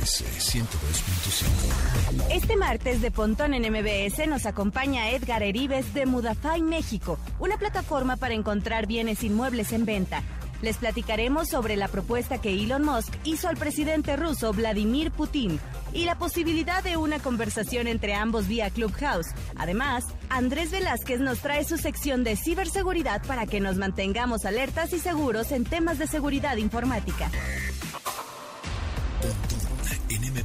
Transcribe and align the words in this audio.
MBS 0.00 0.24
102.5. 0.38 2.32
Este 2.32 2.56
martes 2.56 3.02
de 3.02 3.10
Pontón 3.10 3.52
en 3.52 3.70
MBS 3.70 4.26
nos 4.28 4.46
acompaña 4.46 5.10
Edgar 5.10 5.42
Eribes 5.42 5.92
de 5.92 6.06
Mudafai 6.06 6.62
México, 6.62 7.18
una 7.38 7.58
plataforma 7.58 8.16
para 8.16 8.32
encontrar 8.32 8.86
bienes 8.86 9.22
inmuebles 9.22 9.72
en 9.72 9.84
venta. 9.84 10.22
Les 10.62 10.78
platicaremos 10.78 11.48
sobre 11.48 11.76
la 11.76 11.88
propuesta 11.88 12.38
que 12.38 12.50
Elon 12.50 12.82
Musk 12.82 13.12
hizo 13.24 13.48
al 13.48 13.58
presidente 13.58 14.16
ruso 14.16 14.52
Vladimir 14.52 15.10
Putin 15.10 15.60
y 15.92 16.04
la 16.04 16.16
posibilidad 16.16 16.82
de 16.82 16.96
una 16.96 17.18
conversación 17.18 17.86
entre 17.86 18.14
ambos 18.14 18.48
vía 18.48 18.70
Clubhouse. 18.70 19.28
Además, 19.56 20.04
Andrés 20.30 20.70
Velázquez 20.70 21.20
nos 21.20 21.40
trae 21.40 21.64
su 21.64 21.76
sección 21.76 22.24
de 22.24 22.36
ciberseguridad 22.36 23.22
para 23.26 23.46
que 23.46 23.60
nos 23.60 23.76
mantengamos 23.76 24.46
alertas 24.46 24.94
y 24.94 24.98
seguros 24.98 25.52
en 25.52 25.64
temas 25.64 25.98
de 25.98 26.06
seguridad 26.06 26.56
informática. 26.56 27.30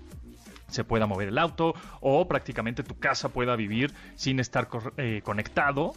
se 0.72 0.84
pueda 0.84 1.06
mover 1.06 1.30
el 1.30 1.38
auto 1.38 1.74
o 2.00 2.28
prácticamente 2.28 2.84
tu 2.84 2.98
casa 2.98 3.30
pueda 3.30 3.56
vivir 3.56 3.94
sin 4.16 4.40
estar 4.40 4.68
eh, 4.98 5.22
conectado 5.24 5.94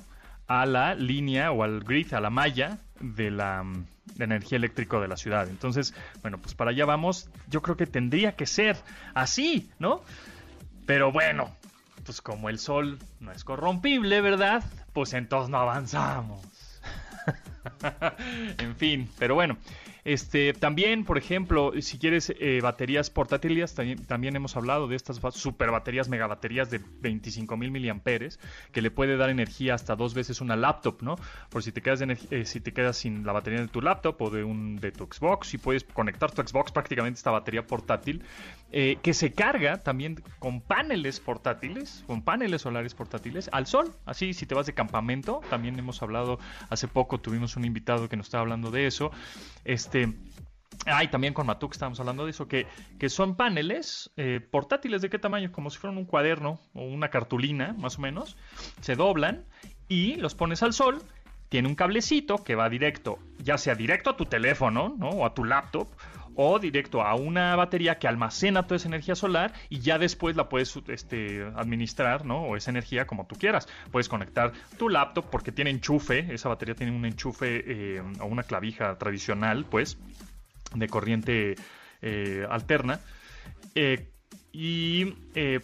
a 0.47 0.67
la 0.67 0.95
línea 0.95 1.53
o 1.53 1.62
al 1.62 1.81
grid, 1.81 2.12
a 2.12 2.21
la 2.21 2.31
malla 2.31 2.79
de 3.01 3.31
la, 3.31 3.62
mm, 3.62 3.87
energía 4.19 4.57
eléctrica 4.57 5.01
de 5.01 5.09
la 5.09 5.17
ciudad. 5.17 5.49
Entonces, 5.49 5.95
bueno, 6.23 6.39
pues 6.39 6.55
para 6.55 6.71
allá 6.71 6.85
vamos. 6.85 7.29
Yo 7.49 7.62
creo 7.62 7.77
que 7.77 7.87
tendría 7.87 8.37
que 8.37 8.47
ser 8.47 8.77
así, 9.15 9.71
¿no? 9.79 10.03
Pero 10.87 11.12
bueno, 11.12 11.55
pues 12.05 12.21
como 12.21 12.49
el 12.49 12.59
sol 12.59 12.99
no 13.21 13.33
es 13.33 13.45
corrompible, 13.45 14.21
¿verdad? 14.21 14.62
Pues 14.93 15.15
entonces 15.15 15.51
no 15.51 15.59
avanzamos. 15.59 16.41
en 18.59 18.77
fin, 18.77 19.11
pero 19.19 19.35
bueno, 19.35 19.56
este, 20.05 20.53
también, 20.53 21.05
por 21.05 21.17
ejemplo, 21.17 21.73
si 21.81 21.99
quieres 21.99 22.31
eh, 22.39 22.61
baterías 22.63 23.09
portátiles, 23.09 23.75
también, 23.75 24.37
hemos 24.37 24.55
hablado 24.55 24.87
de 24.87 24.97
estas 24.97 25.19
super 25.35 25.71
baterías, 25.71 26.11
megabaterías 26.11 26.71
de 26.71 26.81
25 27.01 27.57
mil 27.57 27.71
miliamperes, 27.71 28.39
que 28.71 28.83
le 28.83 28.91
puede 28.91 29.17
dar 29.17 29.31
energía 29.31 29.75
hasta 29.75 29.97
dos 29.97 30.13
veces 30.13 30.43
una 30.43 30.57
laptop, 30.57 31.01
¿no? 31.01 31.17
Por 31.49 31.63
si 31.63 31.73
te 31.73 31.81
quedas, 31.81 32.03
eh, 32.03 32.45
si 32.45 32.61
te 32.61 32.75
quedas 32.75 32.99
sin 32.99 33.25
la 33.25 33.33
batería 33.33 33.61
de 33.61 33.69
tu 33.69 33.81
laptop 33.81 34.21
o 34.21 34.29
de, 34.29 34.45
un, 34.45 34.77
de 34.77 34.93
tu 34.93 35.07
Xbox, 35.07 35.55
y 35.55 35.59
puedes 35.59 35.85
conectar 35.85 36.31
tu 36.31 36.43
Xbox 36.43 36.71
prácticamente 36.71 37.17
esta 37.17 37.31
batería 37.31 37.67
portátil, 37.67 38.23
eh, 38.73 38.99
que 39.03 39.15
se 39.15 39.33
carga 39.33 39.83
también 39.83 40.23
con 40.39 40.61
paneles 40.61 41.19
portátiles, 41.21 42.05
con 42.07 42.23
paneles 42.23 42.61
solares 42.61 42.95
portátiles 42.95 43.49
al 43.53 43.67
sol. 43.67 43.95
Así, 44.05 44.35
si 44.35 44.45
te 44.45 44.55
vas 44.55 44.67
de 44.67 44.75
campamento, 44.75 45.41
también 45.49 45.79
hemos 45.79 46.03
hablado 46.03 46.39
hace 46.69 46.89
poco, 46.89 47.21
tuvimos 47.21 47.57
un 47.57 47.65
invitado 47.65 48.09
que 48.11 48.19
nos 48.19 48.27
estaba 48.27 48.43
hablando 48.43 48.71
de 48.71 48.87
eso. 48.87 49.11
Este. 49.65 49.94
Ay, 50.87 51.09
también 51.09 51.32
con 51.32 51.47
Matuk 51.47 51.72
estábamos 51.72 52.00
hablando 52.00 52.25
de 52.25 52.31
eso, 52.31 52.47
que, 52.47 52.66
que 52.99 53.09
son 53.09 53.37
paneles 53.37 54.10
eh, 54.16 54.41
portátiles 54.41 55.00
de 55.03 55.09
qué 55.09 55.19
tamaño, 55.19 55.50
como 55.50 55.71
si 55.71 55.78
fueran 55.78 55.97
un 55.97 56.05
cuaderno 56.05 56.59
o 56.75 56.82
una 56.84 57.09
cartulina, 57.09 57.75
más 57.78 57.99
o 57.99 58.03
menos. 58.03 58.37
Se 58.81 58.94
doblan 58.94 59.44
y 59.88 60.16
los 60.16 60.34
pones 60.34 60.62
al 60.62 60.72
sol. 60.72 61.03
Tiene 61.49 61.69
un 61.69 61.75
cablecito 61.75 62.43
que 62.43 62.55
va 62.55 62.69
directo, 62.69 63.19
ya 63.38 63.59
sea 63.59 63.75
directo 63.75 64.10
a 64.10 64.16
tu 64.16 64.27
teléfono, 64.27 64.94
¿no? 64.99 65.10
O 65.10 65.27
a 65.27 65.34
tu 65.34 65.44
laptop, 65.44 65.88
o 66.37 66.59
directo 66.59 67.03
a 67.03 67.15
una 67.15 67.56
batería 67.56 67.99
que 67.99 68.09
almacena 68.09 68.65
toda 68.65 68.77
esa 68.77 68.89
energía 68.89 69.15
solar 69.15 69.53
y 69.69 69.81
ya 69.81 69.99
después 69.99 70.37
la 70.37 70.49
puedes 70.49 70.75
este, 70.89 71.45
administrar, 71.56 72.25
¿no? 72.25 72.43
O 72.43 72.56
esa 72.56 72.71
energía 72.71 73.06
como 73.06 73.27
tú 73.27 73.37
quieras. 73.37 73.69
Puedes 73.91 74.09
conectar 74.09 74.53
tu 74.78 74.89
laptop 74.89 75.27
porque 75.31 75.53
tiene 75.53 75.71
enchufe, 75.71 76.33
esa 76.33 76.49
batería 76.49 76.75
tiene 76.75 76.93
un 76.93 77.05
enchufe 77.05 77.65
eh, 77.67 78.03
o 78.21 78.27
una 78.27 78.43
clavija 78.43 78.97
tradicional, 78.99 79.64
pues, 79.64 79.99
de 80.75 80.88
corriente 80.88 81.56
eh, 82.03 82.47
alterna. 82.50 83.00
Eh, 83.75 84.11
y 84.56 85.06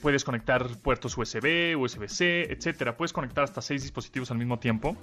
puedes 0.02 0.24
conectar 0.24 0.66
puertos 0.82 1.16
USB, 1.16 1.76
USB-C, 1.78 2.52
etcétera. 2.52 2.96
Puedes 2.96 3.12
conectar 3.12 3.44
hasta 3.44 3.62
seis 3.62 3.82
dispositivos 3.82 4.32
al 4.32 4.38
mismo 4.38 4.58
tiempo 4.58 4.96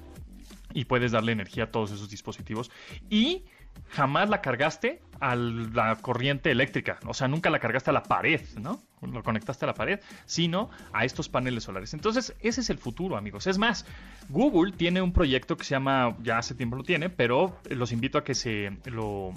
y 0.74 0.86
puedes 0.86 1.14
darle 1.14 1.32
energía 1.32 1.66
a 1.66 1.72
todos 1.72 1.92
esos 1.92 2.10
dispositivos. 2.10 2.70
Y 3.10 3.46
jamás 3.90 4.30
la 4.30 4.42
cargaste 4.42 5.02
a 5.20 5.36
la 5.36 5.96
corriente 5.98 6.52
eléctrica, 6.52 7.00
o 7.06 7.14
sea, 7.14 7.28
nunca 7.28 7.50
la 7.50 7.60
cargaste 7.60 7.90
a 7.90 7.94
la 7.94 8.04
pared, 8.04 8.42
¿no? 8.60 8.82
Lo 9.02 9.22
conectaste 9.22 9.66
a 9.66 9.68
la 9.68 9.74
pared, 9.76 10.00
sino 10.26 10.72
a 10.92 11.06
estos 11.06 11.30
paneles 11.30 11.64
solares. 11.64 11.94
Entonces, 11.94 12.34
ese 12.42 12.62
es 12.62 12.70
el 12.72 12.80
futuro, 12.80 13.16
amigos. 13.16 13.46
Es 13.46 13.60
más, 13.60 13.86
Google 14.30 14.72
tiene 14.72 15.04
un 15.04 15.14
proyecto 15.14 15.56
que 15.56 15.64
se 15.64 15.76
llama, 15.76 16.18
ya 16.24 16.40
hace 16.40 16.56
tiempo 16.56 16.76
lo 16.78 16.84
tiene, 16.84 17.10
pero 17.10 17.56
los 17.70 17.92
invito 17.92 18.18
a 18.18 18.24
que 18.24 18.34
se 18.34 18.72
lo, 18.86 19.34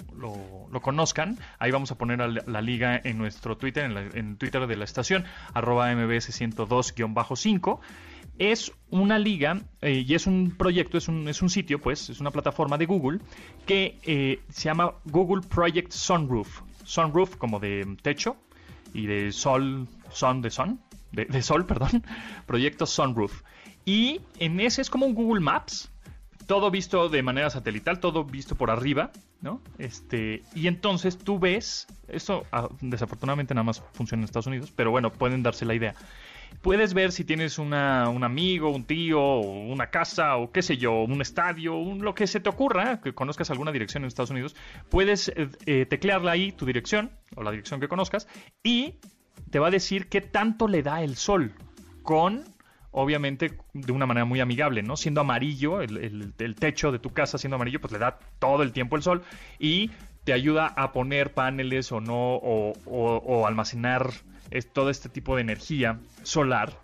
conozcan. 0.81 1.37
Ahí 1.59 1.69
vamos 1.69 1.91
a 1.91 1.95
poner 1.97 2.19
la, 2.19 2.61
liga 2.61 2.99
en 3.03 3.19
nuestro 3.19 3.55
Twitter, 3.55 3.85
en, 3.85 4.17
en 4.17 4.37
Twitter 4.37 4.65
de 4.65 4.75
la 4.75 4.85
estación, 4.85 5.25
arroba 5.53 5.91
mbs102-5 5.93 7.79
es 8.37 8.71
una 8.89 9.19
liga 9.19 9.61
eh, 9.81 10.03
y 10.05 10.15
es 10.15 10.27
un 10.27 10.55
proyecto, 10.57 10.97
es 10.97 11.07
un, 11.07 11.27
es 11.27 11.41
un 11.41 11.49
sitio, 11.49 11.79
pues, 11.79 12.09
es 12.09 12.19
una 12.19 12.31
plataforma 12.31 12.77
de 12.77 12.85
Google 12.85 13.19
que 13.65 13.97
eh, 14.03 14.39
se 14.49 14.63
llama 14.63 14.93
Google 15.05 15.41
Project 15.47 15.91
Sunroof. 15.91 16.61
Sunroof 16.83 17.35
como 17.37 17.59
de 17.59 17.97
techo 18.01 18.37
y 18.93 19.05
de 19.05 19.31
sol, 19.31 19.87
son 20.11 20.41
de 20.41 20.49
son, 20.49 20.81
de, 21.11 21.41
sol, 21.41 21.65
perdón, 21.67 22.03
proyecto 22.45 22.85
Sunroof. 22.85 23.43
Y 23.85 24.21
en 24.39 24.59
ese 24.59 24.81
es 24.81 24.89
como 24.89 25.05
un 25.05 25.13
Google 25.15 25.41
Maps, 25.41 25.91
todo 26.47 26.69
visto 26.71 27.09
de 27.09 27.23
manera 27.23 27.49
satelital, 27.49 27.99
todo 27.99 28.23
visto 28.23 28.55
por 28.55 28.71
arriba, 28.71 29.11
¿no? 29.41 29.61
Este, 29.77 30.43
y 30.53 30.67
entonces 30.67 31.17
tú 31.17 31.39
ves, 31.39 31.87
esto 32.07 32.45
ah, 32.51 32.67
desafortunadamente 32.81 33.53
nada 33.53 33.63
más 33.63 33.81
funciona 33.93 34.21
en 34.21 34.25
Estados 34.25 34.47
Unidos, 34.47 34.71
pero 34.75 34.91
bueno, 34.91 35.11
pueden 35.11 35.43
darse 35.43 35.65
la 35.65 35.73
idea. 35.73 35.95
Puedes 36.61 36.93
ver 36.93 37.11
si 37.11 37.23
tienes 37.23 37.57
una, 37.57 38.09
un 38.09 38.23
amigo, 38.23 38.69
un 38.69 38.85
tío, 38.85 39.39
una 39.39 39.89
casa, 39.89 40.37
o 40.37 40.51
qué 40.51 40.61
sé 40.61 40.77
yo, 40.77 41.03
un 41.03 41.21
estadio, 41.21 41.75
un, 41.75 42.03
lo 42.03 42.13
que 42.13 42.27
se 42.27 42.39
te 42.39 42.49
ocurra, 42.49 43.01
que 43.01 43.13
conozcas 43.13 43.49
alguna 43.49 43.71
dirección 43.71 44.03
en 44.03 44.07
Estados 44.07 44.29
Unidos. 44.29 44.55
Puedes 44.89 45.29
eh, 45.29 45.49
eh, 45.65 45.85
teclearla 45.85 46.31
ahí, 46.31 46.51
tu 46.51 46.65
dirección, 46.65 47.11
o 47.35 47.43
la 47.43 47.51
dirección 47.51 47.79
que 47.79 47.87
conozcas, 47.87 48.27
y 48.63 48.95
te 49.49 49.59
va 49.59 49.67
a 49.67 49.71
decir 49.71 50.07
qué 50.07 50.21
tanto 50.21 50.67
le 50.67 50.83
da 50.83 51.01
el 51.01 51.15
sol 51.15 51.53
con 52.03 52.43
obviamente 52.91 53.57
de 53.73 53.91
una 53.91 54.05
manera 54.05 54.25
muy 54.25 54.41
amigable, 54.41 54.83
¿no? 54.83 54.97
Siendo 54.97 55.21
amarillo, 55.21 55.81
el, 55.81 56.33
techo 56.59 56.91
de 56.91 56.99
tu 56.99 57.11
casa 57.11 57.37
siendo 57.37 57.55
amarillo, 57.55 57.79
pues 57.79 57.93
le 57.93 57.99
da 57.99 58.19
todo 58.39 58.63
el 58.63 58.73
tiempo 58.73 58.95
el 58.97 59.01
sol 59.01 59.23
y 59.59 59.91
te 60.23 60.33
ayuda 60.33 60.67
a 60.67 60.91
poner 60.91 61.33
paneles 61.33 61.91
o 61.91 62.01
no, 62.01 62.35
o, 62.35 63.47
almacenar 63.47 64.11
todo 64.73 64.89
este 64.89 65.09
tipo 65.09 65.35
de 65.35 65.41
energía 65.41 65.99
solar. 66.23 66.77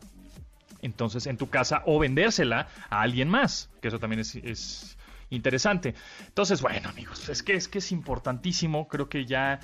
Entonces 0.81 1.27
en 1.27 1.37
tu 1.37 1.49
casa 1.49 1.83
o 1.85 1.99
vendérsela 1.99 2.67
a 2.89 3.01
alguien 3.01 3.29
más, 3.29 3.69
que 3.81 3.87
eso 3.87 3.99
también 3.99 4.21
es 4.21 4.97
interesante. 5.29 5.95
Entonces, 6.27 6.61
bueno, 6.61 6.89
amigos, 6.89 7.29
es 7.29 7.43
que 7.43 7.55
es 7.55 7.67
que 7.67 7.79
es 7.79 7.91
importantísimo. 7.91 8.87
Creo 8.87 9.09
que 9.09 9.25
ya 9.25 9.59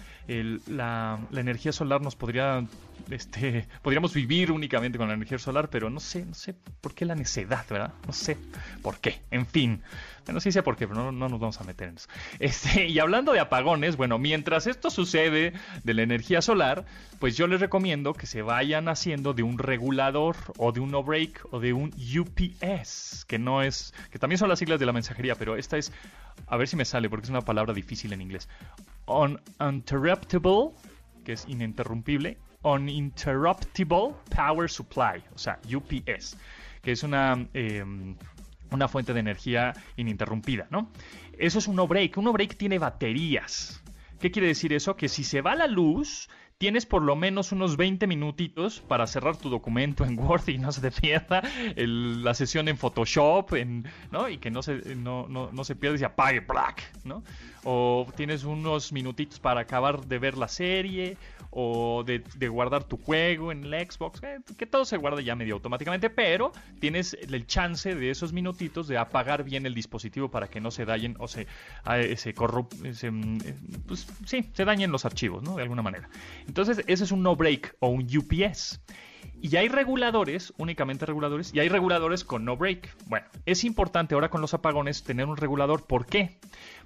la, 0.68 1.20
energía 1.34 1.72
solar 1.72 2.02
nos 2.02 2.16
podría, 2.16 2.66
este, 3.10 3.68
podríamos 3.82 4.14
vivir 4.14 4.52
únicamente 4.52 4.98
con 4.98 5.08
la 5.08 5.14
energía 5.14 5.40
solar, 5.40 5.70
pero 5.70 5.90
no 5.90 6.00
sé, 6.00 6.26
no 6.26 6.34
sé 6.34 6.54
por 6.82 6.94
qué 6.94 7.06
la 7.06 7.16
necedad, 7.16 7.66
¿verdad? 7.70 7.94
No 8.06 8.14
sé 8.14 8.38
por 8.82 9.00
qué. 9.00 9.22
En 9.32 9.46
fin, 9.46 9.82
sí 10.40 10.52
sé 10.52 10.64
por 10.64 10.76
qué, 10.76 10.88
pero 10.88 11.12
no, 11.12 11.30
nos 11.30 11.40
vamos 11.40 11.60
a 11.60 11.64
meter 11.64 11.90
en 11.90 11.96
eso. 11.96 12.08
Este, 12.40 12.88
y 12.88 13.00
hablando 13.00 13.34
de 13.34 13.40
apagones, 13.40 13.96
bueno, 13.98 14.18
mientras 14.18 14.68
esto 14.68 14.90
sucede 14.90 15.54
de 15.84 15.94
la 15.94 16.02
energía 16.02 16.42
solar, 16.42 16.86
pues 17.20 17.38
yo 17.38 17.48
les 17.48 17.60
recomiendo 17.60 18.14
que 18.14 18.26
se 18.26 18.42
vayan 18.42 18.88
haciendo 18.88 19.34
de 19.34 19.44
un 19.44 19.58
regulador 19.58 20.36
o 20.58 20.72
de 20.72 20.80
un 20.80 20.92
no 20.92 21.04
break 21.04 21.48
o 21.52 21.60
de 21.60 21.74
un 21.74 21.94
UPS, 21.94 23.26
que 23.26 23.40
no 23.40 23.62
es, 23.62 23.94
que 24.12 24.20
también 24.20 24.40
son 24.40 24.50
las 24.50 24.60
siglas 24.60 24.80
de 24.80 24.86
la 24.86 24.94
mensajería, 24.94 25.36
pero 25.36 25.56
esta 25.56 25.78
es, 25.78 25.92
a 26.48 26.58
ver 26.58 26.68
si 26.68 26.76
me 26.76 26.86
sale 26.86 27.10
porque 27.10 27.26
es 27.26 27.30
una 27.30 27.42
palabra 27.42 27.74
difícil 27.74 28.14
en 28.14 28.22
inglés. 28.22 28.50
Uninterruptible, 29.08 30.72
que 31.24 31.34
es 31.34 31.46
ininterrumpible, 31.48 32.38
Uninterruptible 32.64 34.16
Power 34.36 34.70
Supply, 34.70 35.24
o 35.34 35.38
sea, 35.38 35.60
UPS, 35.74 36.38
que 36.82 36.92
es 36.92 37.04
una... 37.04 37.48
Em, 37.54 38.16
una 38.72 38.88
fuente 38.88 39.14
de 39.14 39.20
energía 39.20 39.74
ininterrumpida, 39.98 40.66
¿no? 40.72 40.90
Eso 41.38 41.60
es 41.60 41.68
un 41.68 41.76
no 41.76 41.88
break. 41.88 42.18
Un 42.18 42.26
no 42.26 42.34
break 42.34 42.58
tiene 42.58 42.80
baterías. 42.80 43.84
¿Qué 44.20 44.32
quiere 44.32 44.48
decir 44.48 44.74
eso? 44.74 44.96
Que 44.96 45.10
si 45.10 45.24
se 45.24 45.42
va 45.42 45.56
la 45.56 45.68
luz, 45.68 46.28
tienes 46.58 46.86
por 46.86 47.02
lo 47.02 47.16
menos 47.16 47.52
unos 47.52 47.76
20 47.76 48.08
minutitos 48.08 48.80
para 48.80 49.06
cerrar 49.06 49.36
tu 49.36 49.50
documento 49.50 50.06
en 50.06 50.18
Word 50.24 50.48
y 50.48 50.58
no 50.58 50.72
se 50.72 50.82
te 50.82 50.92
pierda 50.92 51.42
la 51.76 52.34
sesión 52.34 52.68
en 52.68 52.78
Photoshop, 52.78 53.52
¿no? 54.12 54.30
Y 54.30 54.38
que 54.38 54.50
no 54.50 54.64
se, 54.64 54.96
no, 54.96 55.28
no, 55.28 55.64
se 55.64 55.76
pierda 55.76 55.96
y 55.96 56.00
se 56.00 56.06
apague 56.06 56.40
black, 56.40 56.90
¿no? 57.04 57.24
O 57.64 58.08
tienes 58.16 58.44
unos 58.44 58.94
minutitos 58.94 59.40
para 59.40 59.62
acabar 59.62 60.06
de 60.06 60.20
ver 60.20 60.38
la 60.38 60.48
serie 60.48 61.18
o 61.56 62.04
de, 62.04 62.48
guardar 62.48 62.84
tu 62.84 62.98
juego 62.98 63.52
en 63.52 63.64
el 63.64 63.92
Xbox, 63.92 64.22
eh, 64.24 64.40
que 64.58 64.66
todo 64.66 64.86
se 64.86 64.98
guarda 64.98 65.22
ya 65.22 65.36
medio 65.36 65.54
automáticamente, 65.56 66.10
pero 66.10 66.52
tienes 66.80 67.14
el 67.14 67.46
chance 67.46 67.96
de 67.96 68.10
esos 68.10 68.34
minutitos 68.34 68.88
de 68.88 68.98
apagar 68.98 69.44
bien 69.44 69.66
el 69.66 69.74
dispositivo 69.74 70.30
para 70.30 70.48
que 70.48 70.60
no 70.60 70.72
se 70.72 70.86
dañen 70.86 71.16
o 71.20 71.28
se, 71.28 71.48
se, 72.16 73.12
mm, 73.12 73.38
eh, 73.46 73.56
pues, 73.88 74.08
sí, 74.26 74.50
se 74.54 74.66
dañen 74.66 74.92
los 74.92 75.06
archivos, 75.06 75.44
¿no? 75.44 75.56
De 75.56 75.62
alguna 75.62 75.82
manera. 75.82 76.10
Entonces, 76.48 76.84
ese 76.88 77.04
es 77.04 77.12
un 77.12 77.22
no 77.22 77.36
break 77.36 77.76
o 77.80 77.90
un 77.90 78.04
UPS. 78.04 78.82
Y 79.42 79.56
hay 79.58 79.68
reguladores, 79.68 80.54
únicamente 80.58 81.06
reguladores, 81.06 81.54
y 81.54 81.60
hay 81.60 81.70
reguladores 81.70 82.24
con 82.24 82.46
no 82.46 82.58
break. 82.58 82.96
Bueno, 83.08 83.28
es 83.46 83.64
importante 83.64 84.16
ahora 84.16 84.30
con 84.30 84.42
los 84.42 84.54
apagones 84.54 85.04
tener 85.04 85.28
un 85.28 85.38
regulador. 85.38 85.86
¿Por 85.86 86.06
qué? 86.06 86.40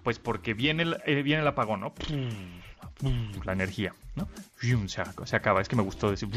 Pues 0.04 0.20
porque 0.20 0.54
viene 0.54 0.84
el, 0.84 0.98
eh, 1.06 1.22
viene 1.24 1.42
el 1.42 1.48
apagón, 1.48 1.81
¿no? 1.81 1.94
La 3.44 3.53
energía, 3.53 3.94
¿no? 4.15 4.27
Se, 4.88 5.35
acaba, 5.35 5.62
es 5.62 5.68
que 5.68 5.75
me 5.75 5.83
gustó 5.83 6.09
decir. 6.09 6.29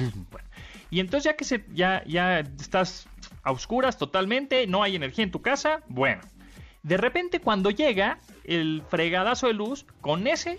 Y 0.90 1.00
entonces 1.00 1.25
ya 1.25 1.37
que 1.37 1.44
se, 1.44 1.64
ya, 1.72 2.04
ya 2.06 2.40
estás 2.40 3.08
a 3.42 3.52
oscuras 3.52 3.98
totalmente, 3.98 4.66
no 4.66 4.82
hay 4.82 4.96
energía 4.96 5.25
en 5.25 5.31
tu 5.31 5.42
casa, 5.42 5.82
bueno, 5.88 6.22
de 6.82 6.96
repente 6.96 7.40
cuando 7.40 7.70
llega 7.70 8.19
el 8.44 8.82
fregadazo 8.88 9.46
de 9.46 9.54
luz, 9.54 9.87
con 10.00 10.26
ese 10.26 10.58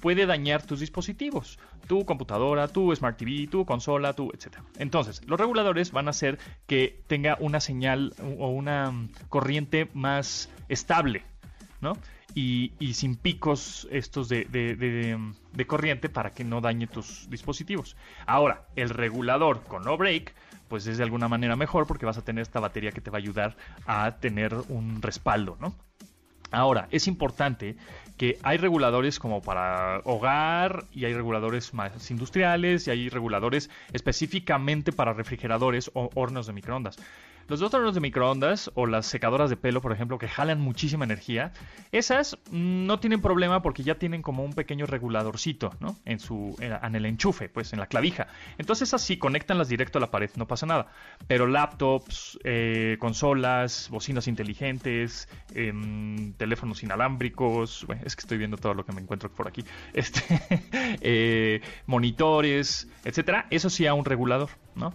puede 0.00 0.26
dañar 0.26 0.62
tus 0.64 0.80
dispositivos, 0.80 1.58
tu 1.86 2.04
computadora, 2.04 2.68
tu 2.68 2.94
Smart 2.94 3.16
TV, 3.16 3.46
tu 3.46 3.64
consola, 3.64 4.12
tu, 4.14 4.30
etc. 4.30 4.58
Entonces, 4.78 5.22
los 5.26 5.38
reguladores 5.38 5.92
van 5.92 6.08
a 6.08 6.10
hacer 6.10 6.38
que 6.66 7.02
tenga 7.06 7.36
una 7.40 7.60
señal 7.60 8.14
o 8.38 8.48
una 8.48 8.92
corriente 9.28 9.88
más 9.94 10.50
estable, 10.68 11.22
¿no? 11.80 11.96
Y, 12.34 12.72
sin 12.94 13.16
picos 13.16 13.88
estos 13.90 14.28
de, 14.28 14.44
de, 14.44 15.66
corriente 15.66 16.08
para 16.08 16.30
que 16.30 16.44
no 16.44 16.60
dañe 16.60 16.86
tus 16.86 17.28
dispositivos. 17.30 17.96
Ahora, 18.26 18.64
el 18.76 18.90
regulador 18.90 19.62
con 19.62 19.84
no 19.84 19.96
break, 19.96 20.34
pues 20.68 20.86
es 20.86 20.98
de 20.98 21.04
alguna 21.04 21.28
manera 21.28 21.56
mejor 21.56 21.86
porque 21.86 22.06
vas 22.06 22.18
a 22.18 22.24
tener 22.24 22.42
esta 22.42 22.60
batería 22.60 22.92
que 22.92 23.00
te 23.00 23.10
va 23.10 23.18
a 23.18 23.20
ayudar 23.20 23.56
a 23.86 24.16
tener 24.16 24.54
un 24.68 25.02
respaldo, 25.02 25.56
¿no? 25.60 25.74
Ahora, 26.50 26.86
es 26.90 27.06
importante 27.06 27.76
que 28.18 28.38
hay 28.42 28.58
reguladores 28.58 29.18
como 29.18 29.40
para 29.40 30.00
hogar 30.04 30.84
y 30.92 31.06
hay 31.06 31.14
reguladores 31.14 31.72
más 31.72 32.10
industriales 32.10 32.86
y 32.86 32.90
hay 32.90 33.08
reguladores 33.08 33.70
específicamente 33.94 34.92
para 34.92 35.14
refrigeradores 35.14 35.90
o 35.94 36.10
hornos 36.14 36.46
de 36.46 36.52
microondas. 36.52 36.98
Los 37.48 37.60
dos 37.60 37.72
hornos 37.74 37.94
de 37.94 38.00
microondas 38.00 38.70
o 38.74 38.86
las 38.86 39.06
secadoras 39.06 39.50
de 39.50 39.56
pelo, 39.56 39.80
por 39.80 39.92
ejemplo, 39.92 40.18
que 40.18 40.28
jalan 40.28 40.60
muchísima 40.60 41.04
energía, 41.04 41.52
esas 41.90 42.38
no 42.50 42.98
tienen 43.00 43.20
problema 43.20 43.62
porque 43.62 43.82
ya 43.82 43.96
tienen 43.96 44.22
como 44.22 44.44
un 44.44 44.52
pequeño 44.52 44.86
reguladorcito, 44.86 45.74
¿no? 45.80 45.96
En 46.04 46.18
su 46.18 46.56
en 46.60 46.94
el 46.94 47.06
enchufe, 47.06 47.48
pues 47.48 47.72
en 47.72 47.78
la 47.78 47.86
clavija. 47.86 48.28
Entonces 48.58 48.94
así 48.94 49.16
conectanlas 49.16 49.68
directo 49.68 49.98
a 49.98 50.00
la 50.00 50.10
pared, 50.10 50.30
no 50.36 50.46
pasa 50.46 50.66
nada. 50.66 50.86
Pero 51.26 51.46
laptops, 51.46 52.38
eh, 52.44 52.96
consolas, 52.98 53.88
bocinas 53.90 54.28
inteligentes, 54.28 55.28
em, 55.54 56.32
teléfonos 56.34 56.82
inalámbricos, 56.82 57.84
bueno, 57.86 58.02
es 58.04 58.16
que 58.16 58.20
estoy 58.20 58.38
viendo 58.38 58.56
todo 58.56 58.74
lo 58.74 58.84
que 58.84 58.92
me 58.92 59.00
encuentro 59.00 59.30
por 59.30 59.48
aquí, 59.48 59.64
este, 59.94 60.22
eh, 61.00 61.60
monitores, 61.86 62.88
etcétera, 63.04 63.46
eso 63.50 63.70
sí 63.70 63.86
a 63.86 63.94
un 63.94 64.04
regulador, 64.04 64.50
¿no? 64.74 64.92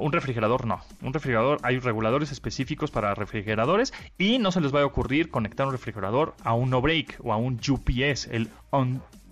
Un 0.00 0.12
refrigerador 0.12 0.66
no. 0.66 0.80
Un 1.02 1.12
refrigerador, 1.12 1.58
hay 1.62 1.78
reguladores 1.78 2.32
específicos 2.32 2.90
para 2.90 3.14
refrigeradores 3.14 3.92
y 4.18 4.38
no 4.38 4.50
se 4.50 4.60
les 4.60 4.74
va 4.74 4.82
a 4.82 4.86
ocurrir 4.86 5.30
conectar 5.30 5.66
un 5.66 5.72
refrigerador 5.72 6.34
a 6.42 6.54
un 6.54 6.70
no 6.70 6.80
break 6.80 7.18
o 7.22 7.32
a 7.32 7.36
un 7.36 7.60
UPS, 7.68 8.26
el 8.26 8.50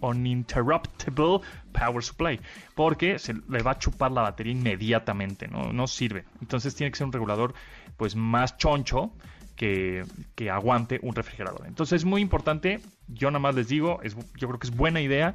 Uninterruptible 0.00 1.40
Power 1.72 2.02
Supply, 2.02 2.40
porque 2.74 3.18
se 3.18 3.34
le 3.34 3.62
va 3.62 3.72
a 3.72 3.78
chupar 3.78 4.12
la 4.12 4.22
batería 4.22 4.52
inmediatamente, 4.52 5.48
no, 5.48 5.72
no 5.72 5.86
sirve. 5.86 6.24
Entonces 6.40 6.74
tiene 6.74 6.90
que 6.90 6.98
ser 6.98 7.06
un 7.06 7.12
regulador 7.12 7.54
pues 7.96 8.14
más 8.14 8.56
choncho 8.56 9.12
que, 9.56 10.04
que, 10.34 10.50
aguante 10.50 10.98
un 11.02 11.14
refrigerador. 11.14 11.66
Entonces 11.66 12.02
es 12.02 12.04
muy 12.04 12.20
importante, 12.20 12.80
yo 13.08 13.30
nada 13.30 13.38
más 13.38 13.54
les 13.54 13.68
digo, 13.68 14.00
es, 14.02 14.16
yo 14.36 14.48
creo 14.48 14.58
que 14.58 14.66
es 14.66 14.76
buena 14.76 15.00
idea 15.00 15.34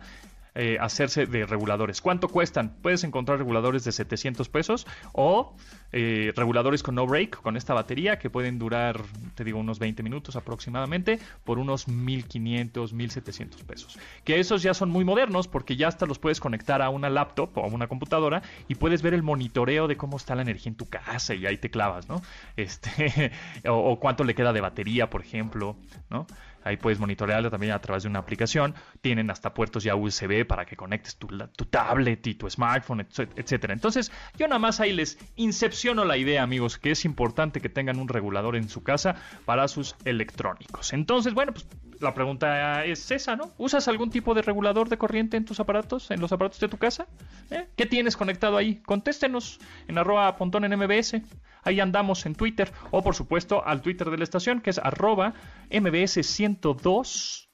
eh, 0.62 0.78
hacerse 0.78 1.26
de 1.26 1.46
reguladores. 1.46 2.02
¿Cuánto 2.02 2.28
cuestan? 2.28 2.76
Puedes 2.82 3.06
encontrar 3.06 3.38
reguladores 3.38 3.86
de 3.86 3.94
700 3.94 4.50
pesos 4.50 4.86
o 5.14 5.56
eh, 5.94 6.34
reguladores 6.36 6.84
con 6.84 6.96
no 6.96 7.08
break, 7.08 7.42
con 7.42 7.56
esta 7.56 7.74
batería, 7.74 8.20
que 8.20 8.30
pueden 8.30 8.60
durar, 8.60 9.02
te 9.36 9.46
digo, 9.46 9.58
unos 9.58 9.80
20 9.80 10.04
minutos 10.04 10.36
aproximadamente, 10.36 11.18
por 11.46 11.60
unos 11.60 11.88
1500, 11.88 12.92
1700 12.92 13.64
pesos. 13.64 13.98
Que 14.26 14.42
esos 14.42 14.62
ya 14.62 14.74
son 14.74 14.90
muy 14.90 15.06
modernos 15.06 15.48
porque 15.48 15.78
ya 15.78 15.88
hasta 15.88 16.06
los 16.06 16.20
puedes 16.20 16.42
conectar 16.42 16.82
a 16.82 16.90
una 16.90 17.10
laptop 17.10 17.58
o 17.58 17.64
a 17.64 17.68
una 17.68 17.88
computadora 17.88 18.42
y 18.68 18.76
puedes 18.76 19.02
ver 19.02 19.14
el 19.14 19.24
monitoreo 19.24 19.88
de 19.88 19.96
cómo 19.96 20.18
está 20.18 20.36
la 20.36 20.42
energía 20.42 20.72
en 20.72 20.76
tu 20.76 20.90
casa 20.90 21.36
y 21.36 21.46
ahí 21.46 21.56
te 21.56 21.72
clavas, 21.72 22.10
¿no? 22.10 22.22
Este, 22.58 23.32
o, 23.66 23.76
o 23.76 24.00
cuánto 24.02 24.26
le 24.26 24.36
queda 24.36 24.52
de 24.52 24.60
batería, 24.60 25.10
por 25.10 25.22
ejemplo, 25.22 25.78
¿no? 26.10 26.28
Ahí 26.64 26.78
puedes 26.78 27.00
monitorearlo 27.00 27.50
también 27.50 27.74
a 27.74 27.80
través 27.80 28.04
de 28.04 28.10
una 28.10 28.20
aplicación. 28.20 28.76
Tienen 29.02 29.30
hasta 29.32 29.54
puertos 29.54 29.84
ya 29.84 29.96
USB 29.96 30.46
para 30.46 30.66
que 30.66 30.76
conectes 30.76 31.18
tu, 31.18 31.28
tu 31.28 31.66
tablet 31.66 32.26
y 32.28 32.36
tu 32.36 32.50
smartphone, 32.50 33.08
etcétera. 33.36 33.74
Entonces, 33.74 34.12
yo 34.38 34.48
nada 34.48 34.60
más 34.60 34.80
ahí 34.80 34.94
les 34.94 35.18
incepciono 35.36 36.06
la 36.06 36.18
idea, 36.18 36.44
amigos, 36.44 36.78
que 36.78 36.92
es 36.92 37.06
importante 37.06 37.62
que 37.62 37.70
tengan 37.70 38.00
un 38.00 38.08
regulador 38.08 38.56
en 38.56 38.70
su 38.70 38.84
casa 38.84 39.16
para 39.46 39.68
sus 39.68 39.96
electrónicos. 40.06 40.94
Entonces, 40.94 41.34
bueno, 41.34 41.54
pues 41.54 41.68
la 42.00 42.14
pregunta 42.14 42.86
es 42.86 43.12
esa, 43.12 43.36
¿no? 43.36 43.52
¿Usas 43.58 43.88
algún 43.88 44.10
tipo 44.10 44.34
de 44.34 44.42
regulador 44.42 44.90
de 44.90 44.98
corriente 44.98 45.38
en 45.38 45.46
tus 45.46 45.60
aparatos, 45.60 46.12
en 46.12 46.22
los 46.22 46.32
aparatos 46.32 46.60
de 46.60 46.70
tu 46.70 46.78
casa? 46.78 47.08
¿Eh? 47.52 47.68
¿Qué 47.76 47.86
tienes 47.86 48.16
conectado 48.16 48.58
ahí? 48.58 48.82
Contéstenos 48.86 49.60
en 49.88 49.98
arroba 49.98 50.36
pontón 50.38 50.64
en 50.66 50.78
MBS. 50.78 51.22
Ahí 51.70 51.80
andamos 51.80 52.26
en 52.26 52.36
Twitter. 52.36 52.72
O 52.92 53.04
por 53.04 53.16
supuesto 53.16 53.66
al 53.66 53.82
Twitter 53.82 54.10
de 54.10 54.18
la 54.18 54.24
estación 54.24 54.60
que 54.62 54.72
es 54.72 54.80
arroba 54.80 55.34
MBS 55.72 56.26
102 56.26 57.50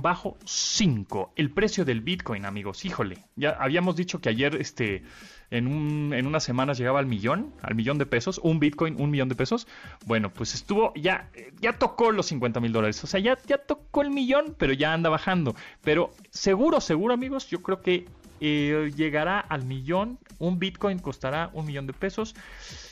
bajo 0.00 0.36
5. 0.44 1.32
El 1.36 1.50
precio 1.50 1.84
del 1.84 2.00
Bitcoin, 2.00 2.44
amigos. 2.44 2.84
Híjole, 2.84 3.18
ya 3.36 3.50
habíamos 3.50 3.96
dicho 3.96 4.20
que 4.20 4.28
ayer 4.28 4.56
este 4.56 5.04
en, 5.50 5.66
un, 5.66 6.12
en 6.12 6.26
unas 6.26 6.44
semanas 6.44 6.78
llegaba 6.78 6.98
al 6.98 7.06
millón, 7.06 7.52
al 7.62 7.74
millón 7.74 7.98
de 7.98 8.06
pesos, 8.06 8.40
un 8.42 8.60
Bitcoin, 8.60 9.00
un 9.00 9.10
millón 9.10 9.28
de 9.28 9.34
pesos. 9.34 9.66
Bueno, 10.06 10.32
pues 10.32 10.54
estuvo, 10.54 10.92
ya, 10.94 11.30
ya 11.60 11.74
tocó 11.74 12.10
los 12.12 12.26
50 12.26 12.60
mil 12.60 12.72
dólares. 12.72 13.02
O 13.04 13.06
sea, 13.06 13.20
ya, 13.20 13.38
ya 13.46 13.58
tocó 13.58 14.02
el 14.02 14.10
millón, 14.10 14.54
pero 14.58 14.72
ya 14.72 14.92
anda 14.92 15.10
bajando. 15.10 15.54
Pero 15.82 16.10
seguro, 16.30 16.80
seguro, 16.80 17.14
amigos, 17.14 17.48
yo 17.48 17.62
creo 17.62 17.80
que 17.80 18.06
eh, 18.40 18.90
llegará 18.96 19.40
al 19.40 19.64
millón. 19.64 20.18
Un 20.38 20.58
Bitcoin 20.58 20.98
costará 20.98 21.50
un 21.52 21.66
millón 21.66 21.86
de 21.86 21.92
pesos. 21.92 22.34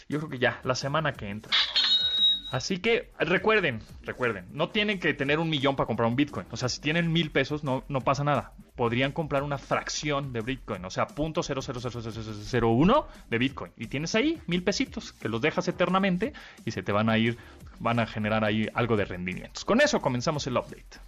Yo 0.09 0.19
creo 0.19 0.31
que 0.31 0.39
ya, 0.39 0.61
la 0.65 0.75
semana 0.75 1.13
que 1.13 1.29
entra. 1.29 1.53
Así 2.51 2.79
que 2.79 3.11
recuerden, 3.19 3.81
recuerden, 4.03 4.47
no 4.53 4.71
tienen 4.71 4.99
que 4.99 5.13
tener 5.13 5.39
un 5.39 5.51
millón 5.51 5.77
para 5.77 5.87
comprar 5.87 6.09
un 6.09 6.17
Bitcoin. 6.17 6.47
O 6.51 6.57
sea, 6.57 6.71
si 6.71 6.81
tienen 6.81 7.13
mil 7.13 7.31
pesos, 7.31 7.63
no, 7.63 7.85
no 7.89 8.01
pasa 8.01 8.25
nada. 8.25 8.53
Podrían 8.75 9.13
comprar 9.13 9.43
una 9.43 9.59
fracción 9.59 10.33
de 10.33 10.41
Bitcoin, 10.41 10.85
o 10.85 10.91
sea, 10.91 11.07
punto 11.09 11.43
de 11.43 13.39
Bitcoin. 13.39 13.73
Y 13.77 13.89
tienes 13.89 14.15
ahí 14.15 14.41
mil 14.47 14.63
pesitos 14.63 15.13
que 15.13 15.29
los 15.29 15.43
dejas 15.43 15.69
eternamente 15.69 16.33
y 16.65 16.71
se 16.71 16.83
te 16.83 16.93
van 16.93 17.11
a 17.11 17.19
ir, 17.19 17.37
van 17.81 17.99
a 17.99 18.07
generar 18.07 18.45
ahí 18.45 18.67
algo 18.73 18.97
de 18.97 19.05
rendimientos. 19.05 19.65
Con 19.65 19.81
eso 19.81 20.01
comenzamos 20.01 20.47
el. 20.47 20.57
Update. 20.57 21.08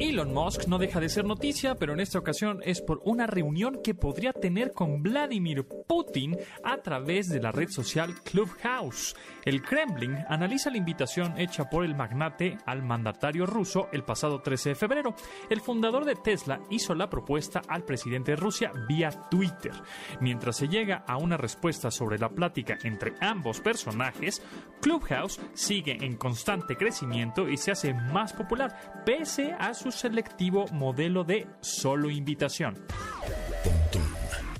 Elon 0.00 0.32
Musk 0.32 0.66
no 0.68 0.78
deja 0.78 1.00
de 1.00 1.08
ser 1.08 1.24
noticia, 1.24 1.74
pero 1.74 1.92
en 1.92 2.00
esta 2.00 2.18
ocasión 2.18 2.60
es 2.64 2.80
por 2.80 3.00
una 3.04 3.26
reunión 3.26 3.80
que 3.84 3.94
podría 3.94 4.32
tener 4.32 4.72
con 4.72 5.02
Vladimir 5.02 5.66
Putin 5.86 6.36
a 6.64 6.78
través 6.78 7.28
de 7.28 7.40
la 7.40 7.52
red 7.52 7.68
social 7.68 8.14
Clubhouse. 8.24 9.14
El 9.44 9.60
Kremlin 9.60 10.16
analiza 10.28 10.70
la 10.70 10.78
invitación 10.78 11.38
hecha 11.38 11.68
por 11.68 11.84
el 11.84 11.94
magnate 11.94 12.56
al 12.64 12.82
mandatario 12.82 13.44
ruso 13.44 13.88
el 13.92 14.02
pasado 14.02 14.40
13 14.40 14.70
de 14.70 14.74
febrero. 14.74 15.14
El 15.50 15.60
fundador 15.60 16.04
de 16.04 16.14
Tesla 16.14 16.60
hizo 16.70 16.94
la 16.94 17.10
propuesta 17.10 17.60
al 17.68 17.84
presidente 17.84 18.32
de 18.32 18.36
Rusia 18.36 18.72
vía 18.88 19.10
Twitter. 19.30 19.72
Mientras 20.20 20.56
se 20.56 20.68
llega 20.68 21.04
a 21.06 21.18
una 21.18 21.36
respuesta 21.36 21.90
sobre 21.90 22.18
la 22.18 22.30
plática 22.30 22.78
entre 22.82 23.14
ambos 23.20 23.60
personajes, 23.60 24.42
Clubhouse 24.80 25.40
sigue 25.52 25.98
en 26.00 26.16
constante 26.16 26.76
crecimiento 26.76 27.48
y 27.48 27.56
se 27.56 27.72
hace 27.72 27.92
más 27.92 28.32
popular, 28.32 29.02
pese 29.04 29.52
a 29.58 29.74
su 29.74 29.81
selectivo 29.90 30.66
modelo 30.68 31.24
de 31.24 31.46
solo 31.60 32.10
invitación. 32.10 32.74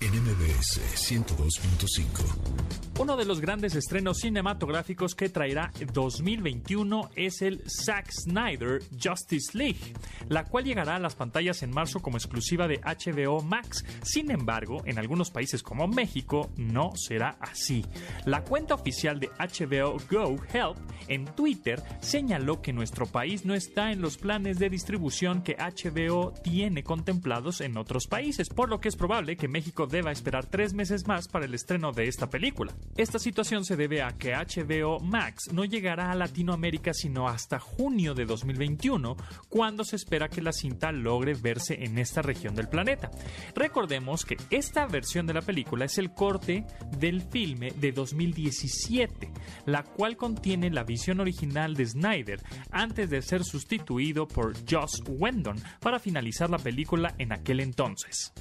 NMBS 0.03 0.81
102.5 0.97 2.83
uno 3.03 3.17
de 3.17 3.25
los 3.25 3.41
grandes 3.41 3.75
estrenos 3.75 4.19
cinematográficos 4.19 5.15
que 5.15 5.29
traerá 5.29 5.73
2021 5.93 7.11
es 7.17 7.43
el 7.43 7.63
Zack 7.69 8.13
Snyder 8.13 8.81
Justice 9.03 9.57
League, 9.57 9.95
la 10.29 10.45
cual 10.45 10.65
llegará 10.65 10.97
a 10.97 11.01
las 11.01 11.15
pantallas 11.15 11.63
en 11.63 11.71
marzo 11.71 12.01
como 12.01 12.19
exclusiva 12.19 12.69
de 12.69 12.81
HBO 12.81 13.41
Max. 13.41 13.85
Sin 14.03 14.31
embargo, 14.31 14.83
en 14.85 14.99
algunos 14.99 15.31
países 15.31 15.63
como 15.63 15.89
México 15.89 16.53
no 16.57 16.93
será 16.95 17.39
así. 17.41 17.85
La 18.27 18.45
cuenta 18.45 18.75
oficial 18.75 19.19
de 19.19 19.31
HBO 19.39 19.97
Go 20.11 20.37
Help 20.53 20.77
en 21.09 21.25
Twitter 21.25 21.83
señaló 22.01 22.63
que 22.63 22.73
nuestro 22.73 23.07
país 23.07 23.45
no 23.45 23.55
está 23.55 23.91
en 23.91 24.01
los 24.01 24.19
planes 24.19 24.59
de 24.59 24.71
distribución 24.71 25.43
que 25.43 25.57
HBO 25.57 26.33
tiene 26.45 26.85
contemplados 26.85 27.63
en 27.63 27.77
otros 27.79 28.07
países, 28.07 28.49
por 28.49 28.69
lo 28.69 28.81
que 28.81 28.91
es 28.91 28.97
probable 28.97 29.37
que 29.37 29.49
México 29.49 29.89
deba 29.93 30.11
esperar 30.11 30.47
tres 30.47 30.75
meses 30.75 31.07
más 31.07 31.29
para 31.29 31.45
el 31.45 31.55
estreno 31.55 31.93
de 31.93 32.09
esta 32.09 32.29
película. 32.29 32.75
Esta 32.97 33.21
situación 33.21 33.65
se 33.65 33.77
debe 33.77 34.03
a 34.03 34.19
que 34.19 34.33
HBO 34.35 34.99
Max 34.99 35.53
no 35.53 35.65
llegará 35.65 36.11
a 36.11 36.17
Latinoamérica 36.17 36.93
sino 36.93 37.29
hasta 37.29 37.61
junio 37.61 38.15
de 38.15 38.25
2021, 38.25 39.17
cuando 39.49 39.85
se 39.85 39.97
espera 39.97 40.29
que 40.29 40.43
la 40.43 40.53
cinta 40.53 40.91
logre 40.91 41.35
verse 41.35 41.85
en 41.85 41.99
esta 41.99 42.23
región 42.23 42.55
del 42.55 42.69
planeta. 42.69 43.11
Recordemos 43.55 44.25
que 44.25 44.37
esta 44.51 44.87
versión 44.87 45.27
de 45.27 45.35
la 45.35 45.43
película 45.43 45.85
es 45.85 45.99
el 45.99 46.13
corte 46.13 46.65
del 46.99 47.23
filme 47.23 47.71
de 47.71 47.93
2017, 47.93 49.31
la 49.67 49.85
cual 49.85 50.17
contiene 50.17 50.71
la 50.71 50.85
visión 50.85 51.21
original 51.21 51.75
de 51.75 51.87
Snyder 51.87 52.41
antes 52.71 53.11
de 53.11 53.23
ser 53.23 53.45
sustituido 53.45 54.27
por 54.27 54.55
Joss 54.69 55.03
Whedon 55.07 55.57
para 55.81 55.99
finalizar 55.99 56.49
la 56.49 56.59
película 56.59 57.15
en 57.19 57.33
aquel 57.33 57.61
entonces. 57.61 58.33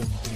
Pontón 0.00 0.32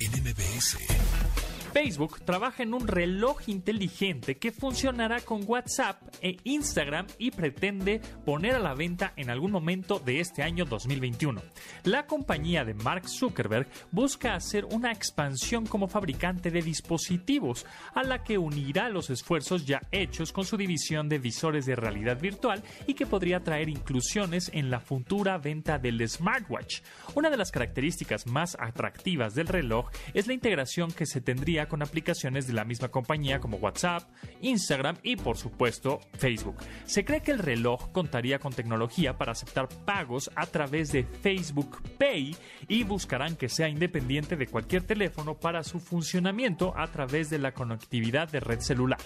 en 0.00 0.12
MBS. 0.24 1.49
Facebook 1.72 2.20
trabaja 2.24 2.64
en 2.64 2.74
un 2.74 2.88
reloj 2.88 3.48
inteligente 3.48 4.38
que 4.38 4.50
funcionará 4.50 5.20
con 5.20 5.44
WhatsApp 5.46 6.02
e 6.20 6.36
Instagram 6.42 7.06
y 7.18 7.30
pretende 7.30 8.00
poner 8.24 8.56
a 8.56 8.58
la 8.58 8.74
venta 8.74 9.12
en 9.16 9.30
algún 9.30 9.52
momento 9.52 10.00
de 10.00 10.20
este 10.20 10.42
año 10.42 10.64
2021. 10.64 11.40
La 11.84 12.06
compañía 12.06 12.64
de 12.64 12.74
Mark 12.74 13.08
Zuckerberg 13.08 13.68
busca 13.92 14.34
hacer 14.34 14.64
una 14.64 14.90
expansión 14.90 15.64
como 15.64 15.86
fabricante 15.86 16.50
de 16.50 16.60
dispositivos, 16.60 17.64
a 17.94 18.02
la 18.02 18.24
que 18.24 18.38
unirá 18.38 18.88
los 18.88 19.08
esfuerzos 19.10 19.64
ya 19.64 19.80
hechos 19.92 20.32
con 20.32 20.44
su 20.44 20.56
división 20.56 21.08
de 21.08 21.18
visores 21.18 21.66
de 21.66 21.76
realidad 21.76 22.20
virtual 22.20 22.62
y 22.86 22.94
que 22.94 23.06
podría 23.06 23.44
traer 23.44 23.68
inclusiones 23.68 24.50
en 24.52 24.70
la 24.70 24.80
futura 24.80 25.38
venta 25.38 25.78
del 25.78 26.06
smartwatch. 26.08 26.80
Una 27.14 27.30
de 27.30 27.36
las 27.36 27.52
características 27.52 28.26
más 28.26 28.56
atractivas 28.58 29.34
del 29.34 29.46
reloj 29.46 29.88
es 30.14 30.26
la 30.26 30.34
integración 30.34 30.90
que 30.90 31.06
se 31.06 31.20
tendría 31.20 31.59
con 31.68 31.82
aplicaciones 31.82 32.46
de 32.46 32.52
la 32.52 32.64
misma 32.64 32.88
compañía 32.88 33.40
como 33.40 33.56
WhatsApp, 33.56 34.08
Instagram 34.40 34.96
y 35.02 35.16
por 35.16 35.36
supuesto 35.36 36.00
Facebook. 36.18 36.56
Se 36.84 37.04
cree 37.04 37.22
que 37.22 37.32
el 37.32 37.38
reloj 37.38 37.90
contaría 37.92 38.38
con 38.38 38.52
tecnología 38.52 39.16
para 39.16 39.32
aceptar 39.32 39.68
pagos 39.84 40.30
a 40.36 40.46
través 40.46 40.92
de 40.92 41.04
Facebook 41.04 41.82
Pay 41.98 42.36
y 42.68 42.84
buscarán 42.84 43.36
que 43.36 43.48
sea 43.48 43.68
independiente 43.68 44.36
de 44.36 44.46
cualquier 44.46 44.82
teléfono 44.82 45.38
para 45.38 45.62
su 45.62 45.80
funcionamiento 45.80 46.72
a 46.76 46.86
través 46.88 47.30
de 47.30 47.38
la 47.38 47.52
conectividad 47.52 48.30
de 48.30 48.40
red 48.40 48.60
celular. 48.60 49.00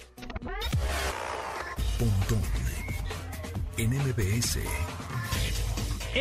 En 3.77 3.93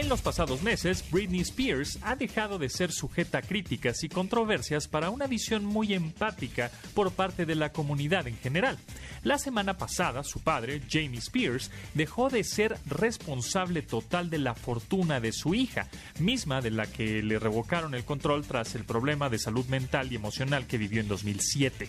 los 0.02 0.22
pasados 0.22 0.62
meses, 0.62 1.04
Britney 1.10 1.40
Spears 1.40 1.98
ha 2.02 2.16
dejado 2.16 2.58
de 2.58 2.68
ser 2.68 2.90
sujeta 2.90 3.38
a 3.38 3.42
críticas 3.42 4.02
y 4.02 4.08
controversias 4.08 4.88
para 4.88 5.10
una 5.10 5.26
visión 5.26 5.64
muy 5.64 5.94
empática 5.94 6.70
por 6.94 7.12
parte 7.12 7.46
de 7.46 7.54
la 7.54 7.72
comunidad 7.72 8.26
en 8.26 8.36
general. 8.36 8.76
La 9.22 9.38
semana 9.38 9.78
pasada, 9.78 10.24
su 10.24 10.40
padre, 10.40 10.82
Jamie 10.90 11.18
Spears, 11.18 11.70
dejó 11.94 12.28
de 12.28 12.42
ser 12.44 12.76
responsable 12.86 13.82
total 13.82 14.30
de 14.30 14.38
la 14.38 14.54
fortuna 14.54 15.20
de 15.20 15.32
su 15.32 15.54
hija, 15.54 15.88
misma 16.18 16.60
de 16.60 16.72
la 16.72 16.86
que 16.86 17.22
le 17.22 17.38
revocaron 17.38 17.94
el 17.94 18.04
control 18.04 18.44
tras 18.44 18.74
el 18.74 18.84
problema 18.84 19.30
de 19.30 19.38
salud 19.38 19.66
mental 19.66 20.12
y 20.12 20.16
emocional 20.16 20.66
que 20.66 20.78
vivió 20.78 21.00
en 21.00 21.08
2007. 21.08 21.88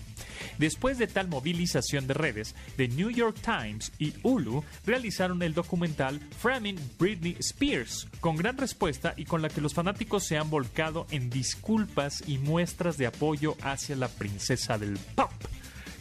Después 0.58 0.98
de 0.98 1.08
tal 1.08 1.28
movilización 1.28 2.08
de 2.08 2.14
redes, 2.14 2.56
The 2.78 2.88
New 2.88 3.10
York 3.10 3.38
Times 3.42 3.92
y 4.00 4.14
Hulu 4.24 4.64
realizaron 4.86 5.42
el 5.42 5.54
documental 5.54 6.20
Framing 6.40 6.80
Britney 6.98 7.36
Spears 7.40 7.95
con 8.20 8.36
gran 8.36 8.58
respuesta 8.58 9.14
y 9.18 9.26
con 9.26 9.42
la 9.42 9.50
que 9.50 9.62
los 9.62 9.74
fanáticos 9.74 10.24
se 10.24 10.38
han 10.38 10.50
volcado 10.50 11.08
en 11.12 11.30
disculpas 11.30 12.24
y 12.28 12.38
muestras 12.38 12.98
de 12.98 13.08
apoyo 13.08 13.56
hacia 13.62 13.96
la 13.96 14.08
princesa 14.08 14.78
del 14.78 14.98
pop. 15.16 15.32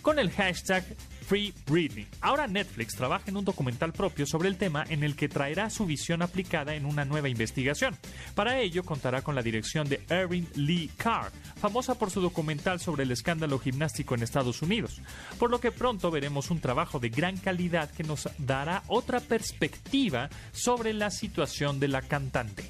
Con 0.03 0.19
el 0.19 0.31
hashtag 0.31 0.85
Free 1.27 1.55
Britney. 1.67 2.07
Ahora 2.21 2.47
Netflix 2.47 2.95
trabaja 2.95 3.25
en 3.29 3.37
un 3.37 3.45
documental 3.45 3.93
propio 3.93 4.27
sobre 4.27 4.49
el 4.49 4.57
tema 4.57 4.85
en 4.89 5.03
el 5.03 5.17
que 5.17 5.29
traerá 5.29 5.71
su 5.71 5.87
visión 5.87 6.23
aplicada 6.23 6.75
en 6.75 6.87
una 6.87 7.05
nueva 7.05 7.29
investigación. 7.29 7.97
Para 8.35 8.61
ello 8.61 8.85
contará 8.85 9.23
con 9.23 9.35
la 9.35 9.43
dirección 9.43 9.89
de 9.89 10.03
Erin 10.09 10.49
Lee 10.55 10.91
Carr, 10.97 11.33
famosa 11.57 11.95
por 11.97 12.11
su 12.11 12.21
documental 12.21 12.81
sobre 12.81 13.05
el 13.05 13.11
escándalo 13.11 13.59
gimnástico 13.59 14.15
en 14.15 14.23
Estados 14.23 14.63
Unidos, 14.63 15.01
por 15.39 15.51
lo 15.51 15.61
que 15.61 15.73
pronto 15.73 16.11
veremos 16.11 16.51
un 16.51 16.61
trabajo 16.61 16.99
de 16.99 17.09
gran 17.09 17.37
calidad 17.37 17.91
que 17.91 18.05
nos 18.05 18.29
dará 18.39 18.83
otra 18.89 19.21
perspectiva 19.21 20.29
sobre 20.53 20.93
la 20.93 21.11
situación 21.11 21.81
de 21.81 21.89
la 21.89 22.03
cantante. 22.03 22.65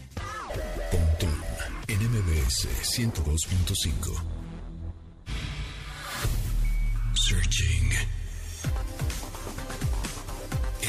en 1.88 1.99
MBS 1.99 2.68
102.5. 2.82 4.44
Searching. 7.14 8.24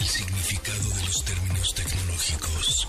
El 0.06 0.12
significado 0.12 0.90
de 0.90 1.06
los 1.08 1.26
términos 1.26 1.74
tecnológicos. 1.74 2.88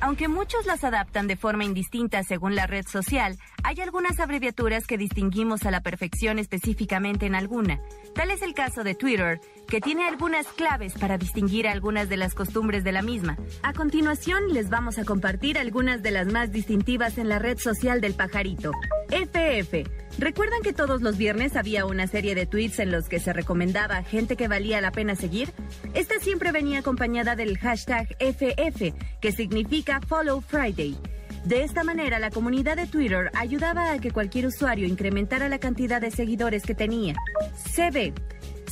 Aunque 0.00 0.26
muchos 0.26 0.66
las 0.66 0.82
adaptan 0.82 1.28
de 1.28 1.36
forma 1.36 1.62
indistinta 1.62 2.24
según 2.24 2.56
la 2.56 2.66
red 2.66 2.84
social, 2.84 3.38
hay 3.64 3.80
algunas 3.80 4.20
abreviaturas 4.20 4.86
que 4.86 4.98
distinguimos 4.98 5.64
a 5.64 5.70
la 5.70 5.80
perfección 5.80 6.38
específicamente 6.38 7.24
en 7.24 7.34
alguna. 7.34 7.80
Tal 8.14 8.30
es 8.30 8.42
el 8.42 8.52
caso 8.52 8.84
de 8.84 8.94
Twitter, 8.94 9.40
que 9.66 9.80
tiene 9.80 10.06
algunas 10.06 10.46
claves 10.48 10.92
para 10.92 11.16
distinguir 11.16 11.66
algunas 11.66 12.10
de 12.10 12.18
las 12.18 12.34
costumbres 12.34 12.84
de 12.84 12.92
la 12.92 13.00
misma. 13.00 13.38
A 13.62 13.72
continuación 13.72 14.52
les 14.52 14.68
vamos 14.68 14.98
a 14.98 15.04
compartir 15.04 15.58
algunas 15.58 16.02
de 16.02 16.10
las 16.10 16.26
más 16.26 16.52
distintivas 16.52 17.16
en 17.16 17.30
la 17.30 17.38
red 17.38 17.58
social 17.58 18.02
del 18.02 18.14
pajarito. 18.14 18.70
FF. 19.08 19.88
¿Recuerdan 20.18 20.62
que 20.62 20.74
todos 20.74 21.00
los 21.00 21.16
viernes 21.16 21.56
había 21.56 21.86
una 21.86 22.06
serie 22.06 22.34
de 22.34 22.46
tweets 22.46 22.80
en 22.80 22.92
los 22.92 23.08
que 23.08 23.18
se 23.18 23.32
recomendaba 23.32 24.02
gente 24.02 24.36
que 24.36 24.46
valía 24.46 24.82
la 24.82 24.92
pena 24.92 25.16
seguir? 25.16 25.52
Esta 25.94 26.20
siempre 26.20 26.52
venía 26.52 26.80
acompañada 26.80 27.34
del 27.34 27.56
hashtag 27.58 28.14
FF, 28.20 28.94
que 29.20 29.32
significa 29.32 30.00
Follow 30.06 30.42
Friday. 30.42 30.96
De 31.44 31.62
esta 31.62 31.84
manera, 31.84 32.18
la 32.18 32.30
comunidad 32.30 32.76
de 32.76 32.86
Twitter 32.86 33.30
ayudaba 33.34 33.92
a 33.92 33.98
que 33.98 34.10
cualquier 34.10 34.46
usuario 34.46 34.86
incrementara 34.86 35.50
la 35.50 35.58
cantidad 35.58 36.00
de 36.00 36.10
seguidores 36.10 36.62
que 36.62 36.74
tenía. 36.74 37.14
CB. 37.74 38.14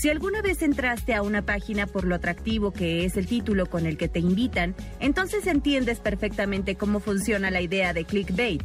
Si 0.00 0.08
alguna 0.08 0.40
vez 0.40 0.62
entraste 0.62 1.14
a 1.14 1.22
una 1.22 1.42
página 1.42 1.86
por 1.86 2.04
lo 2.04 2.14
atractivo 2.14 2.72
que 2.72 3.04
es 3.04 3.16
el 3.18 3.26
título 3.26 3.66
con 3.66 3.84
el 3.84 3.98
que 3.98 4.08
te 4.08 4.20
invitan, 4.20 4.74
entonces 5.00 5.46
entiendes 5.46 6.00
perfectamente 6.00 6.76
cómo 6.76 6.98
funciona 6.98 7.50
la 7.50 7.60
idea 7.60 7.92
de 7.92 8.04
clickbait. 8.06 8.62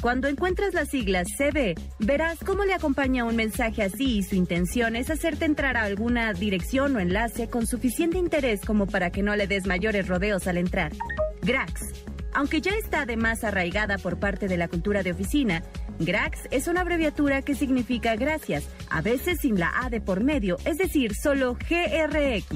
Cuando 0.00 0.28
encuentras 0.28 0.72
las 0.72 0.88
siglas 0.88 1.28
CB, 1.36 1.74
verás 1.98 2.38
cómo 2.38 2.64
le 2.64 2.72
acompaña 2.72 3.26
un 3.26 3.36
mensaje 3.36 3.82
así 3.82 4.18
y 4.18 4.22
su 4.22 4.34
intención 4.34 4.96
es 4.96 5.10
hacerte 5.10 5.44
entrar 5.44 5.76
a 5.76 5.82
alguna 5.82 6.32
dirección 6.32 6.96
o 6.96 7.00
enlace 7.00 7.50
con 7.50 7.66
suficiente 7.66 8.16
interés 8.16 8.62
como 8.62 8.86
para 8.86 9.10
que 9.10 9.22
no 9.22 9.36
le 9.36 9.46
des 9.46 9.66
mayores 9.66 10.08
rodeos 10.08 10.46
al 10.46 10.56
entrar. 10.56 10.92
Grax. 11.42 12.09
Aunque 12.34 12.60
ya 12.60 12.72
está 12.72 13.06
de 13.06 13.16
más 13.16 13.44
arraigada 13.44 13.98
por 13.98 14.18
parte 14.18 14.48
de 14.48 14.56
la 14.56 14.68
cultura 14.68 15.02
de 15.02 15.12
oficina, 15.12 15.62
GRAX 15.98 16.40
es 16.50 16.68
una 16.68 16.82
abreviatura 16.82 17.42
que 17.42 17.54
significa 17.54 18.16
gracias, 18.16 18.64
a 18.88 19.00
veces 19.00 19.38
sin 19.40 19.58
la 19.58 19.72
A 19.82 19.90
de 19.90 20.00
por 20.00 20.22
medio, 20.22 20.56
es 20.64 20.78
decir, 20.78 21.14
solo 21.14 21.54
GRX. 21.54 22.50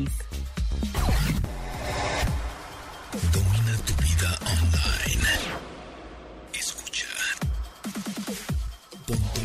Domina 3.33 3.76
tu 3.85 3.95
vida 4.02 4.38
online. 4.45 5.28
Escucha. 6.52 7.07
Pontón 9.07 9.45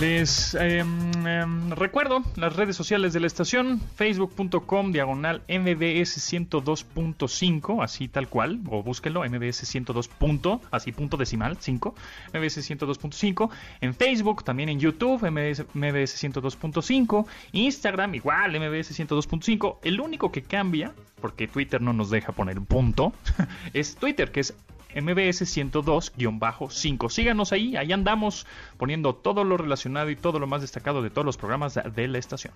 Les 0.00 0.56
em, 0.56 1.12
em, 1.24 1.70
recuerdo 1.70 2.24
las 2.34 2.56
redes 2.56 2.74
sociales 2.74 3.12
de 3.12 3.20
la 3.20 3.28
estación, 3.28 3.80
facebook.com 3.94 4.90
diagonal 4.90 5.42
mbs 5.48 6.18
102.5, 6.32 7.80
así 7.80 8.08
tal 8.08 8.28
cual, 8.28 8.58
o 8.68 8.82
búsquenlo, 8.82 9.22
mbs 9.22 9.58
102. 9.58 10.08
Punto, 10.08 10.60
así 10.72 10.90
punto 10.90 11.16
decimal, 11.16 11.58
5, 11.60 11.94
mbs 12.32 12.70
102.5, 12.70 13.50
en 13.82 13.94
Facebook, 13.94 14.42
también 14.42 14.68
en 14.68 14.80
YouTube, 14.80 15.30
mbs, 15.30 15.64
mbs 15.74 16.24
102.5, 16.24 17.26
Instagram 17.52 18.16
igual, 18.16 18.58
mbs 18.58 18.98
102.5, 18.98 19.78
el 19.84 20.00
único 20.00 20.32
que 20.32 20.42
cambia, 20.42 20.92
porque 21.20 21.46
Twitter 21.46 21.80
no 21.80 21.92
nos 21.92 22.10
deja 22.10 22.32
poner 22.32 22.58
un 22.58 22.66
punto, 22.66 23.12
es 23.72 23.94
Twitter, 23.94 24.32
que 24.32 24.40
es 24.40 24.54
MBS 24.94 25.42
102-5. 25.42 27.10
Síganos 27.10 27.52
ahí, 27.52 27.76
ahí 27.76 27.92
andamos 27.92 28.46
poniendo 28.76 29.14
todo 29.14 29.44
lo 29.44 29.56
relacionado 29.56 30.10
y 30.10 30.16
todo 30.16 30.38
lo 30.38 30.46
más 30.46 30.60
destacado 30.60 31.02
de 31.02 31.10
todos 31.10 31.24
los 31.24 31.36
programas 31.36 31.74
de 31.74 32.08
la 32.08 32.18
estación. 32.18 32.54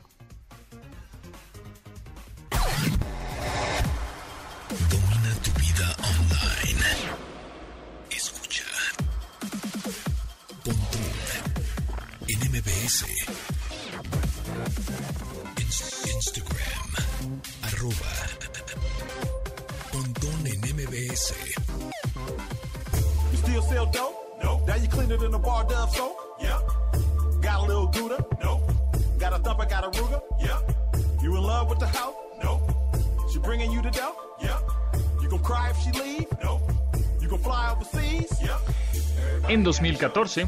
En 39.48 39.64
2014, 39.64 40.46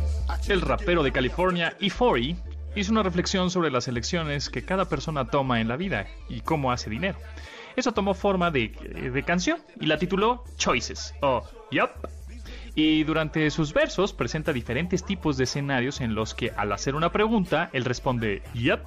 el 0.49 0.61
rapero 0.61 1.03
de 1.03 1.11
California, 1.11 1.75
E40, 1.81 2.37
hizo 2.77 2.93
una 2.93 3.03
reflexión 3.03 3.51
sobre 3.51 3.71
las 3.71 3.89
elecciones 3.89 4.51
que 4.51 4.63
cada 4.63 4.85
persona 4.85 5.25
toma 5.29 5.63
en 5.63 5.69
la 5.69 5.79
vida 5.79 6.07
y 6.29 6.43
cómo 6.43 6.71
hace 6.71 6.91
dinero. 6.91 7.19
Eso 7.77 7.93
tomó 7.93 8.13
forma 8.13 8.51
de, 8.51 9.25
canción 9.27 9.59
y 9.81 9.87
la 9.87 9.97
tituló 9.97 10.45
Choices 10.59 11.15
o 11.23 11.43
Yup. 11.71 12.11
Y 12.75 13.05
durante 13.05 13.51
sus 13.51 13.73
versos 13.73 14.13
presenta 14.13 14.53
diferentes 14.53 15.03
tipos 15.03 15.39
de 15.39 15.45
escenarios 15.45 16.03
en 16.03 16.15
los 16.15 16.35
que 16.35 16.53
al 16.55 16.71
hacer 16.71 16.95
una 16.95 17.11
pregunta, 17.11 17.71
él 17.73 17.87
responde 17.87 18.43
Yup 18.53 18.81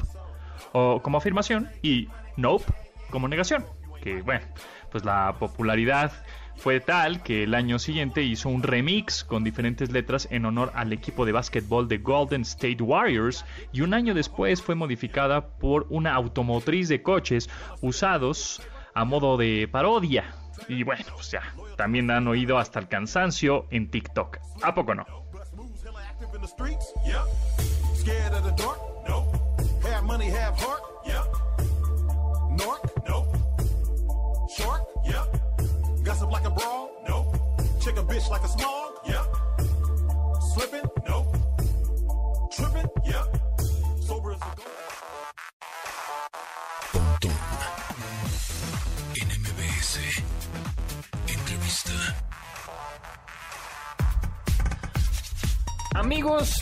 o 0.74 1.02
como 1.02 1.18
afirmación 1.18 1.72
y 1.82 2.08
Nope 2.38 2.72
como 3.10 3.28
negación. 3.28 3.66
Que 4.04 4.22
bueno, 4.22 4.46
pues 4.92 5.04
la 5.06 5.38
popularidad 5.40 6.12
fue 6.56 6.80
tal 6.80 7.22
que 7.24 7.44
el 7.44 7.54
año 7.56 7.80
siguiente 7.80 8.24
hizo 8.24 8.50
un 8.50 8.64
remix 8.64 9.24
con 9.24 9.44
diferentes 9.44 9.92
letras 9.92 10.28
en 10.32 10.46
honor 10.46 10.72
al 10.76 10.94
equipo 10.94 11.26
de 11.26 11.32
básquetbol 11.32 11.88
de 11.88 11.98
Golden 11.98 12.42
State 12.44 12.82
Warriors 12.82 13.46
y 13.72 13.82
un 13.82 13.94
año 13.94 14.14
después 14.14 14.62
fue 14.62 14.76
modificada 14.76 15.48
por 15.48 15.88
una 15.90 16.14
automotriz 16.14 16.88
de 16.90 17.02
coches 17.02 17.50
usados 17.82 18.62
a 18.94 19.06
modo 19.06 19.38
de 19.38 19.68
parodia. 19.72 20.36
Y 20.68 20.84
bueno, 20.84 21.04
pues 21.16 21.32
ya, 21.32 21.42
también 21.76 22.10
han 22.12 22.28
oído 22.28 22.58
hasta 22.58 22.80
el 22.80 22.88
cansancio 22.88 23.68
en 23.72 23.90
TikTok. 23.90 24.38
¿A 24.62 24.74
poco 24.74 24.96
no? 24.96 25.06
No. 29.08 29.32
Have 29.84 30.04
money, 30.04 30.30
have 30.30 30.56
heart? 30.58 30.82
No. 33.08 33.23
Like 38.34 38.44
a 38.44 38.48
small? 38.48 38.83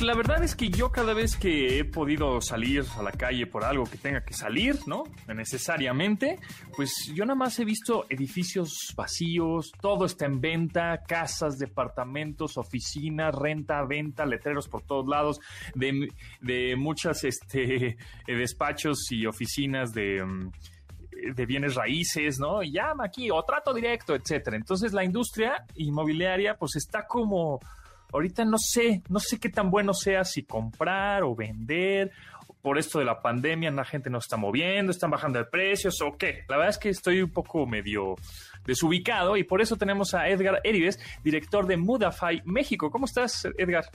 Amigos, 0.01 0.15
la 0.15 0.15
verdad 0.15 0.43
es 0.43 0.55
que 0.55 0.69
yo 0.69 0.91
cada 0.91 1.13
vez 1.13 1.35
que 1.35 1.79
he 1.79 1.85
podido 1.85 2.41
salir 2.41 2.83
a 2.97 3.03
la 3.03 3.11
calle 3.11 3.45
por 3.45 3.63
algo 3.63 3.85
que 3.85 3.97
tenga 3.97 4.23
que 4.23 4.33
salir, 4.33 4.75
¿no? 4.87 5.03
Necesariamente, 5.27 6.39
pues 6.75 7.11
yo 7.13 7.23
nada 7.25 7.35
más 7.35 7.59
he 7.59 7.65
visto 7.65 8.05
edificios 8.09 8.93
vacíos, 8.95 9.71
todo 9.79 10.05
está 10.05 10.25
en 10.25 10.41
venta, 10.41 11.03
casas, 11.07 11.59
departamentos, 11.59 12.57
oficinas, 12.57 13.35
renta, 13.35 13.83
venta, 13.85 14.25
letreros 14.25 14.67
por 14.67 14.81
todos 14.83 15.07
lados, 15.07 15.39
de, 15.75 16.07
de 16.41 16.75
muchas 16.75 17.23
este, 17.23 17.87
eh, 17.87 17.97
despachos 18.27 19.11
y 19.11 19.25
oficinas 19.25 19.93
de... 19.93 20.23
mm, 20.23 20.51
de 21.35 21.45
bienes 21.45 21.75
raíces, 21.75 22.39
¿no? 22.39 22.63
Y 22.63 22.71
llama 22.71 23.05
aquí 23.05 23.29
o 23.29 23.43
trato 23.43 23.75
directo, 23.75 24.15
etcétera. 24.15 24.57
Entonces 24.57 24.91
la 24.91 25.03
industria 25.03 25.65
inmobiliaria 25.75 26.55
pues 26.55 26.75
está 26.77 27.05
como 27.05 27.59
ahorita 28.11 28.45
no 28.45 28.57
sé, 28.57 29.01
no 29.09 29.19
sé 29.19 29.39
qué 29.39 29.49
tan 29.49 29.71
bueno 29.71 29.93
sea 29.93 30.23
si 30.23 30.43
comprar 30.43 31.23
o 31.23 31.35
vender. 31.35 32.11
Por 32.61 32.77
esto 32.77 32.99
de 32.99 33.05
la 33.05 33.21
pandemia, 33.21 33.71
la 33.71 33.85
gente 33.85 34.11
no 34.11 34.19
está 34.19 34.37
moviendo, 34.37 34.91
están 34.91 35.09
bajando 35.09 35.39
de 35.39 35.45
precios 35.45 35.99
o 36.01 36.15
qué. 36.15 36.43
La 36.47 36.57
verdad 36.57 36.69
es 36.69 36.77
que 36.77 36.89
estoy 36.89 37.21
un 37.21 37.31
poco 37.31 37.65
medio 37.65 38.15
desubicado 38.65 39.35
y 39.35 39.43
por 39.43 39.61
eso 39.61 39.77
tenemos 39.77 40.13
a 40.13 40.29
Edgar 40.29 40.61
Erives, 40.63 40.99
director 41.23 41.65
de 41.65 41.77
Mudafy 41.77 42.41
México. 42.45 42.91
¿Cómo 42.91 43.05
estás, 43.05 43.47
Edgar? 43.57 43.85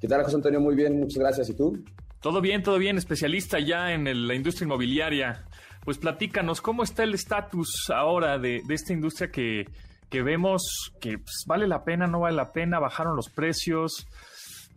¿Qué 0.00 0.08
tal, 0.08 0.24
José 0.24 0.36
Antonio? 0.36 0.60
Muy 0.60 0.74
bien, 0.74 0.98
muchas 0.98 1.18
gracias. 1.18 1.50
¿Y 1.50 1.54
tú? 1.54 1.84
Todo 2.20 2.40
bien, 2.40 2.62
todo 2.62 2.78
bien, 2.78 2.98
especialista 2.98 3.60
ya 3.60 3.92
en 3.92 4.26
la 4.26 4.34
industria 4.34 4.64
inmobiliaria. 4.64 5.44
Pues 5.84 5.98
platícanos, 5.98 6.60
¿cómo 6.60 6.82
está 6.82 7.04
el 7.04 7.14
estatus 7.14 7.88
ahora 7.94 8.38
de, 8.38 8.60
esta 8.68 8.92
industria 8.92 9.30
que, 9.30 9.66
vemos 10.10 10.92
que 11.00 11.18
pues, 11.18 11.44
vale 11.46 11.66
la 11.66 11.84
pena, 11.84 12.06
no 12.06 12.20
vale 12.20 12.36
la 12.36 12.52
pena, 12.52 12.78
bajaron 12.78 13.16
los 13.16 13.28
precios, 13.28 14.06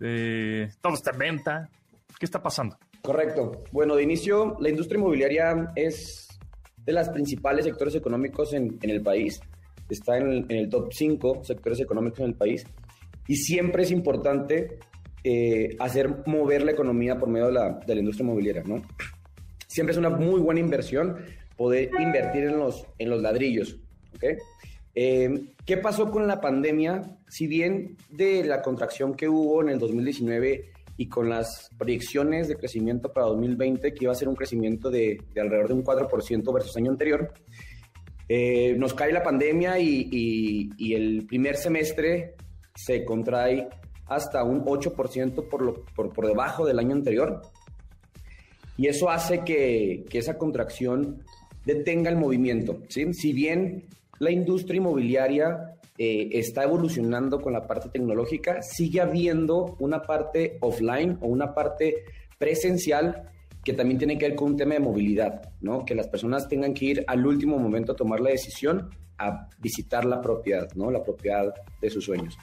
eh, 0.01 0.69
todo 0.81 0.93
está 0.93 1.11
en 1.11 1.17
venta? 1.17 1.69
¿Qué 2.17 2.25
está 2.25 2.41
pasando? 2.41 2.77
Correcto. 3.01 3.63
Bueno, 3.71 3.95
de 3.95 4.03
inicio, 4.03 4.57
la 4.59 4.69
industria 4.69 4.99
inmobiliaria 4.99 5.71
es 5.75 6.27
de 6.85 6.93
los 6.93 7.09
principales 7.09 7.65
sectores 7.65 7.95
económicos 7.95 8.53
en, 8.53 8.77
el 8.81 9.01
país. 9.01 9.39
Está 9.89 10.17
en 10.17 10.45
el, 10.49 10.69
top 10.69 10.91
5 10.91 11.43
sectores 11.43 11.79
económicos 11.79 12.19
en 12.19 12.25
el 12.25 12.35
país. 12.35 12.65
Y 13.27 13.35
siempre 13.35 13.83
es 13.83 13.91
importante 13.91 14.79
eh, 15.23 15.75
hacer 15.79 16.23
mover 16.25 16.63
la 16.63 16.71
economía 16.71 17.17
por 17.17 17.29
medio 17.29 17.47
de 17.47 17.53
la, 17.53 17.79
industria 17.87 18.25
inmobiliaria, 18.25 18.63
¿no? 18.63 18.81
Siempre 19.67 19.91
es 19.91 19.97
una 19.97 20.09
muy 20.09 20.39
buena 20.39 20.59
inversión 20.59 21.17
poder 21.55 21.91
invertir 21.99 22.45
en 22.45 22.57
los, 22.57 22.85
en 22.97 23.09
los 23.09 23.21
ladrillos, 23.21 23.77
¿ok? 24.15 24.25
Eh, 25.01 25.53
¿Qué 25.65 25.77
pasó 25.77 26.11
con 26.11 26.27
la 26.27 26.41
pandemia? 26.41 27.03
Si 27.29 27.47
bien 27.47 27.95
de 28.09 28.43
la 28.43 28.61
contracción 28.61 29.15
que 29.15 29.29
hubo 29.29 29.61
en 29.61 29.69
el 29.69 29.79
2019 29.79 30.73
y 30.97 31.07
con 31.07 31.29
las 31.29 31.69
proyecciones 31.77 32.49
de 32.49 32.57
crecimiento 32.57 33.13
para 33.13 33.27
2020, 33.27 33.93
que 33.93 34.03
iba 34.03 34.11
a 34.11 34.15
ser 34.15 34.27
un 34.27 34.35
crecimiento 34.35 34.91
de, 34.91 35.17
alrededor 35.37 35.69
de 35.69 35.73
un 35.75 35.85
4% 35.85 36.53
versus 36.53 36.75
año 36.75 36.91
anterior, 36.91 37.33
eh, 38.27 38.75
nos 38.77 38.93
cae 38.93 39.13
la 39.13 39.23
pandemia 39.23 39.79
y, 39.79 40.69
el 40.93 41.25
primer 41.27 41.55
semestre 41.55 42.35
se 42.75 43.05
contrae 43.05 43.69
hasta 44.05 44.43
un 44.43 44.65
8% 44.65 45.47
por, 45.47 45.61
lo, 45.61 45.85
por, 45.95 46.11
por, 46.11 46.27
debajo 46.27 46.65
del 46.65 46.77
año 46.77 46.93
anterior. 46.93 47.41
Y 48.75 48.87
eso 48.87 49.09
hace 49.09 49.45
que, 49.45 50.03
que 50.09 50.17
esa 50.17 50.37
contracción 50.37 51.23
detenga 51.63 52.09
el 52.09 52.17
movimiento. 52.17 52.81
¿sí? 52.89 53.13
Si 53.13 53.31
bien 53.31 53.85
la 54.19 54.31
industria 54.31 54.77
inmobiliaria 54.77 55.75
eh, 55.97 56.29
está 56.33 56.63
evolucionando 56.63 57.41
con 57.41 57.53
la 57.53 57.67
parte 57.67 57.89
tecnológica, 57.89 58.61
sigue 58.61 59.01
habiendo 59.01 59.75
una 59.79 60.01
parte 60.01 60.57
offline 60.61 61.17
o 61.21 61.27
una 61.27 61.53
parte 61.53 62.05
presencial 62.37 63.29
que 63.63 63.73
también 63.73 63.97
tiene 63.97 64.17
que 64.17 64.29
ver 64.29 64.35
con 64.35 64.51
un 64.51 64.57
tema 64.57 64.75
de 64.75 64.79
movilidad, 64.79 65.53
¿no? 65.61 65.83
Que 65.83 65.95
las 65.95 66.07
personas 66.07 66.47
tengan 66.47 66.73
que 66.73 66.85
ir 66.85 67.03
al 67.07 67.25
último 67.25 67.57
momento 67.57 67.91
a 67.91 67.95
tomar 67.95 68.21
la 68.21 68.29
decisión 68.29 68.89
a 69.17 69.49
visitar 69.59 70.05
la 70.05 70.21
propiedad, 70.21 70.69
¿no? 70.75 70.89
La 70.89 71.03
propiedad 71.03 71.53
de 71.81 71.89
sus 71.89 72.05
sueños. 72.05 72.37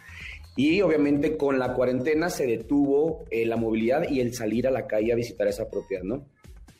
Y 0.55 0.83
obviamente 0.83 1.37
con 1.39 1.59
la 1.59 1.73
cuarentena 1.73 2.29
se 2.29 2.47
detuvo 2.47 3.25
eh, 3.31 3.47
la 3.47 3.57
movilidad 3.57 4.09
y 4.09 4.21
el 4.21 4.35
salir 4.35 4.67
a 4.67 4.71
la 4.71 4.87
calle 4.87 5.12
a 5.12 5.17
visitar 5.17 5.49
esa 5.49 5.69
propiedad, 5.71 6.03
¿no? 6.03 6.27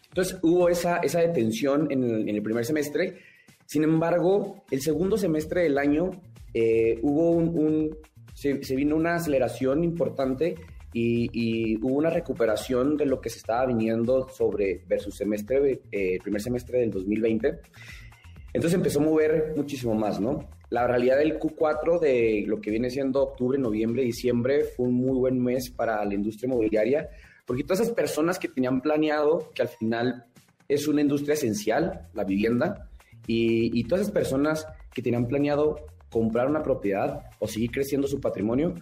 Entonces 0.09 0.39
hubo 0.43 0.69
esa, 0.69 1.01
detención 1.01 1.89
en 1.91 2.29
el 2.29 2.43
primer 2.43 2.65
semestre. 2.65 3.19
Sin 3.67 3.85
embargo, 3.85 4.65
el 4.71 4.81
segundo 4.81 5.17
semestre 5.17 5.63
del 5.65 5.79
año 5.79 6.11
eh, 6.55 6.99
hubo 7.03 7.33
un, 7.33 7.97
se, 8.33 8.55
vino 8.77 8.97
una 8.97 9.17
aceleración 9.17 9.83
importante 9.85 10.55
y, 10.93 11.77
hubo 11.83 11.97
una 11.97 12.09
recuperación 12.09 12.97
de 12.97 13.05
lo 13.05 13.21
que 13.21 13.29
se 13.29 13.39
estaba 13.39 13.67
viniendo 13.67 14.29
sobre 14.31 14.83
versus 14.87 15.15
semestre, 15.15 15.83
eh, 15.93 16.19
primer 16.23 16.41
semestre 16.41 16.79
del 16.79 16.91
2020. 16.91 17.61
Entonces 18.55 18.75
empezó 18.75 19.01
a 19.01 19.05
mover 19.05 19.53
muchísimo 19.57 19.95
más, 19.95 20.19
¿no? 20.19 20.49
La 20.71 20.87
realidad 20.87 21.19
del 21.19 21.39
Q4 21.39 22.01
de 22.01 22.45
lo 22.47 22.61
que 22.61 22.71
viene 22.71 22.89
siendo 22.89 23.23
octubre, 23.23 23.59
noviembre, 23.59 24.03
diciembre 24.03 24.65
fue 24.65 24.87
un 24.87 24.95
muy 24.95 25.19
buen 25.19 25.43
mes 25.43 25.71
para 25.71 26.03
la 26.05 26.15
industria 26.15 26.49
inmobiliaria, 26.49 27.11
porque 27.47 27.63
todas 27.63 27.81
esas 27.81 27.95
personas 27.95 28.39
que 28.39 28.49
tenían 28.49 28.81
planeado, 28.81 29.53
que 29.55 29.63
al 29.63 29.69
final 29.69 30.25
es 30.69 30.89
una 30.89 31.03
industria 31.03 31.35
esencial, 31.35 32.09
la 32.15 32.25
vivienda, 32.25 32.89
y, 33.27 33.85
todas 33.85 34.03
esas 34.03 34.15
personas 34.15 34.67
que 34.95 35.03
tenían 35.03 35.27
planeado 35.27 35.87
comprar 36.11 36.49
una 36.49 36.63
propiedad 36.63 37.23
o 37.39 37.49
seguir 37.49 37.71
creciendo 37.71 38.07
su 38.07 38.21
patrimonio. 38.21 38.75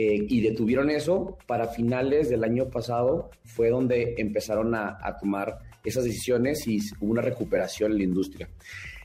Eh, 0.00 0.26
y 0.28 0.40
detuvieron 0.42 0.90
eso 0.90 1.36
para 1.48 1.66
finales 1.66 2.30
del 2.30 2.44
año 2.44 2.70
pasado 2.70 3.30
fue 3.44 3.70
donde 3.70 4.14
empezaron 4.16 4.72
a, 4.76 5.16
tomar 5.20 5.58
esas 5.84 6.04
decisiones 6.04 6.68
y 6.68 6.78
hubo 7.00 7.10
una 7.10 7.22
recuperación 7.22 7.90
en 7.90 7.98
la 7.98 8.04
industria. 8.04 8.48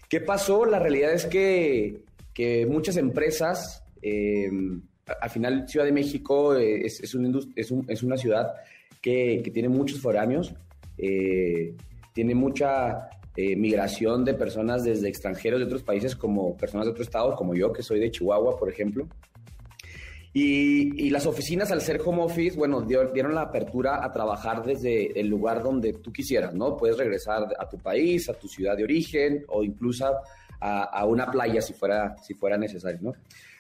¿Qué 0.08 0.22
pasó? 0.22 0.66
La 0.66 0.78
realidad 0.78 1.12
es 1.12 1.26
que, 1.26 2.04
que 2.32 2.68
muchas 2.68 2.98
empresas, 2.98 3.84
eh, 4.04 4.52
al 5.20 5.30
final 5.32 5.68
Ciudad 5.68 5.88
de 5.88 5.92
México 5.92 6.56
es, 6.56 7.00
es, 7.00 7.16
es 7.88 8.04
una 8.04 8.18
ciudad 8.18 8.54
que, 9.02 9.42
que, 9.44 9.50
tiene 9.50 9.70
muchos 9.70 10.00
foráneos, 10.00 10.54
eh, 10.98 11.76
tiene 12.14 12.36
mucha 12.36 13.10
eh, 13.36 13.56
migración 13.56 14.24
de 14.24 14.34
personas 14.34 14.84
desde 14.84 15.10
extranjeros 15.10 15.60
de 15.60 15.66
otros 15.66 15.84
países, 15.84 16.16
como 16.16 16.56
personas 16.56 16.86
de 16.86 16.92
otros 16.92 17.08
estados, 17.08 17.36
como 17.36 17.56
yo, 17.56 17.74
que 17.74 17.82
soy 17.82 18.00
de 18.00 18.12
Chihuahua, 18.12 18.58
por 18.58 18.70
ejemplo. 18.70 19.08
Y, 20.36 21.12
las 21.12 21.28
oficinas, 21.28 21.72
al 21.72 21.82
ser 21.82 22.02
home 22.04 22.24
office, 22.24 22.58
bueno, 22.58 22.82
dieron 22.82 23.36
la 23.36 23.42
apertura 23.42 24.04
a 24.04 24.12
trabajar 24.12 24.66
desde 24.66 25.20
el 25.20 25.28
lugar 25.28 25.62
donde 25.62 25.94
tú 25.94 26.12
quisieras, 26.12 26.56
¿no? 26.56 26.76
Puedes 26.76 26.98
regresar 26.98 27.48
a 27.58 27.70
tu 27.70 27.78
país, 27.78 28.28
a 28.30 28.34
tu 28.34 28.48
ciudad 28.48 28.76
de 28.76 28.84
origen 28.84 29.46
o 29.50 29.64
incluso 29.64 30.12
a, 30.60 31.06
una 31.06 31.30
playa 31.30 31.62
si 31.62 31.74
fuera, 31.74 32.16
si 32.18 32.34
fuera 32.34 32.58
necesario, 32.58 33.00
¿no? 33.02 33.14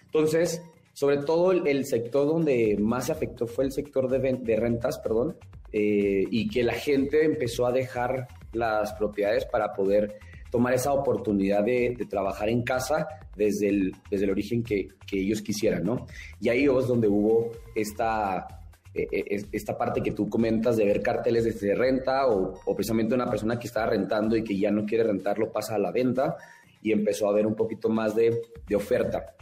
Entonces, 0.05 0.63
sobre 0.93 1.17
todo 1.17 1.51
el, 1.51 1.85
sector 1.85 2.25
donde 2.25 2.75
más 2.79 3.05
se 3.05 3.11
afectó 3.11 3.45
fue 3.45 3.65
el 3.65 3.71
sector 3.71 4.09
de, 4.09 4.19
de 4.19 4.55
rentas, 4.55 4.97
perdón, 4.97 5.35
eh, 5.71 6.25
y 6.29 6.47
que 6.49 6.63
la 6.63 6.73
gente 6.73 7.25
empezó 7.25 7.67
a 7.67 7.71
dejar 7.71 8.27
las 8.53 8.93
propiedades 8.93 9.45
para 9.45 9.73
poder 9.73 10.19
tomar 10.53 10.75
esa 10.75 10.93
oportunidad 10.93 11.63
de, 11.63 11.97
trabajar 12.07 12.47
en 12.47 12.61
casa 12.61 13.07
desde 13.35 13.69
el, 13.69 13.91
desde 14.11 14.25
el 14.25 14.29
origen 14.29 14.61
que, 14.61 14.87
ellos 15.11 15.41
quisieran, 15.41 15.83
¿no? 15.83 16.05
Y 16.39 16.49
ahí 16.49 16.65
es 16.65 16.87
donde 16.87 17.07
hubo 17.07 17.51
esta, 17.73 18.47
e, 18.93 19.07
e, 19.11 19.45
esta 19.51 19.75
parte 19.75 20.03
que 20.03 20.11
tú 20.11 20.29
comentas 20.29 20.77
de 20.77 20.85
ver 20.85 21.01
carteles 21.01 21.45
desde 21.45 21.73
renta 21.73 22.27
o, 22.27 22.53
precisamente 22.75 23.15
una 23.15 23.27
persona 23.27 23.57
que 23.57 23.65
estaba 23.65 23.87
rentando 23.87 24.35
y 24.37 24.43
que 24.43 24.55
ya 24.55 24.69
no 24.69 24.85
quiere 24.85 25.05
rentarlo 25.05 25.51
pasa 25.51 25.73
a 25.73 25.79
la 25.79 25.91
venta 25.91 26.37
y 26.83 26.91
empezó 26.91 27.27
a 27.27 27.31
haber 27.31 27.47
un 27.47 27.55
poquito 27.55 27.89
más 27.89 28.15
de, 28.15 28.39
de 28.67 28.75
oferta. 28.75 29.35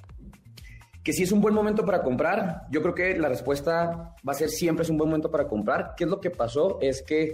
Que 1.03 1.11
si 1.11 1.23
es 1.23 1.31
un 1.33 1.41
buen 1.41 1.53
momento 1.53 1.83
para 1.83 2.03
comprar, 2.03 2.67
yo 2.71 2.81
creo 2.81 2.95
que 2.95 3.17
la 3.17 3.27
respuesta 3.27 4.15
va 4.25 4.31
a 4.31 4.35
ser 4.35 4.49
siempre 4.49 4.83
es 4.83 4.89
un 4.89 4.97
buen 4.97 5.09
momento 5.09 5.29
para 5.29 5.45
comprar. 5.45 5.93
¿Qué 5.97 6.05
es 6.05 6.09
lo 6.09 6.21
que 6.21 6.29
pasó? 6.29 6.77
Es 6.79 7.01
que 7.01 7.33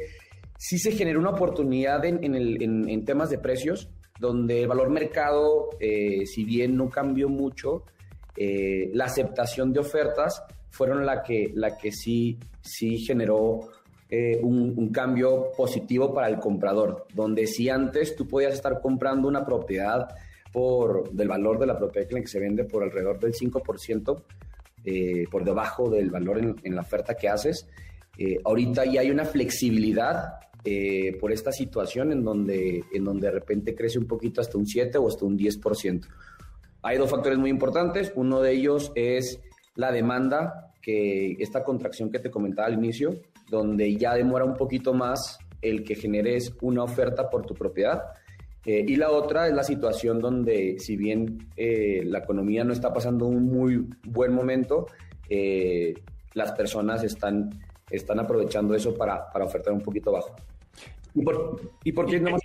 sí 0.58 0.80
se 0.80 0.91
generó 0.91 1.20
una 1.20 1.30
oportunidad 1.30 2.04
en, 2.06 3.06
temas 3.06 3.30
de 3.30 3.38
precios, 3.38 3.89
donde 4.20 4.63
el 4.63 4.67
valor 4.67 4.89
mercado, 4.89 5.70
eh, 5.80 6.26
si 6.26 6.43
bien 6.43 6.76
no 6.76 6.89
cambió 6.89 7.30
mucho, 7.30 7.84
eh, 8.36 8.89
la 8.93 9.06
aceptación 9.06 9.72
de 9.72 9.80
ofertas 9.80 10.43
fueron 10.72 11.06
la 11.06 11.24
que, 11.24 11.52
la 11.54 11.78
que 11.78 11.91
sí, 11.91 12.38
sí 12.62 12.98
generó 12.98 13.70
eh, 14.10 14.39
un, 14.41 14.89
cambio 14.91 15.52
positivo 15.56 16.13
para 16.13 16.28
el 16.28 16.39
comprador, 16.39 17.06
donde 17.13 17.46
si 17.46 17.70
antes 17.70 18.15
tú 18.15 18.28
podías 18.28 18.54
estar 18.54 18.82
comprando 18.82 19.28
una 19.28 19.46
propiedad 19.46 20.10
por, 20.52 21.12
del 21.12 21.28
valor 21.28 21.60
de 21.60 21.67
la 21.67 21.78
propiedad 21.78 22.10
en 22.10 22.15
la 22.15 22.22
que 22.22 22.28
se 22.28 22.39
vende 22.39 22.63
por 22.63 22.84
alrededor 22.84 23.20
del 23.20 23.34
5%, 23.34 24.24
por 25.30 25.43
debajo 25.43 25.89
del 25.89 26.10
valor 26.10 26.39
en, 26.39 26.56
en, 26.63 26.74
la 26.74 26.82
oferta 26.82 27.15
que 27.15 27.28
haces, 27.28 27.67
ahorita 28.46 28.86
ya 28.86 29.02
hay 29.02 29.12
una 29.12 29.26
flexibilidad 29.26 30.39
eh, 30.63 31.17
por 31.20 31.32
esta 31.32 31.52
situación 31.52 32.12
en 32.12 32.24
donde, 32.24 32.84
en 32.91 33.04
donde 33.04 33.28
de 33.28 33.34
repente 33.34 33.76
crece 33.76 34.00
un 34.00 34.08
poquito 34.08 34.41
hasta 34.41 34.58
un 34.58 34.65
7 34.65 34.98
o 34.98 35.08
hasta 35.08 35.26
un 35.26 35.38
10%. 35.38 36.06
Hay 36.82 36.98
dos 36.98 37.10
factores 37.10 37.38
muy 37.38 37.50
importantes. 37.50 38.12
Uno 38.15 38.41
de 38.41 38.54
ellos 38.54 38.91
es 38.96 39.39
la 39.76 39.91
demanda, 39.91 40.72
que 40.82 41.36
esta 41.39 41.63
contracción 41.63 42.10
que 42.12 42.20
te 42.20 42.32
comentaba 42.32 42.67
al 42.67 42.74
inicio, 42.74 43.22
donde 43.50 43.96
ya 43.96 44.13
demora 44.13 44.46
un 44.46 44.56
poquito 44.56 44.93
más 44.93 45.38
el 45.62 45.84
que 45.84 45.96
generes 45.96 46.54
una 46.62 46.84
oferta 46.84 47.30
por 47.30 47.46
tu 47.46 47.54
propiedad. 47.54 48.04
Eh, 48.65 48.84
y 48.88 48.96
la 48.96 49.12
otra 49.12 49.48
es 49.48 49.54
la 49.54 49.63
situación 49.63 50.20
donde, 50.20 50.78
si 50.80 50.98
bien 50.98 51.48
eh, 51.56 52.02
la 52.06 52.20
economía 52.20 52.63
no 52.63 52.74
está 52.74 52.93
pasando 52.93 53.26
un 53.26 53.46
muy 53.46 53.88
buen 54.04 54.34
momento, 54.34 54.88
las 56.34 56.52
personas 56.54 57.04
están, 57.04 57.50
están 57.89 58.19
aprovechando 58.19 58.76
eso 58.76 58.95
para, 58.95 59.32
para 59.32 59.45
ofertar 59.45 59.73
un 59.73 59.82
poquito 59.82 60.12
bajo. 60.12 60.36
¿Y 61.17 61.23
por, 61.23 61.62
y 61.84 61.91
por 61.91 62.06
qué 62.06 62.19
no 62.19 62.32
más? 62.32 62.41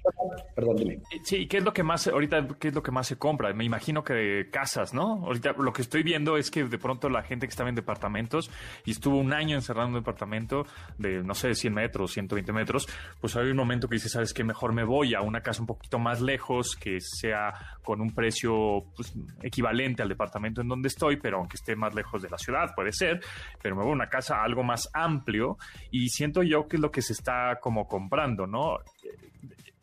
Perdón, 0.55 0.77
dime. 0.77 1.03
Sí, 1.25 1.47
¿qué 1.47 1.59
es 1.59 1.65
lo 1.65 1.75
que 1.75 1.83
más, 1.83 2.07
ahorita, 2.07 2.49
qué 2.59 2.69
es 2.69 2.75
lo 2.75 2.83
que 2.83 2.91
más 2.91 3.07
se 3.07 3.19
compra? 3.19 3.53
Me 3.53 3.65
imagino 3.65 4.03
que 4.03 4.49
casas, 4.51 4.95
¿no? 4.95 5.25
Ahorita 5.27 5.53
lo 5.59 5.73
que 5.75 5.83
estoy 5.83 6.03
viendo 6.03 6.39
es 6.39 6.51
que 6.51 6.65
de 6.65 6.79
pronto 6.79 7.11
la 7.11 7.23
gente 7.23 7.47
que 7.47 7.51
estaba 7.51 7.69
en 7.69 7.75
departamentos 7.75 8.51
y 8.87 8.93
estuvo 8.93 9.19
un 9.19 9.35
año 9.35 9.57
encerrado 9.57 9.89
en 9.89 9.95
un 9.95 10.01
departamento 10.01 10.65
de, 10.97 11.23
no 11.23 11.35
sé, 11.35 11.55
100 11.55 11.75
metros, 11.75 12.13
120 12.13 12.53
metros, 12.53 12.89
pues 13.21 13.37
hay 13.37 13.51
un 13.51 13.57
momento 13.59 13.89
que 13.89 13.97
dice, 13.97 14.09
¿sabes 14.09 14.33
qué? 14.33 14.43
Mejor 14.43 14.73
me 14.73 14.85
voy 14.85 15.15
a 15.15 15.21
una 15.21 15.43
casa 15.43 15.61
un 15.61 15.67
poquito 15.67 15.99
más 15.99 16.23
lejos, 16.23 16.75
que 16.75 16.99
sea 17.01 17.53
con 17.83 18.01
un 18.01 18.15
precio 18.15 18.85
pues, 18.97 19.13
equivalente 19.43 20.03
al 20.03 20.09
departamento 20.09 20.63
en 20.63 20.69
donde 20.69 20.89
estoy, 20.89 21.17
pero 21.17 21.39
aunque 21.39 21.57
esté 21.57 21.77
más 21.77 21.95
lejos 21.95 22.23
de 22.23 22.31
la 22.31 22.39
ciudad, 22.39 22.75
puede 22.75 22.93
ser, 22.93 23.21
pero 23.61 23.77
me 23.77 23.83
voy 23.83 23.91
a 23.91 23.95
una 23.95 24.09
casa 24.09 24.43
algo 24.43 24.63
más 24.63 24.89
amplio 24.95 25.59
y 25.91 26.09
siento 26.09 26.43
yo 26.43 26.69
que 26.69 26.77
es 26.77 26.81
lo 26.81 26.91
que 26.91 27.03
se 27.03 27.13
está 27.13 27.59
como 27.61 27.87
comprando, 27.87 28.47
¿no? 28.47 28.62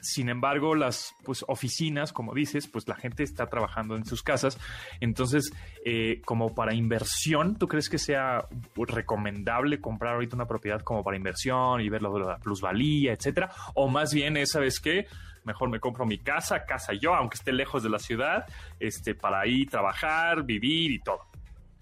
Sin 0.01 0.29
embargo, 0.29 0.75
las 0.75 1.13
pues, 1.23 1.43
oficinas, 1.47 2.13
como 2.13 2.33
dices, 2.33 2.67
pues 2.67 2.87
la 2.87 2.95
gente 2.95 3.23
está 3.23 3.47
trabajando 3.47 3.97
en 3.97 4.05
sus 4.05 4.23
casas. 4.23 4.57
Entonces, 5.01 5.51
eh, 5.83 6.21
como 6.23 6.55
para 6.55 6.73
inversión, 6.73 7.57
¿tú 7.57 7.67
crees 7.67 7.89
que 7.89 7.97
sea 7.97 8.45
recomendable 8.75 9.81
comprar 9.81 10.13
ahorita 10.13 10.37
una 10.37 10.47
propiedad 10.47 10.81
como 10.81 11.03
para 11.03 11.17
inversión 11.17 11.81
y 11.81 11.89
ver 11.89 12.01
la 12.01 12.37
plusvalía, 12.37 13.11
etcétera? 13.11 13.51
O 13.73 13.89
más 13.89 14.13
bien 14.13 14.37
es, 14.37 14.51
¿sabes 14.51 14.79
qué? 14.79 15.05
Mejor 15.43 15.69
me 15.69 15.81
compro 15.81 16.05
mi 16.05 16.17
casa, 16.17 16.63
casa 16.65 16.93
yo, 16.93 17.13
aunque 17.13 17.35
esté 17.35 17.51
lejos 17.51 17.83
de 17.83 17.89
la 17.89 17.99
ciudad, 17.99 18.45
este, 18.79 19.15
para 19.15 19.41
ahí 19.41 19.65
trabajar, 19.65 20.43
vivir 20.43 20.91
y 20.91 20.99
todo. 20.99 21.25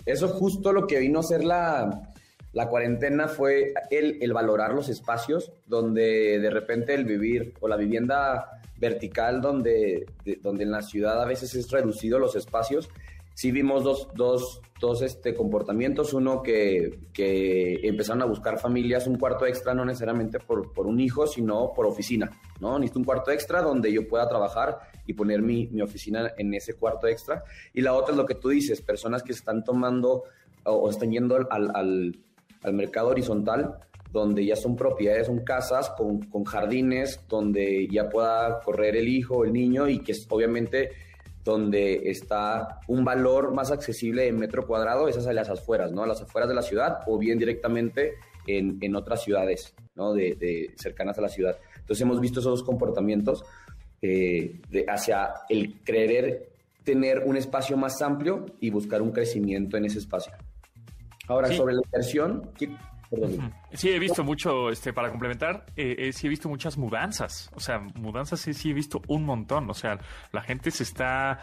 Eso 0.05 0.25
es 0.25 0.31
justo 0.31 0.73
lo 0.73 0.87
que 0.87 0.99
vino 0.99 1.19
a 1.19 1.23
ser 1.23 1.43
la, 1.43 2.13
la 2.57 2.69
cuarentena 2.69 3.27
fue 3.27 3.75
el, 3.91 4.17
el, 4.19 4.33
valorar 4.33 4.73
los 4.73 4.89
espacios 4.89 5.51
donde 5.67 6.39
de 6.39 6.49
repente 6.49 6.95
el 6.95 7.05
vivir 7.05 7.53
o 7.59 7.67
la 7.67 7.77
vivienda 7.77 8.59
vertical 8.79 9.41
donde, 9.41 10.07
de, 10.25 10.39
donde 10.41 10.63
en 10.63 10.71
la 10.71 10.81
ciudad 10.81 11.21
a 11.21 11.27
veces 11.27 11.53
es 11.53 11.69
reducido 11.69 12.17
los 12.17 12.35
espacios. 12.35 12.89
Sí 13.35 13.51
vimos 13.51 13.83
dos, 13.83 14.07
dos, 14.15 14.61
dos 14.81 15.03
este, 15.03 15.35
comportamientos. 15.35 16.15
Uno 16.15 16.41
que, 16.41 16.97
que, 17.13 17.75
empezaron 17.83 18.23
a 18.23 18.25
buscar 18.25 18.57
familias 18.57 19.05
un 19.05 19.19
cuarto 19.19 19.45
extra, 19.45 19.75
no 19.75 19.85
necesariamente 19.85 20.39
por, 20.39 20.73
por 20.73 20.87
un 20.87 20.99
hijo, 20.99 21.27
sino 21.27 21.73
por 21.75 21.85
oficina. 21.85 22.31
¿no? 22.59 22.79
Necesito 22.79 22.97
un 22.97 23.05
cuarto 23.05 23.29
extra 23.29 23.61
donde 23.61 23.93
yo 23.93 24.07
pueda 24.07 24.27
trabajar 24.27 24.79
y 25.05 25.13
poner 25.13 25.43
mi, 25.43 25.67
mi 25.67 25.83
oficina 25.83 26.31
en 26.35 26.55
ese 26.55 26.73
cuarto 26.73 27.05
extra. 27.05 27.43
Y 27.71 27.81
la 27.81 27.93
otra 27.93 28.13
es 28.13 28.17
lo 28.17 28.25
que 28.25 28.33
tú 28.33 28.49
dices, 28.49 28.81
personas 28.81 29.21
que 29.21 29.33
están 29.33 29.63
tomando 29.63 30.23
o, 30.63 30.89
están 30.89 31.11
yendo 31.11 31.35
al 31.51 32.17
al 32.63 32.73
mercado 32.73 33.09
horizontal, 33.09 33.77
donde 34.11 34.45
ya 34.45 34.55
son 34.55 34.75
propiedades, 34.75 35.27
son 35.27 35.43
casas 35.43 35.89
con, 35.97 36.21
con, 36.23 36.43
jardines, 36.43 37.19
donde 37.27 37.87
ya 37.87 38.09
pueda 38.09 38.59
correr 38.61 38.95
el 38.95 39.07
hijo, 39.07 39.43
el 39.43 39.53
niño, 39.53 39.87
y 39.87 39.99
que 39.99 40.13
es 40.13 40.25
obviamente 40.29 40.91
donde 41.47 42.09
está 42.09 42.81
un 42.87 43.05
valor 43.05 43.53
más 43.53 43.71
accesible 43.71 44.27
en 44.27 44.35
metro 44.35 44.67
cuadrado, 44.67 45.07
esas 45.07 45.27
a 45.27 45.33
las 45.33 45.49
afueras, 45.49 45.93
¿no? 45.93 46.03
A 46.03 46.07
las 46.07 46.21
afueras 46.21 46.49
de 46.49 46.55
la 46.55 46.61
ciudad 46.61 46.99
o 47.07 47.17
bien 47.17 47.39
directamente 47.39 48.15
en, 48.45 48.77
en 48.81 48.95
otras 48.95 49.23
ciudades, 49.23 49.73
¿no? 49.95 50.13
De, 50.13 50.73
cercanas 50.75 51.17
a 51.17 51.21
la 51.21 51.29
ciudad. 51.29 51.57
Entonces 51.77 52.01
hemos 52.01 52.19
visto 52.19 52.41
esos 52.41 52.63
comportamientos 52.63 53.45
eh, 54.01 54.59
hacia 54.89 55.35
el 55.47 55.79
querer 55.81 56.49
tener 56.83 57.19
un 57.19 57.37
espacio 57.37 57.77
más 57.77 58.01
amplio 58.01 58.45
y 58.59 58.69
buscar 58.69 59.01
un 59.01 59.11
crecimiento 59.11 59.77
en 59.77 59.85
ese 59.85 59.99
espacio. 59.99 60.33
Ahora, 61.27 61.47
sí. 61.49 61.57
sobre 61.57 61.75
la 61.75 61.81
inversión, 61.83 62.49
Perdón. 63.09 63.53
Sí, 63.73 63.89
he 63.89 63.99
visto 63.99 64.23
mucho, 64.23 64.69
este, 64.69 64.91
para 64.91 65.09
complementar, 65.09 65.65
eh, 65.77 65.95
eh, 65.97 66.13
sí 66.13 66.27
he 66.27 66.29
visto 66.29 66.49
muchas 66.49 66.77
mudanzas. 66.77 67.49
O 67.55 67.59
sea, 67.61 67.79
mudanzas 67.95 68.41
sí, 68.41 68.53
sí 68.53 68.71
he 68.71 68.73
visto 68.73 69.01
un 69.07 69.23
montón. 69.23 69.69
O 69.69 69.73
sea, 69.73 69.97
la 70.33 70.41
gente 70.41 70.71
se 70.71 70.83
está, 70.83 71.39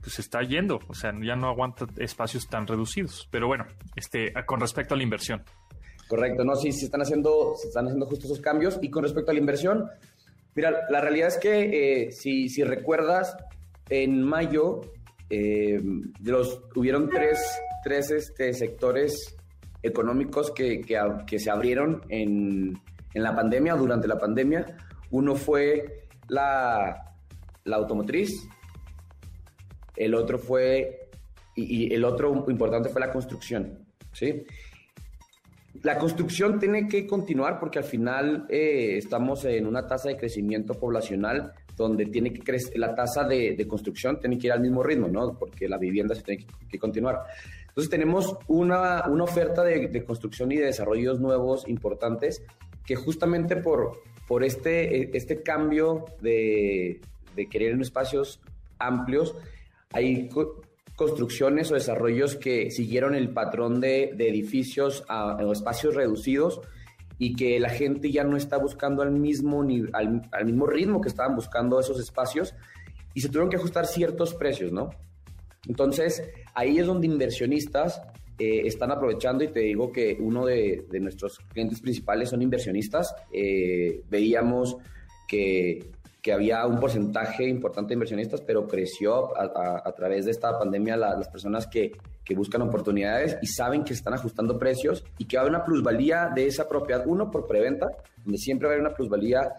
pues 0.00 0.14
se 0.14 0.22
está 0.22 0.42
yendo. 0.42 0.80
O 0.88 0.94
sea, 0.94 1.12
ya 1.22 1.36
no 1.36 1.48
aguanta 1.48 1.86
espacios 1.98 2.48
tan 2.48 2.66
reducidos. 2.66 3.28
Pero 3.30 3.46
bueno, 3.46 3.66
este, 3.94 4.32
con 4.46 4.60
respecto 4.60 4.94
a 4.94 4.96
la 4.96 5.02
inversión. 5.02 5.42
Correcto, 6.08 6.44
no, 6.44 6.56
sí, 6.56 6.72
se 6.72 6.86
están 6.86 7.02
haciendo, 7.02 7.54
se 7.56 7.68
están 7.68 7.86
haciendo 7.86 8.06
justo 8.06 8.26
esos 8.26 8.40
cambios. 8.40 8.78
Y 8.80 8.90
con 8.90 9.02
respecto 9.02 9.30
a 9.30 9.34
la 9.34 9.40
inversión, 9.40 9.90
mira, 10.54 10.86
la 10.90 11.00
realidad 11.00 11.28
es 11.28 11.36
que 11.36 12.04
eh, 12.04 12.12
si, 12.12 12.48
si 12.48 12.64
recuerdas, 12.64 13.36
en 13.88 14.22
mayo 14.22 14.80
eh, 15.30 15.80
los, 16.22 16.62
hubieron 16.74 17.08
tres, 17.08 17.38
tres 17.82 18.10
este, 18.10 18.52
sectores 18.54 19.36
económicos 19.82 20.50
que, 20.52 20.80
que, 20.80 21.38
se 21.38 21.50
abrieron 21.50 22.02
en, 22.08 22.78
en, 23.14 23.22
la 23.22 23.34
pandemia, 23.34 23.74
durante 23.74 24.06
la 24.06 24.18
pandemia. 24.18 24.64
Uno 25.10 25.34
fue 25.34 26.06
la, 26.28 27.16
la 27.64 27.76
automotriz, 27.76 28.48
el 29.96 30.14
otro 30.14 30.38
fue, 30.38 31.08
y, 31.54 31.92
el 31.92 32.04
otro 32.04 32.44
importante 32.48 32.88
fue 32.88 33.00
la 33.00 33.10
construcción, 33.10 33.86
¿sí? 34.12 34.44
La 35.82 35.98
construcción 35.98 36.60
tiene 36.60 36.86
que 36.86 37.06
continuar 37.06 37.58
porque 37.58 37.78
al 37.78 37.84
final 37.84 38.46
eh, 38.48 38.98
estamos 38.98 39.44
en 39.46 39.66
una 39.66 39.86
tasa 39.86 40.10
de 40.10 40.16
crecimiento 40.16 40.74
poblacional 40.74 41.52
donde 41.76 42.06
tiene 42.06 42.32
que 42.32 42.40
crecer, 42.40 42.78
la 42.78 42.94
tasa 42.94 43.24
de, 43.24 43.56
de, 43.56 43.66
construcción 43.66 44.20
tiene 44.20 44.38
que 44.38 44.48
ir 44.48 44.52
al 44.52 44.60
mismo 44.60 44.82
ritmo, 44.82 45.08
¿no? 45.08 45.36
Porque 45.36 45.68
la 45.68 45.78
vivienda 45.78 46.14
se 46.14 46.22
tiene 46.22 46.46
que 46.70 46.78
continuar. 46.78 47.22
Entonces 47.72 47.90
tenemos 47.90 48.36
una, 48.48 49.08
una 49.08 49.24
oferta 49.24 49.64
de, 49.64 49.88
de, 49.88 50.04
construcción 50.04 50.52
y 50.52 50.56
de 50.56 50.66
desarrollos 50.66 51.20
nuevos 51.20 51.66
importantes 51.66 52.42
que 52.84 52.96
justamente 52.96 53.56
por, 53.56 54.02
por 54.28 54.44
este, 54.44 55.16
este 55.16 55.42
cambio 55.42 56.04
de, 56.20 57.00
de 57.34 57.48
querer 57.48 57.72
en 57.72 57.80
espacios 57.80 58.40
amplios, 58.78 59.34
hay 59.90 60.28
construcciones 60.96 61.70
o 61.70 61.74
desarrollos 61.74 62.36
que 62.36 62.70
siguieron 62.70 63.14
el 63.14 63.30
patrón 63.30 63.80
de, 63.80 64.12
de 64.16 64.28
edificios 64.28 65.04
a 65.08 65.38
espacios 65.50 65.94
reducidos 65.94 66.60
y 67.18 67.36
que 67.36 67.58
la 67.58 67.70
gente 67.70 68.10
ya 68.10 68.24
no 68.24 68.36
está 68.36 68.58
buscando 68.58 69.02
al 69.02 69.12
mismo, 69.12 69.62
al, 69.92 70.28
al, 70.30 70.44
mismo 70.44 70.66
ritmo 70.66 71.00
que 71.00 71.08
estaban 71.08 71.36
buscando 71.36 71.78
esos 71.80 72.00
espacios 72.00 72.54
y 73.14 73.20
se 73.20 73.28
tuvieron 73.28 73.48
que 73.48 73.56
ajustar 73.56 73.86
ciertos 73.86 74.34
precios, 74.34 74.72
¿no? 74.72 74.90
Entonces, 75.68 76.22
ahí 76.54 76.78
es 76.78 76.86
donde 76.86 77.06
inversionistas 77.06 78.02
eh, 78.38 78.66
están 78.66 78.90
aprovechando 78.90 79.44
y 79.44 79.48
te 79.48 79.60
digo 79.60 79.92
que 79.92 80.16
uno 80.18 80.46
de, 80.46 80.86
de 80.90 81.00
nuestros 81.00 81.38
clientes 81.52 81.80
principales 81.80 82.30
son 82.30 82.42
inversionistas. 82.42 83.14
Eh, 83.32 84.02
veíamos 84.10 84.76
que, 85.28 85.90
que, 86.20 86.32
había 86.32 86.66
un 86.66 86.80
porcentaje 86.80 87.46
importante 87.46 87.90
de 87.90 87.94
inversionistas, 87.94 88.40
pero 88.40 88.66
creció 88.66 89.36
a, 89.36 89.44
a, 89.44 89.88
a 89.88 89.92
través 89.92 90.24
de 90.24 90.32
esta 90.32 90.58
pandemia 90.58 90.96
la, 90.96 91.16
las 91.16 91.28
personas 91.28 91.66
que, 91.66 91.92
que 92.24 92.34
buscan 92.34 92.62
oportunidades 92.62 93.38
y 93.42 93.46
saben 93.46 93.84
que 93.84 93.92
están 93.92 94.14
ajustando 94.14 94.58
precios 94.58 95.04
y 95.18 95.26
que 95.26 95.36
va 95.36 95.42
a 95.42 95.44
haber 95.44 95.56
una 95.56 95.64
plusvalía 95.64 96.30
de 96.34 96.46
esa 96.46 96.68
propiedad. 96.68 97.04
Uno, 97.06 97.30
por 97.30 97.46
preventa, 97.46 97.88
donde 98.24 98.38
siempre 98.38 98.66
va 98.66 98.72
a 98.72 98.74
haber 98.76 98.86
una 98.86 98.94
plusvalía 98.96 99.52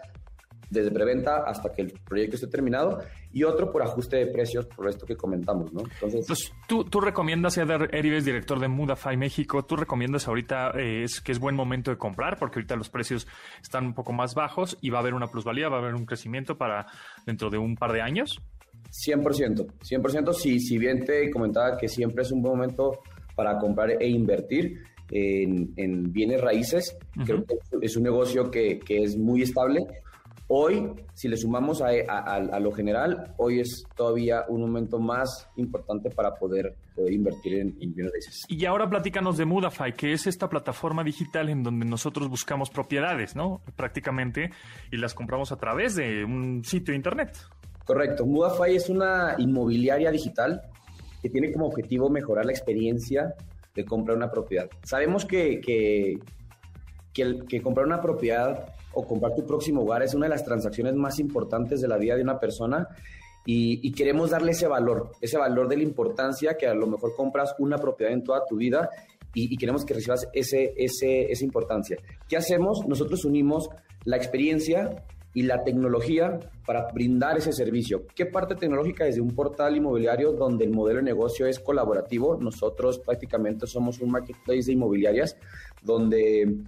desde 0.74 0.90
preventa 0.90 1.44
hasta 1.46 1.72
que 1.72 1.82
el 1.82 1.92
proyecto 1.92 2.36
esté 2.36 2.48
terminado, 2.48 3.00
y 3.32 3.42
otro 3.44 3.72
por 3.72 3.82
ajuste 3.82 4.16
de 4.16 4.26
precios, 4.26 4.66
por 4.66 4.88
esto 4.88 5.06
que 5.06 5.16
comentamos, 5.16 5.72
¿no? 5.72 5.80
Entonces, 5.80 6.20
Entonces 6.20 6.52
tú, 6.68 6.84
tú 6.84 7.00
recomiendas, 7.00 7.56
Eder 7.56 7.88
Erives, 7.92 8.24
director 8.24 8.60
de 8.60 8.68
Mudafy 8.68 9.16
México, 9.16 9.64
tú 9.64 9.76
recomiendas 9.76 10.28
ahorita 10.28 10.72
eh, 10.78 11.04
es, 11.04 11.20
que 11.20 11.32
es 11.32 11.38
buen 11.38 11.56
momento 11.56 11.90
de 11.90 11.96
comprar, 11.96 12.38
porque 12.38 12.58
ahorita 12.58 12.76
los 12.76 12.90
precios 12.90 13.26
están 13.62 13.86
un 13.86 13.94
poco 13.94 14.12
más 14.12 14.34
bajos 14.34 14.76
y 14.80 14.90
va 14.90 14.98
a 14.98 15.00
haber 15.00 15.14
una 15.14 15.28
plusvalía, 15.28 15.68
va 15.68 15.76
a 15.76 15.80
haber 15.80 15.94
un 15.94 16.06
crecimiento 16.06 16.56
para 16.58 16.86
dentro 17.26 17.50
de 17.50 17.58
un 17.58 17.76
par 17.76 17.92
de 17.92 18.02
años. 18.02 18.40
100%, 18.90 19.66
100%, 19.82 20.32
si, 20.34 20.60
si 20.60 20.78
bien 20.78 21.04
te 21.04 21.30
comentaba 21.30 21.76
que 21.76 21.88
siempre 21.88 22.22
es 22.22 22.30
un 22.30 22.42
buen 22.42 22.56
momento 22.56 23.00
para 23.34 23.58
comprar 23.58 23.90
e 24.00 24.08
invertir 24.08 24.82
en, 25.10 25.72
en 25.76 26.12
bienes 26.12 26.40
raíces, 26.40 26.96
uh 27.16 27.20
-huh. 27.20 27.24
creo 27.24 27.44
que 27.44 27.56
es 27.82 27.96
un 27.96 28.04
negocio 28.04 28.50
que, 28.50 28.78
que, 28.78 29.02
es 29.02 29.16
muy 29.16 29.42
estable. 29.42 29.86
Hoy, 30.48 30.90
si 31.14 31.28
le 31.28 31.38
sumamos 31.38 31.80
a, 31.80 31.86
a, 32.08 32.34
a, 32.34 32.60
lo 32.60 32.70
general, 32.70 33.32
hoy 33.38 33.60
es 33.60 33.84
todavía 33.96 34.44
un 34.48 34.60
momento 34.60 34.98
más 34.98 35.48
importante 35.56 36.10
para 36.10 36.34
poder, 36.34 36.74
poder 36.94 37.12
invertir 37.14 37.60
en, 37.60 37.76
en, 37.80 37.94
bienes 37.94 38.12
raíces. 38.12 38.42
Y 38.48 38.66
ahora 38.66 38.88
platícanos 38.88 39.38
de 39.38 39.46
Mudafy, 39.46 39.92
que 39.92 40.12
es 40.12 40.26
esta 40.26 40.50
plataforma 40.50 41.02
digital 41.02 41.48
en 41.48 41.62
donde 41.62 41.86
nosotros 41.86 42.28
buscamos 42.28 42.68
propiedades, 42.68 43.34
¿no? 43.34 43.62
Prácticamente, 43.74 44.50
y 44.92 44.98
las 44.98 45.14
compramos 45.14 45.50
a 45.50 45.56
través 45.56 45.96
de 45.96 46.24
un 46.24 46.62
sitio 46.62 46.92
de 46.92 46.96
internet. 46.96 47.38
Correcto. 47.86 48.26
Mudafy 48.26 48.76
es 48.76 48.90
una 48.90 49.36
inmobiliaria 49.38 50.10
digital 50.10 50.60
que 51.22 51.30
tiene 51.30 51.52
como 51.52 51.66
objetivo 51.66 52.10
mejorar 52.10 52.44
la 52.44 52.52
experiencia 52.52 53.34
de 53.74 53.84
comprar 53.84 54.16
una 54.16 54.30
propiedad. 54.30 54.68
Sabemos 54.82 55.24
que, 55.24 55.60
que, 55.60 56.18
que, 57.14 57.22
el, 57.22 57.46
que, 57.46 57.62
comprar 57.62 57.86
una 57.86 58.00
propiedad 58.00 58.74
o 58.94 59.06
comprar 59.06 59.34
tu 59.34 59.44
próximo 59.44 59.82
hogar 59.82 60.02
es 60.02 60.14
una 60.14 60.26
de 60.26 60.30
las 60.30 60.44
transacciones 60.44 60.94
más 60.94 61.18
importantes 61.18 61.80
de 61.80 61.88
la 61.88 61.96
vida 61.96 62.16
de 62.16 62.22
una 62.22 62.38
persona 62.38 62.88
y, 63.46 63.92
queremos 63.92 64.30
darle 64.30 64.52
ese 64.52 64.66
valor, 64.66 65.12
ese 65.20 65.36
valor 65.36 65.68
de 65.68 65.76
la 65.76 65.82
importancia 65.82 66.56
que 66.56 66.66
a 66.66 66.74
lo 66.74 66.86
mejor 66.86 67.14
compras 67.14 67.54
una 67.58 67.76
propiedad 67.76 68.12
en 68.12 68.24
toda 68.24 68.46
tu 68.46 68.56
vida 68.56 68.88
y, 69.34 69.52
y 69.52 69.56
queremos 69.58 69.84
que 69.84 69.92
recibas 69.92 70.26
ese, 70.32 70.72
ese, 70.76 71.30
esa 71.30 71.44
importancia. 71.44 71.98
¿Qué 72.26 72.38
hacemos? 72.38 72.86
Nosotros 72.86 73.24
unimos 73.26 73.68
la 74.04 74.16
experiencia 74.16 75.04
y 75.34 75.42
la 75.42 75.64
tecnología 75.64 76.38
para 76.64 76.90
brindar 76.92 77.36
ese 77.36 77.52
servicio. 77.52 78.06
¿Qué 78.14 78.24
parte 78.24 78.54
tecnológica 78.54 79.04
desde 79.04 79.20
un 79.20 79.34
portal 79.34 79.76
inmobiliario 79.76 80.32
donde 80.32 80.64
el 80.64 80.70
modelo 80.70 81.00
de 81.00 81.04
negocio 81.04 81.46
es 81.46 81.58
colaborativo? 81.58 82.38
Nosotros 82.40 83.00
prácticamente 83.00 83.66
somos 83.66 84.00
un 84.00 84.12
marketplace 84.12 84.66
de 84.66 84.72
inmobiliarias 84.72 85.36
donde 85.82 86.62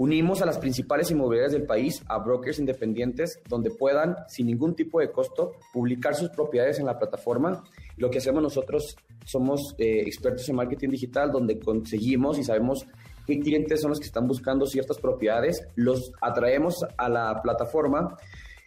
unimos 0.00 0.40
a 0.40 0.46
las 0.46 0.56
principales 0.56 1.10
inmobiliarias 1.10 1.52
del 1.52 1.66
país, 1.66 2.02
a 2.08 2.16
brokers 2.20 2.58
independientes, 2.58 3.38
donde 3.50 3.70
puedan, 3.70 4.16
sin 4.28 4.46
ningún 4.46 4.74
tipo 4.74 4.98
de 4.98 5.12
costo, 5.12 5.52
publicar 5.74 6.14
sus 6.14 6.30
propiedades 6.30 6.78
en 6.78 6.86
la 6.86 6.98
plataforma. 6.98 7.62
Lo 7.98 8.08
que 8.08 8.16
hacemos 8.16 8.42
nosotros 8.42 8.96
somos 9.26 9.74
eh, 9.76 10.00
expertos 10.06 10.48
en 10.48 10.56
marketing 10.56 10.88
digital, 10.88 11.30
donde 11.30 11.60
conseguimos 11.60 12.38
y 12.38 12.44
sabemos 12.44 12.86
qué 13.26 13.40
clientes 13.40 13.82
son 13.82 13.90
los 13.90 14.00
que 14.00 14.06
están 14.06 14.26
buscando 14.26 14.64
ciertas 14.64 14.96
propiedades, 14.96 15.68
los 15.74 16.12
atraemos 16.22 16.82
a 16.96 17.10
la 17.10 17.42
plataforma 17.42 18.16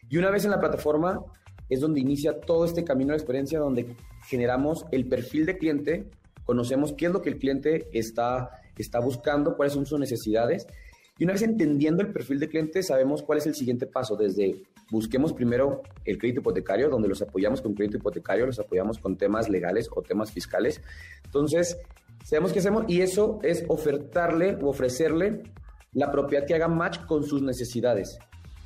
y 0.10 0.18
una 0.18 0.30
vez 0.30 0.46
en 0.46 0.52
la 0.52 0.60
plataforma 0.60 1.20
es 1.68 1.80
donde 1.80 2.00
inicia 2.00 2.42
todo 2.42 2.64
este 2.64 2.84
camino 2.84 3.10
de 3.10 3.18
experiencia 3.18 3.58
donde 3.58 3.96
generamos 4.28 4.86
el 4.92 5.08
perfil 5.08 5.48
de 5.48 5.58
cliente, 5.58 6.06
conocemos 6.46 6.94
qué 6.94 7.08
es 7.08 7.12
lo 7.12 7.24
que 7.24 7.32
el 7.32 7.40
cliente 7.40 7.90
está, 7.92 8.62
está 8.78 9.00
buscando, 9.00 9.56
cuáles 9.58 9.74
son 9.74 9.88
sus 9.88 10.00
necesidades 10.00 10.68
y 11.18 11.24
una 11.24 11.34
vez 11.34 11.44
entendiendo 11.44 12.02
el 12.02 12.12
perfil 12.12 12.40
de 12.40 12.50
cliente 12.50 12.84
sabemos 12.84 13.22
cuál 13.24 13.38
es 13.38 13.46
el 13.46 13.56
siguiente 13.56 13.86
paso 13.86 14.16
desde 14.16 14.64
busquemos 14.92 15.34
primero 15.34 15.82
el 16.06 16.18
crédito 16.18 16.42
hipotecario, 16.42 16.90
donde 16.90 17.08
los 17.08 17.22
apoyamos 17.22 17.62
con 17.62 17.74
crédito 17.74 17.98
hipotecario, 17.98 18.46
los 18.46 18.60
apoyamos 18.60 18.98
con 18.98 19.18
temas 19.18 19.50
legales 19.50 19.90
o 19.94 20.02
temas 20.02 20.32
fiscales. 20.32 20.82
Entonces, 21.26 21.78
Sabemos 22.24 22.54
qué 22.54 22.60
hacemos 22.60 22.86
y 22.88 23.02
eso 23.02 23.40
es 23.44 23.66
ofertarle 23.68 24.58
o 24.62 24.70
ofrecerle 24.70 25.44
la 25.92 26.10
propiedad 26.10 26.46
que 26.46 26.56
haga 26.56 26.70
match 26.70 27.06
con 27.06 27.24
sus 27.24 27.42
necesidades. 27.42 28.18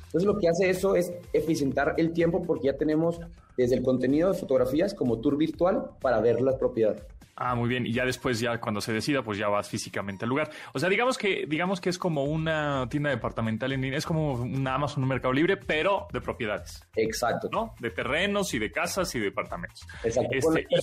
Entonces 0.06 0.26
lo 0.26 0.38
que 0.38 0.48
hace 0.48 0.70
eso 0.70 0.94
es 0.94 1.12
eficientar 1.32 1.94
el 1.98 2.12
tiempo 2.12 2.42
porque 2.42 2.68
ya 2.68 2.76
tenemos 2.76 3.20
desde 3.56 3.74
el 3.74 3.82
contenido 3.82 4.32
de 4.32 4.38
fotografías 4.38 4.94
como 4.94 5.20
tour 5.20 5.36
virtual 5.36 5.90
para 6.00 6.20
ver 6.20 6.40
la 6.40 6.56
propiedad. 6.56 6.96
Ah, 7.40 7.54
muy 7.54 7.68
bien. 7.68 7.86
Y 7.86 7.92
ya 7.92 8.04
después, 8.04 8.40
ya 8.40 8.60
cuando 8.60 8.80
se 8.80 8.92
decida, 8.92 9.22
pues 9.22 9.38
ya 9.38 9.48
vas 9.48 9.68
físicamente 9.68 10.24
al 10.24 10.28
lugar. 10.30 10.50
O 10.74 10.78
sea, 10.80 10.88
digamos 10.88 11.16
que, 11.16 11.46
digamos 11.46 11.80
que 11.80 11.88
es 11.88 11.96
como 11.96 12.24
una 12.24 12.88
tienda 12.90 13.10
departamental 13.10 13.70
en 13.72 13.80
línea, 13.80 13.96
es 13.96 14.06
como 14.06 14.32
un 14.32 14.66
Amazon, 14.66 15.04
un 15.04 15.08
mercado 15.08 15.32
libre, 15.32 15.56
pero 15.56 16.08
de 16.12 16.20
propiedades. 16.20 16.82
Exacto. 16.96 17.48
¿No? 17.52 17.74
De 17.78 17.90
terrenos 17.90 18.52
y 18.54 18.58
de 18.58 18.72
casas 18.72 19.14
y 19.14 19.20
de 19.20 19.26
departamentos. 19.26 19.86
Exacto. 20.02 20.30
Con 20.42 20.54
la 20.54 20.60
este, 20.60 20.76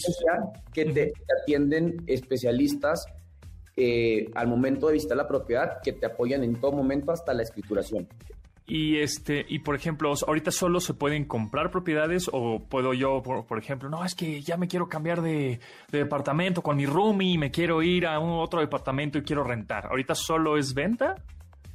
que 0.71 0.85
te, 0.85 1.13
atienden 1.41 1.97
especialistas 2.07 3.05
eh, 3.75 4.31
al 4.33 4.47
momento 4.47 4.87
de 4.87 4.93
visitar 4.93 5.17
la 5.17 5.27
propiedad, 5.27 5.81
que 5.83 5.91
te 5.91 6.05
apoyan 6.05 6.41
en 6.45 6.55
todo 6.55 6.71
momento 6.71 7.11
hasta 7.11 7.33
la 7.33 7.43
escrituración. 7.43 8.07
Y 8.67 8.97
este, 8.97 9.45
y 9.47 9.59
por 9.59 9.75
ejemplo, 9.75 10.11
ahorita 10.25 10.49
solo 10.49 10.79
se 10.79 10.95
pueden 10.95 11.25
comprar 11.25 11.69
propiedades 11.69 12.27
o 12.33 12.63
puedo 12.67 12.95
yo, 12.95 13.21
por, 13.21 13.59
ejemplo, 13.59 13.89
no, 13.89 14.03
es 14.03 14.15
que 14.15 14.41
ya 14.41 14.57
me 14.57 14.67
quiero 14.67 14.89
cambiar 14.89 15.21
de, 15.21 15.59
departamento 15.91 16.63
con 16.63 16.77
mi 16.77 16.87
roomie 16.87 17.37
me 17.37 17.51
quiero 17.51 17.83
ir 17.83 18.07
a 18.07 18.19
un 18.19 18.31
otro 18.39 18.61
departamento 18.61 19.19
y 19.19 19.21
quiero 19.21 19.43
rentar. 19.43 19.85
¿Ahorita 19.85 20.15
solo 20.15 20.57
es 20.57 20.73
venta? 20.73 21.15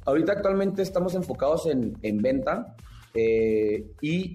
Ahorita 0.05 0.33
actualmente 0.33 0.81
estamos 0.81 1.15
enfocados 1.15 1.65
en, 1.67 2.17
venta 2.17 2.75
eh, 3.13 3.85
y 4.01 4.33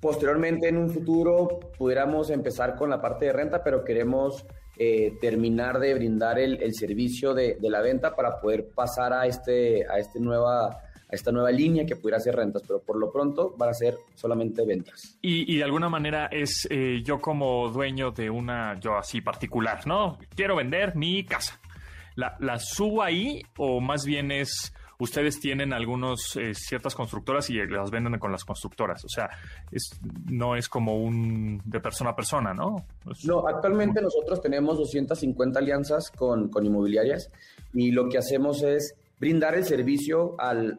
posteriormente 0.00 0.68
en 0.68 0.76
un 0.76 0.90
futuro 0.90 1.58
pudiéramos 1.76 2.30
empezar 2.30 2.76
con 2.76 2.88
la 2.88 3.00
parte 3.00 3.26
de 3.26 3.32
renta, 3.32 3.64
pero 3.64 3.82
queremos 3.82 4.46
eh, 4.78 5.14
terminar 5.20 5.80
de 5.80 5.94
brindar 5.94 6.38
el, 6.38 6.62
el 6.62 6.72
servicio 6.74 7.34
de, 7.34 7.56
de, 7.60 7.70
la 7.70 7.80
venta 7.80 8.14
para 8.14 8.40
poder 8.40 8.68
pasar 8.74 9.12
a 9.12 9.26
este, 9.26 9.84
a 9.88 9.98
este 9.98 10.20
nueva 10.20 10.78
esta 11.12 11.30
nueva 11.30 11.50
línea 11.50 11.84
que 11.86 11.96
pudiera 11.96 12.16
hacer 12.16 12.34
rentas, 12.34 12.62
pero 12.66 12.80
por 12.80 12.96
lo 12.96 13.12
pronto 13.12 13.54
van 13.56 13.68
a 13.68 13.74
ser 13.74 13.96
solamente 14.14 14.64
ventas. 14.66 15.18
Y, 15.20 15.56
de 15.56 15.64
alguna 15.64 15.88
manera 15.88 16.26
es 16.26 16.66
eh, 16.70 17.02
yo 17.04 17.20
como 17.20 17.68
dueño 17.68 18.10
de 18.10 18.30
una, 18.30 18.78
yo 18.80 18.96
así 18.96 19.20
particular, 19.20 19.86
¿no? 19.86 20.18
Quiero 20.34 20.56
vender 20.56 20.96
mi 20.96 21.24
casa. 21.24 21.60
¿La, 22.14 22.36
la 22.40 22.58
subo 22.58 23.02
ahí 23.02 23.42
o 23.56 23.80
más 23.80 24.04
bien 24.04 24.32
es 24.32 24.72
ustedes 25.02 25.40
tienen 25.40 25.72
algunos 25.72 26.36
eh, 26.36 26.54
ciertas 26.54 26.94
constructoras 26.94 27.50
y 27.50 27.54
las 27.66 27.90
venden 27.90 28.18
con 28.18 28.30
las 28.30 28.44
constructoras. 28.44 29.04
O 29.04 29.08
sea, 29.08 29.28
es, 29.70 30.00
no 30.30 30.54
es 30.54 30.68
como 30.68 31.02
un 31.02 31.60
de 31.64 31.80
persona 31.80 32.10
a 32.10 32.16
persona, 32.16 32.54
¿no? 32.54 32.86
no, 33.24 33.48
actualmente 33.48 34.00
nosotros 34.00 34.40
tenemos 34.40 34.78
250 34.78 35.58
alianzas 35.58 36.10
con, 36.10 36.48
con, 36.48 36.64
inmobiliarias 36.64 37.30
y 37.74 37.90
lo 37.90 38.08
que 38.08 38.18
hacemos 38.18 38.62
es 38.62 38.94
brindar 39.22 39.54
el 39.54 39.64
servicio 39.64 40.34
al, 40.36 40.74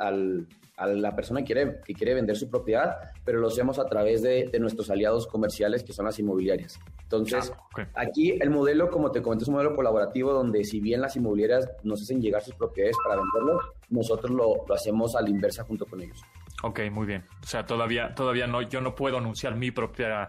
a 0.76 0.86
la 0.86 1.16
persona 1.16 1.40
que 1.40 1.46
quiere, 1.46 1.80
que 1.86 1.94
quiere 1.94 2.14
vender 2.14 2.36
su 2.36 2.50
propiedad, 2.50 2.98
pero 3.24 3.40
lo 3.40 3.48
hacemos 3.48 3.80
a 3.80 3.86
través 3.86 4.22
de, 4.22 4.52
nuestros 4.60 4.90
aliados 4.90 5.28
comerciales, 5.28 5.82
que 5.82 5.94
son 5.94 6.04
las 6.04 6.20
inmobiliarias. 6.20 6.78
Entonces, 7.04 7.54
ah, 7.78 7.88
aquí 7.96 8.32
el 8.32 8.50
modelo, 8.50 8.90
como 8.90 9.12
te 9.12 9.22
comenté, 9.22 9.44
es 9.44 9.48
un 9.48 9.54
modelo 9.54 9.74
colaborativo 9.74 10.34
donde 10.34 10.66
si 10.66 10.82
bien 10.82 11.00
las 11.00 11.16
inmobiliarias 11.16 11.70
nos 11.84 12.02
hacen 12.02 12.22
llegar 12.22 12.44
sus 12.44 12.56
propiedades 12.56 12.98
para 13.02 13.16
venderlo, 13.16 13.62
nosotros 13.90 14.30
lo, 14.30 14.66
lo 14.68 14.76
hacemos 14.76 15.16
a 15.16 15.22
la 15.22 15.30
inversa 15.30 15.64
junto 15.64 15.86
con 15.86 16.02
ellos. 16.02 16.22
Ok, 16.64 16.82
muy 16.92 17.06
bien. 17.06 17.24
O 17.42 17.48
sea, 17.48 17.66
todavía, 17.66 18.14
todavía 18.14 18.46
no, 18.46 18.62
yo 18.62 18.82
no 18.82 18.94
puedo 18.94 19.20
anunciar 19.20 19.56
mi 19.56 19.72
propia 19.72 20.28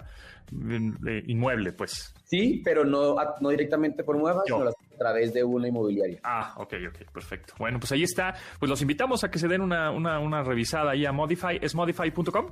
inmueble, 0.52 1.72
pues. 1.72 2.14
Sí, 2.24 2.62
pero 2.64 2.84
no, 2.84 3.16
no 3.40 3.48
directamente 3.50 4.04
por 4.04 4.16
muevas, 4.18 4.44
sino 4.46 4.68
a 4.68 4.98
través 4.98 5.32
de 5.32 5.44
una 5.44 5.68
inmobiliaria. 5.68 6.20
Ah, 6.24 6.54
ok, 6.56 6.74
ok, 6.88 7.12
perfecto. 7.12 7.54
Bueno, 7.58 7.78
pues 7.78 7.92
ahí 7.92 8.02
está. 8.02 8.34
Pues 8.58 8.68
los 8.68 8.80
invitamos 8.82 9.24
a 9.24 9.30
que 9.30 9.38
se 9.38 9.48
den 9.48 9.60
una, 9.60 9.90
una, 9.90 10.18
una 10.20 10.42
revisada 10.42 10.92
ahí 10.92 11.06
a 11.06 11.12
Modify. 11.12 11.58
¿Es 11.60 11.74
modify.com? 11.74 12.46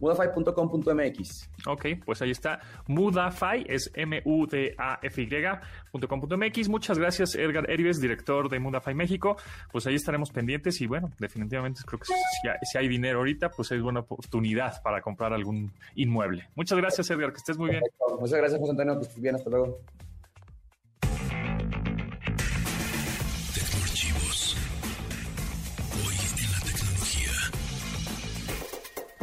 Mudafy.com.mx. 0.00 1.50
Ok, 1.66 1.86
pues 2.04 2.22
ahí 2.22 2.30
está. 2.30 2.60
Mudafy 2.86 3.64
es 3.66 3.90
M-U-D-A-F-Y.com.mx. 3.94 6.68
Muchas 6.68 6.98
gracias, 6.98 7.34
Edgar 7.34 7.68
Erives, 7.70 8.00
director 8.00 8.48
de 8.48 8.58
Mudafy 8.58 8.94
México. 8.94 9.36
Pues 9.72 9.86
ahí 9.86 9.94
estaremos 9.94 10.30
pendientes 10.30 10.80
y 10.80 10.86
bueno, 10.86 11.10
definitivamente 11.18 11.82
creo 11.86 12.00
que 12.00 12.06
si, 12.06 12.14
si 12.70 12.78
hay 12.78 12.88
dinero 12.88 13.18
ahorita, 13.18 13.50
pues 13.50 13.70
es 13.72 13.82
buena 13.82 14.00
oportunidad 14.00 14.82
para 14.82 15.00
comprar 15.00 15.32
algún 15.32 15.72
inmueble. 15.94 16.48
Muchas 16.54 16.78
gracias, 16.78 17.10
Edgar, 17.10 17.32
que 17.32 17.38
estés 17.38 17.58
muy 17.58 17.70
bien. 17.70 17.82
Muchas 18.18 18.38
gracias, 18.38 18.60
José 18.60 18.72
Antonio, 18.72 18.98
que 18.98 19.06
estés 19.06 19.20
bien. 19.20 19.34
Hasta 19.34 19.50
luego. 19.50 19.80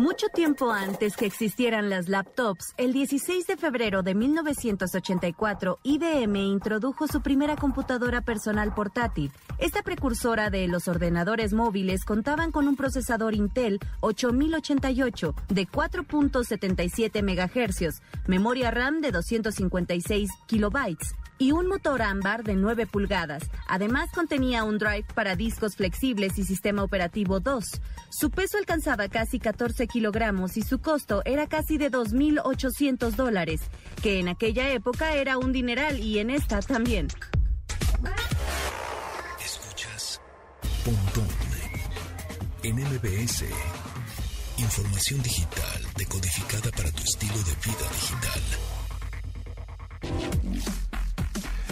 Mucho 0.02 0.30
tiempo 0.30 0.72
antes 0.72 1.16
que 1.16 1.28
existieran 1.28 1.92
las 1.92 2.10
laptops, 2.10 2.74
el 2.78 2.92
16 2.92 3.46
de 3.46 3.56
febrero 3.56 4.02
de 4.02 4.16
1984, 4.16 5.78
IBM 5.84 6.38
introdujo 6.38 7.06
su 7.06 7.22
primera 7.22 7.56
computadora 7.56 8.22
personal 8.22 8.74
portátil. 8.74 9.32
Esta 9.62 9.84
precursora 9.84 10.50
de 10.50 10.68
los 10.68 10.88
ordenadores 10.88 11.54
móviles 11.54 12.04
contaban 12.04 12.52
con 12.52 12.68
un 12.68 12.76
procesador 12.76 13.36
Intel 13.36 13.80
8088 14.00 15.36
de 15.50 15.68
4.77 15.68 17.22
MHz, 17.22 18.02
memoria 18.26 18.72
RAM 18.72 19.02
de 19.02 19.12
256 19.12 20.32
kilobytes 20.48 21.14
y 21.38 21.52
un 21.52 21.68
motor 21.68 22.02
ámbar 22.02 22.44
de 22.44 22.56
9 22.56 22.88
pulgadas. 22.88 23.44
Además 23.68 24.10
contenía 24.16 24.64
un 24.64 24.80
drive 24.80 25.06
para 25.14 25.36
discos 25.36 25.76
flexibles 25.76 26.40
y 26.40 26.44
sistema 26.44 26.82
operativo 26.82 27.40
2. 27.40 27.82
Su 28.10 28.32
peso 28.32 28.58
alcanzaba 28.58 29.10
casi 29.10 29.38
14 29.38 29.86
kilogramos 29.86 30.58
y 30.58 30.64
su 30.64 30.80
costo 30.80 31.22
era 31.24 31.46
casi 31.46 31.78
de 31.78 31.92
2.800 31.92 33.12
dólares, 33.12 33.62
que 34.02 34.20
en 34.20 34.28
aquella 34.28 34.72
época 34.72 35.14
era 35.14 35.38
un 35.38 35.52
dineral 35.52 36.00
y 36.00 36.18
en 36.18 36.32
esta 36.32 36.62
también. 36.62 37.10
Pontón 40.86 41.28
en 42.64 42.76
MBS. 42.76 43.46
Información 44.58 45.22
digital 45.22 45.82
decodificada 45.96 46.72
para 46.76 46.92
tu 46.92 47.04
estilo 47.04 47.36
de 47.36 47.54
vida 47.64 47.86
digital. 47.92 48.42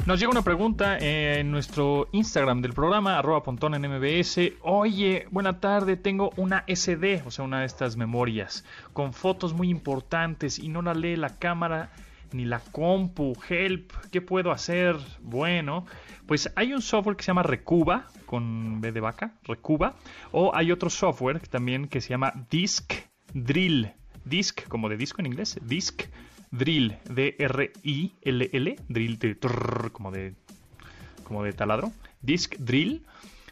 Nos 0.05 0.19
llega 0.19 0.31
una 0.31 0.43
pregunta 0.43 0.99
en 0.99 1.49
nuestro 1.49 2.07
Instagram 2.11 2.61
del 2.61 2.73
programa, 2.73 3.17
arroba 3.17 3.41
pontón 3.41 3.73
en 3.73 3.81
MBS. 3.89 4.53
Oye, 4.61 5.25
buena 5.31 5.59
tarde, 5.59 5.97
tengo 5.97 6.31
una 6.37 6.63
SD, 6.67 7.23
o 7.25 7.31
sea, 7.31 7.45
una 7.45 7.61
de 7.61 7.65
estas 7.65 7.97
memorias, 7.97 8.63
con 8.93 9.13
fotos 9.13 9.53
muy 9.53 9.69
importantes 9.69 10.59
y 10.59 10.69
no 10.69 10.83
la 10.83 10.93
lee 10.93 11.15
la 11.15 11.39
cámara 11.39 11.89
ni 12.33 12.45
la 12.45 12.59
compu. 12.59 13.33
Help, 13.47 13.91
¿qué 14.11 14.21
puedo 14.21 14.51
hacer? 14.51 14.95
Bueno, 15.21 15.85
pues 16.25 16.51
hay 16.55 16.73
un 16.73 16.81
software 16.81 17.15
que 17.15 17.23
se 17.23 17.27
llama 17.27 17.43
Recuba, 17.43 18.07
con 18.25 18.81
B 18.81 18.91
de 18.91 18.99
vaca, 18.99 19.33
Recuba, 19.43 19.95
o 20.31 20.55
hay 20.55 20.71
otro 20.71 20.89
software 20.89 21.39
también 21.47 21.87
que 21.87 22.01
se 22.01 22.09
llama 22.09 22.33
Disk 22.49 22.93
Drill. 23.33 23.93
Disk, 24.25 24.67
como 24.67 24.89
de 24.89 24.97
disco 24.97 25.21
en 25.21 25.27
inglés, 25.27 25.59
Disk 25.63 26.03
Drill, 26.51 26.97
D-R-I-L-L, 27.09 28.75
drill 28.87 29.19
de 29.19 29.37
como 29.91 30.11
de 30.11 30.35
como 31.23 31.43
de 31.43 31.53
taladro, 31.53 31.91
Disk 32.21 32.55
Drill, 32.57 33.05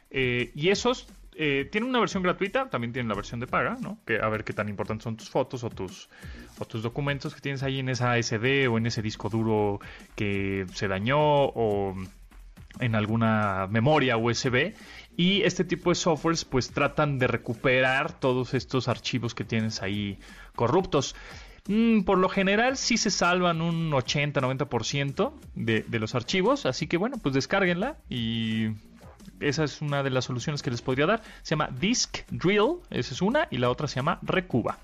eh, 0.10 0.52
y 0.56 0.70
esos 0.70 1.08
eh, 1.40 1.70
tiene 1.72 1.88
una 1.88 2.00
versión 2.00 2.24
gratuita, 2.24 2.70
también 2.70 2.94
tiene 2.94 3.08
la 3.08 3.16
versión 3.16 3.40
de 3.40 3.48
paga, 3.48 3.78
¿no? 3.80 4.00
Que 4.06 4.20
a 4.20 4.28
ver 4.28 4.44
qué 4.44 4.54
tan 4.54 4.70
importantes 4.70 5.04
son 5.04 5.18
tus 5.18 5.30
fotos 5.30 5.64
o 5.64 5.70
tus, 5.70 6.10
o 6.58 6.66
tus 6.66 6.82
documentos 6.82 7.36
que 7.36 7.42
tienes 7.42 7.62
ahí 7.62 7.80
en 7.80 7.90
esa 7.90 8.22
SD 8.22 8.68
o 8.68 8.78
en 8.78 8.88
ese 8.88 9.02
disco 9.02 9.30
duro 9.30 9.80
que 10.16 10.66
se 10.74 10.88
dañó 10.88 11.20
o 11.20 11.96
en 12.80 12.96
alguna 12.96 13.68
memoria 13.70 14.18
USB. 14.18 14.74
Y 15.16 15.44
este 15.44 15.64
tipo 15.64 15.92
de 15.92 15.96
softwares 15.96 16.44
pues 16.44 16.72
tratan 16.72 17.20
de 17.20 17.28
recuperar 17.28 18.20
todos 18.20 18.54
estos 18.54 18.88
archivos 18.88 19.36
que 19.36 19.44
tienes 19.44 19.82
ahí 19.84 20.20
corruptos. 20.56 21.16
Mm, 21.68 22.02
por 22.02 22.18
lo 22.18 22.30
general 22.30 22.78
sí 22.78 22.98
se 22.98 23.12
salvan 23.12 23.62
un 23.62 23.92
80-90% 23.92 25.34
de, 25.54 25.82
de 25.88 26.00
los 26.00 26.16
archivos, 26.16 26.66
así 26.66 26.88
que 26.88 26.98
bueno, 26.98 27.18
pues 27.22 27.36
descárguenla 27.36 27.98
y 28.10 28.70
esa 29.40 29.64
es 29.64 29.82
una 29.82 30.04
de 30.04 30.10
las 30.10 30.26
soluciones 30.26 30.62
que 30.62 30.72
les 30.72 30.82
podría 30.82 31.06
dar. 31.06 31.22
Se 31.44 31.52
llama 31.52 31.70
Disk 31.80 32.20
Drill, 32.30 32.80
esa 32.90 33.14
es 33.14 33.22
una, 33.22 33.48
y 33.52 33.58
la 33.58 33.70
otra 33.70 33.88
se 33.88 33.96
llama 33.96 34.20
Recuba. 34.22 34.78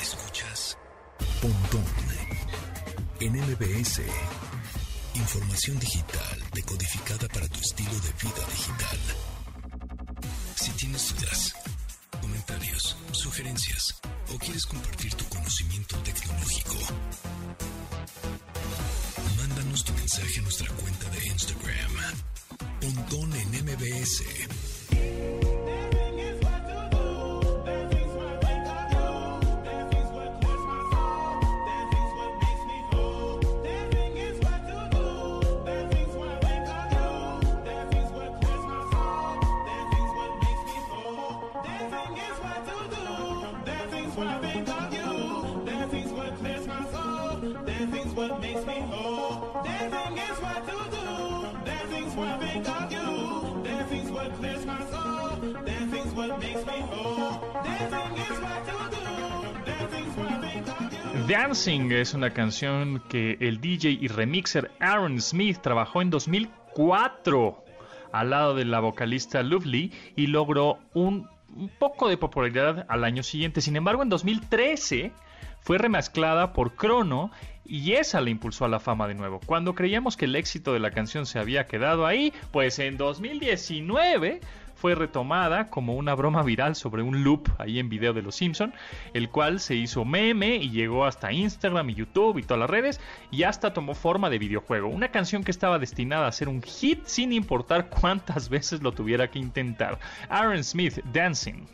Escuchas 0.00 0.78
Pontón 1.40 1.84
en 3.20 3.32
MBS. 3.32 4.02
Información 5.14 5.78
digital 5.78 6.42
decodificada 6.52 7.28
para 7.28 7.48
tu 7.48 7.60
estilo 7.60 7.92
de 7.92 8.12
vida 8.22 8.46
digital. 8.50 8.98
Si 10.56 10.70
tienes 10.72 11.14
dudas, 11.14 11.54
comentarios, 12.20 12.96
sugerencias 13.12 14.00
o 14.34 14.38
quieres 14.38 14.66
compartir 14.66 15.14
tu 15.14 15.24
conocimiento 15.26 15.96
tecnológico, 15.98 16.74
tu 19.82 19.92
mensaje 19.94 20.38
a 20.38 20.42
nuestra 20.42 20.68
cuenta 20.74 21.08
de 21.10 21.26
Instagram. 21.26 21.92
Pontón 22.80 23.32
en 23.34 23.64
MBS. 23.64 24.22
Dancing 61.26 61.90
es 61.90 62.14
una 62.14 62.30
canción 62.30 63.02
que 63.08 63.36
el 63.40 63.60
DJ 63.60 63.98
y 64.00 64.08
remixer 64.08 64.70
Aaron 64.78 65.20
Smith 65.20 65.58
trabajó 65.60 66.02
en 66.02 66.10
2004 66.10 67.64
al 68.12 68.30
lado 68.30 68.54
de 68.54 68.64
la 68.64 68.80
vocalista 68.80 69.42
Lovely 69.42 69.92
y 70.14 70.28
logró 70.28 70.78
un, 70.92 71.28
un 71.56 71.68
poco 71.68 72.08
de 72.08 72.16
popularidad 72.16 72.86
al 72.88 73.04
año 73.04 73.22
siguiente. 73.22 73.60
Sin 73.60 73.74
embargo, 73.74 74.02
en 74.02 74.08
2013 74.08 75.12
fue 75.60 75.78
remezclada 75.78 76.52
por 76.52 76.76
Chrono 76.76 77.30
y 77.64 77.92
esa 77.92 78.20
le 78.20 78.30
impulsó 78.30 78.64
a 78.64 78.68
la 78.68 78.80
fama 78.80 79.08
de 79.08 79.14
nuevo. 79.14 79.40
Cuando 79.44 79.74
creíamos 79.74 80.16
que 80.16 80.26
el 80.26 80.36
éxito 80.36 80.72
de 80.72 80.80
la 80.80 80.90
canción 80.90 81.26
se 81.26 81.38
había 81.38 81.66
quedado 81.66 82.06
ahí, 82.06 82.32
pues 82.50 82.78
en 82.78 82.96
2019 82.96 84.40
fue 84.74 84.94
retomada 84.94 85.70
como 85.70 85.94
una 85.94 86.14
broma 86.14 86.42
viral 86.42 86.76
sobre 86.76 87.02
un 87.02 87.24
loop 87.24 87.48
ahí 87.58 87.78
en 87.78 87.88
video 87.88 88.12
de 88.12 88.20
Los 88.20 88.34
Simpson, 88.34 88.74
el 89.14 89.30
cual 89.30 89.60
se 89.60 89.74
hizo 89.74 90.04
meme 90.04 90.56
y 90.56 90.70
llegó 90.70 91.06
hasta 91.06 91.32
Instagram 91.32 91.88
y 91.90 91.94
YouTube 91.94 92.38
y 92.38 92.42
todas 92.42 92.60
las 92.60 92.68
redes 92.68 93.00
y 93.30 93.44
hasta 93.44 93.72
tomó 93.72 93.94
forma 93.94 94.28
de 94.28 94.38
videojuego. 94.38 94.88
Una 94.88 95.08
canción 95.08 95.42
que 95.42 95.52
estaba 95.52 95.78
destinada 95.78 96.26
a 96.26 96.32
ser 96.32 96.48
un 96.48 96.62
hit 96.62 97.06
sin 97.06 97.32
importar 97.32 97.88
cuántas 97.88 98.48
veces 98.50 98.82
lo 98.82 98.92
tuviera 98.92 99.30
que 99.30 99.38
intentar. 99.38 99.98
Aaron 100.28 100.62
Smith, 100.62 100.98
Dancing. 101.12 101.66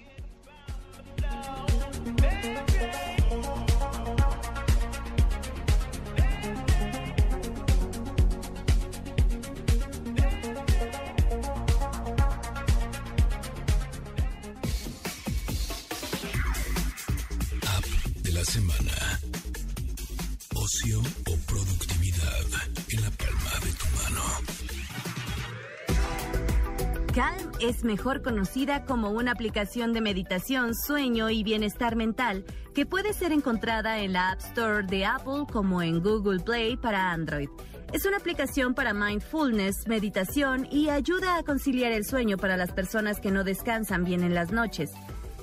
Calm 27.20 27.52
es 27.60 27.84
mejor 27.84 28.22
conocida 28.22 28.86
como 28.86 29.10
una 29.10 29.32
aplicación 29.32 29.92
de 29.92 30.00
meditación, 30.00 30.74
sueño 30.74 31.28
y 31.28 31.42
bienestar 31.42 31.94
mental 31.94 32.46
que 32.74 32.86
puede 32.86 33.12
ser 33.12 33.30
encontrada 33.32 33.98
en 33.98 34.14
la 34.14 34.30
App 34.30 34.40
Store 34.40 34.86
de 34.86 35.04
Apple 35.04 35.44
como 35.52 35.82
en 35.82 36.00
Google 36.02 36.40
Play 36.40 36.78
para 36.78 37.12
Android. 37.12 37.50
Es 37.92 38.06
una 38.06 38.16
aplicación 38.16 38.72
para 38.72 38.94
mindfulness, 38.94 39.86
meditación 39.86 40.66
y 40.70 40.88
ayuda 40.88 41.36
a 41.36 41.42
conciliar 41.42 41.92
el 41.92 42.06
sueño 42.06 42.38
para 42.38 42.56
las 42.56 42.72
personas 42.72 43.20
que 43.20 43.30
no 43.30 43.44
descansan 43.44 44.02
bien 44.02 44.24
en 44.24 44.32
las 44.32 44.50
noches. 44.50 44.90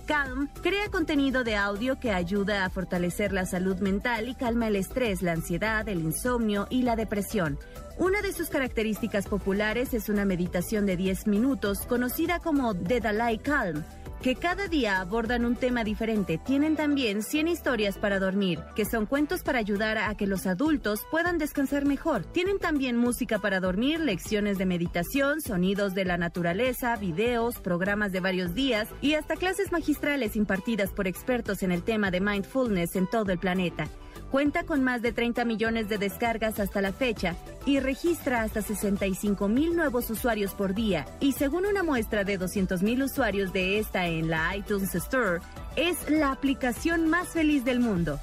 Calm 0.08 0.50
crea 0.64 0.90
contenido 0.90 1.44
de 1.44 1.58
audio 1.58 2.00
que 2.00 2.12
ayuda 2.12 2.66
a 2.66 2.72
fortalecer 2.72 3.34
la 3.34 3.46
salud 3.46 3.78
mental 3.82 4.30
y 4.30 4.34
calma 4.34 4.68
el 4.68 4.78
estrés, 4.78 5.22
la 5.22 5.34
ansiedad, 5.34 5.88
el 5.88 6.00
insomnio 6.00 6.66
y 6.72 6.82
la 6.82 6.96
depresión. 6.96 7.60
Una 8.00 8.22
de 8.22 8.32
sus 8.32 8.50
características 8.50 9.28
populares 9.28 9.96
es 9.96 10.08
una 10.08 10.24
meditación 10.24 10.86
de 10.86 10.96
10 10.96 11.26
minutos 11.26 11.80
conocida 11.88 12.40
como 12.40 12.76
The 12.76 13.00
Dalai 13.02 13.40
Calm, 13.40 13.84
que 14.22 14.36
cada 14.36 14.68
día 14.68 15.00
abordan 15.00 15.46
un 15.46 15.56
tema 15.56 15.84
diferente. 15.84 16.38
Tienen 16.38 16.76
también 16.76 17.24
100 17.24 17.48
historias 17.48 17.98
para 17.98 18.20
dormir, 18.20 18.60
que 18.76 18.86
son 18.86 19.08
cuentos 19.08 19.42
para 19.42 19.58
ayudar 19.58 19.98
a 19.98 20.14
que 20.14 20.28
los 20.28 20.46
adultos 20.46 21.08
puedan 21.10 21.40
descansar 21.40 21.86
mejor. 21.86 22.24
Tienen 22.24 22.60
también 22.60 22.98
música 22.98 23.40
para 23.40 23.60
dormir, 23.60 24.00
lecciones 24.00 24.60
de 24.60 24.68
meditación, 24.68 25.42
sonidos 25.42 25.96
de 25.96 26.06
la 26.06 26.18
naturaleza, 26.18 26.98
videos, 26.98 27.58
programas 27.58 28.12
de 28.12 28.20
varios 28.20 28.54
días 28.54 28.88
y 29.02 29.16
hasta 29.16 29.38
clases 29.38 29.72
magistrales 29.72 30.36
impartidas 30.36 30.92
por 30.92 31.08
expertos 31.08 31.64
en 31.64 31.72
el 31.72 31.82
tema 31.82 32.12
de 32.12 32.22
mindfulness 32.22 32.96
en 32.96 33.08
todo 33.08 33.32
el 33.32 33.40
planeta. 33.40 33.88
Cuenta 34.32 34.64
con 34.64 34.84
más 34.84 35.02
de 35.02 35.14
30 35.14 35.46
millones 35.46 35.88
de 35.88 35.98
descargas 35.98 36.60
hasta 36.60 36.82
la 36.82 36.92
fecha 36.92 37.36
y 37.66 37.80
registra 37.80 38.42
hasta 38.42 38.62
65 38.62 39.48
mil 39.48 39.76
nuevos 39.76 40.10
usuarios 40.10 40.54
por 40.54 40.74
día. 40.74 41.06
Y 41.22 41.32
según 41.32 41.66
una 41.66 41.82
muestra 41.82 42.26
de 42.26 42.38
200 42.38 42.84
mil 42.84 43.04
usuarios 43.04 43.54
de 43.54 43.80
esta 43.80 44.08
en 44.08 44.30
la 44.30 44.56
iTunes 44.56 44.94
Store, 44.96 45.40
es 45.78 46.10
la 46.10 46.32
aplicación 46.32 47.10
más 47.10 47.30
feliz 47.30 47.64
del 47.64 47.80
mundo. 47.80 48.20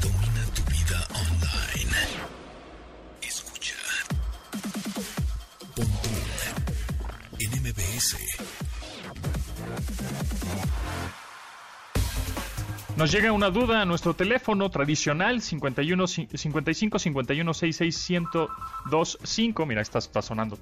Domina 0.00 0.44
tu 0.54 0.62
vida 0.70 1.06
online. 1.10 1.90
Escucha. 3.20 3.74
En 7.40 7.62
MBS. 7.62 8.53
Nos 12.96 13.10
llega 13.10 13.32
una 13.32 13.50
duda 13.50 13.82
a 13.82 13.84
nuestro 13.84 14.14
teléfono 14.14 14.70
tradicional 14.70 15.42
51 15.42 16.06
55 16.06 16.98
51 17.00 17.54
66 17.54 18.10
1025. 18.10 19.66
Mira, 19.66 19.82
está, 19.82 19.98
está 19.98 20.22
sonando. 20.22 20.56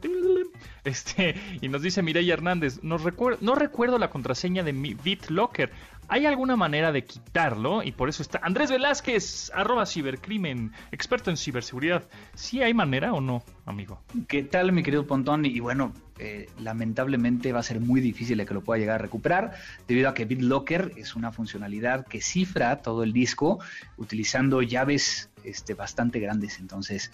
Este, 0.82 1.34
y 1.60 1.68
nos 1.68 1.82
dice 1.82 2.02
Mireya 2.02 2.32
Hernández, 2.32 2.80
no 2.82 2.96
recuerdo 2.96 3.98
la 3.98 4.08
contraseña 4.08 4.62
de 4.62 4.72
mi 4.72 4.94
BitLocker. 4.94 5.72
¿Hay 6.12 6.26
alguna 6.26 6.56
manera 6.56 6.92
de 6.92 7.04
quitarlo? 7.04 7.82
Y 7.82 7.92
por 7.92 8.10
eso 8.10 8.22
está 8.22 8.38
Andrés 8.42 8.70
Velázquez, 8.70 9.50
arroba 9.54 9.86
cibercrimen, 9.86 10.70
experto 10.90 11.30
en 11.30 11.38
ciberseguridad. 11.38 12.06
¿Sí 12.34 12.60
hay 12.60 12.74
manera 12.74 13.14
o 13.14 13.22
no, 13.22 13.42
amigo? 13.64 13.98
¿Qué 14.28 14.42
tal, 14.42 14.72
mi 14.72 14.82
querido 14.82 15.06
Pontón? 15.06 15.46
Y 15.46 15.58
bueno, 15.60 15.94
eh, 16.18 16.50
lamentablemente 16.58 17.50
va 17.54 17.60
a 17.60 17.62
ser 17.62 17.80
muy 17.80 18.02
difícil 18.02 18.36
de 18.36 18.44
que 18.44 18.52
lo 18.52 18.60
pueda 18.60 18.78
llegar 18.78 18.96
a 18.96 18.98
recuperar, 18.98 19.54
debido 19.88 20.10
a 20.10 20.12
que 20.12 20.26
BitLocker 20.26 20.92
es 20.96 21.16
una 21.16 21.32
funcionalidad 21.32 22.06
que 22.06 22.20
cifra 22.20 22.82
todo 22.82 23.04
el 23.04 23.14
disco 23.14 23.60
utilizando 23.96 24.60
llaves 24.60 25.30
este, 25.44 25.72
bastante 25.72 26.20
grandes. 26.20 26.58
Entonces, 26.58 27.10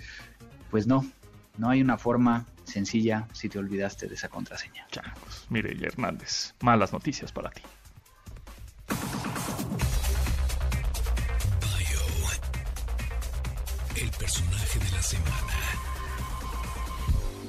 pues 0.72 0.88
no, 0.88 1.07
no 1.57 1.70
hay 1.70 1.80
una 1.82 1.99
forma 1.99 2.46
sencilla 2.64 3.28
si 3.32 3.49
te 3.49 3.61
olvidaste 3.61 4.09
de 4.09 4.16
esa 4.16 4.28
contraseña. 4.28 4.88
Changos, 4.90 5.46
Mireya 5.51 5.86
Hernández, 5.86 6.57
malas 6.62 6.92
noticias 6.92 7.30
para 7.30 7.51
ti. 7.51 7.62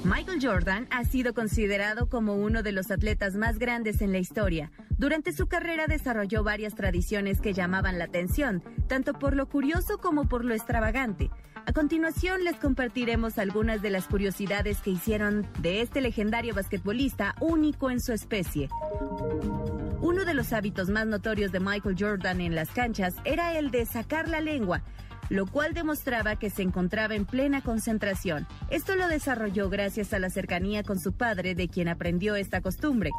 Michael 0.03 0.39
Jordan 0.41 0.87
ha 0.91 1.03
sido 1.03 1.33
considerado 1.33 2.07
como 2.07 2.35
uno 2.35 2.63
de 2.63 2.71
los 2.71 2.89
atletas 2.89 3.35
más 3.35 3.59
grandes 3.59 4.01
en 4.01 4.11
la 4.11 4.17
historia. 4.17 4.71
Durante 4.97 5.33
su 5.33 5.47
carrera 5.47 5.87
desarrolló 5.87 6.43
varias 6.43 6.73
tradiciones 6.73 7.41
que 7.41 7.53
llamaban 7.53 7.99
la 7.99 8.05
atención, 8.05 8.63
tanto 8.87 9.13
por 9.13 9.35
lo 9.35 9.47
curioso 9.47 9.97
como 9.97 10.27
por 10.27 10.45
lo 10.45 10.53
extravagante. 10.53 11.29
A 11.65 11.73
continuación 11.73 12.43
les 12.43 12.55
compartiremos 12.55 13.37
algunas 13.37 13.81
de 13.81 13.91
las 13.91 14.07
curiosidades 14.07 14.79
que 14.81 14.89
hicieron 14.89 15.47
de 15.59 15.81
este 15.81 16.01
legendario 16.01 16.55
basquetbolista 16.55 17.35
único 17.39 17.91
en 17.91 17.99
su 17.99 18.11
especie. 18.13 18.69
Uno 20.01 20.25
de 20.25 20.33
los 20.33 20.53
hábitos 20.53 20.89
más 20.89 21.05
notorios 21.07 21.51
de 21.51 21.59
Michael 21.59 21.95
Jordan 21.99 22.41
en 22.41 22.55
las 22.55 22.69
canchas 22.71 23.15
era 23.25 23.59
el 23.59 23.69
de 23.69 23.85
sacar 23.85 24.27
la 24.27 24.39
lengua, 24.39 24.81
lo 25.29 25.45
cual 25.45 25.73
demostraba 25.73 26.35
que 26.35 26.49
se 26.49 26.63
encontraba 26.63 27.15
en 27.15 27.25
plena 27.25 27.61
concentración. 27.61 28.47
Esto 28.69 28.95
lo 28.95 29.07
desarrolló 29.07 29.69
gracias 29.69 30.13
a 30.13 30.19
la 30.19 30.29
cercanía 30.29 30.83
con 30.83 30.99
su 30.99 31.13
padre, 31.13 31.55
de 31.55 31.67
quien 31.69 31.87
aprendió 31.87 32.35
esta 32.35 32.61
costumbre. 32.61 33.11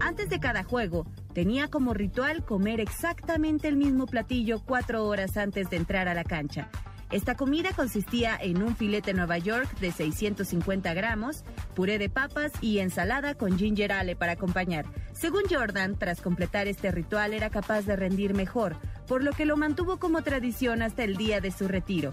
Antes 0.00 0.30
de 0.30 0.40
cada 0.40 0.64
juego, 0.64 1.06
tenía 1.34 1.68
como 1.68 1.92
ritual 1.92 2.44
comer 2.44 2.80
exactamente 2.80 3.68
el 3.68 3.76
mismo 3.76 4.06
platillo 4.06 4.60
cuatro 4.64 5.04
horas 5.06 5.36
antes 5.36 5.68
de 5.70 5.76
entrar 5.76 6.08
a 6.08 6.14
la 6.14 6.24
cancha. 6.24 6.70
Esta 7.10 7.36
comida 7.36 7.70
consistía 7.74 8.36
en 8.38 8.62
un 8.62 8.76
filete 8.76 9.14
Nueva 9.14 9.38
York 9.38 9.78
de 9.80 9.92
650 9.92 10.92
gramos, 10.92 11.42
puré 11.74 11.98
de 11.98 12.10
papas 12.10 12.52
y 12.60 12.80
ensalada 12.80 13.34
con 13.34 13.58
ginger 13.58 13.92
ale 13.92 14.14
para 14.14 14.32
acompañar. 14.32 14.84
Según 15.14 15.42
Jordan, 15.48 15.98
tras 15.98 16.20
completar 16.20 16.68
este 16.68 16.90
ritual 16.90 17.32
era 17.32 17.48
capaz 17.48 17.82
de 17.82 17.96
rendir 17.96 18.34
mejor, 18.34 18.76
por 19.06 19.24
lo 19.24 19.32
que 19.32 19.46
lo 19.46 19.56
mantuvo 19.56 19.98
como 19.98 20.20
tradición 20.22 20.82
hasta 20.82 21.02
el 21.02 21.16
día 21.16 21.40
de 21.40 21.50
su 21.50 21.66
retiro. 21.66 22.10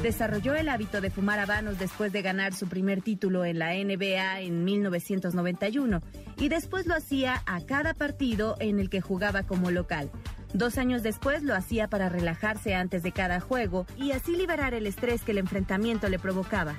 Desarrolló 0.00 0.54
el 0.54 0.68
hábito 0.68 1.00
de 1.00 1.10
fumar 1.10 1.40
habanos 1.40 1.78
después 1.78 2.12
de 2.12 2.22
ganar 2.22 2.54
su 2.54 2.68
primer 2.68 3.02
título 3.02 3.44
en 3.44 3.58
la 3.58 3.74
NBA 3.74 4.40
en 4.40 4.64
1991 4.64 6.00
y 6.38 6.48
después 6.48 6.86
lo 6.86 6.94
hacía 6.94 7.42
a 7.46 7.60
cada 7.62 7.94
partido 7.94 8.56
en 8.60 8.78
el 8.78 8.88
que 8.88 9.00
jugaba 9.00 9.42
como 9.42 9.72
local. 9.72 10.10
Dos 10.52 10.78
años 10.78 11.02
después 11.02 11.42
lo 11.42 11.54
hacía 11.54 11.88
para 11.88 12.08
relajarse 12.08 12.74
antes 12.74 13.02
de 13.02 13.12
cada 13.12 13.40
juego 13.40 13.86
y 13.96 14.12
así 14.12 14.34
liberar 14.34 14.74
el 14.74 14.86
estrés 14.86 15.22
que 15.22 15.30
el 15.30 15.38
enfrentamiento 15.38 16.08
le 16.08 16.18
provocaba. 16.18 16.76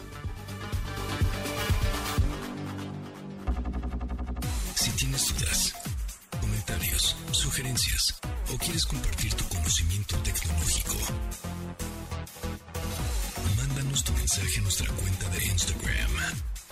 Si 4.75 4.91
tienes 4.91 5.33
dudas, 5.33 5.73
comentarios, 6.41 7.15
sugerencias 7.31 8.19
o 8.53 8.57
quieres 8.57 8.85
compartir 8.85 9.33
tu 9.35 9.45
conocimiento 9.45 10.17
tecnológico, 10.17 10.95
mándanos 13.57 14.03
tu 14.03 14.11
mensaje 14.13 14.59
a 14.59 14.61
nuestra 14.63 14.87
cuenta 14.93 15.29
de 15.29 15.45
Instagram, 15.45 16.11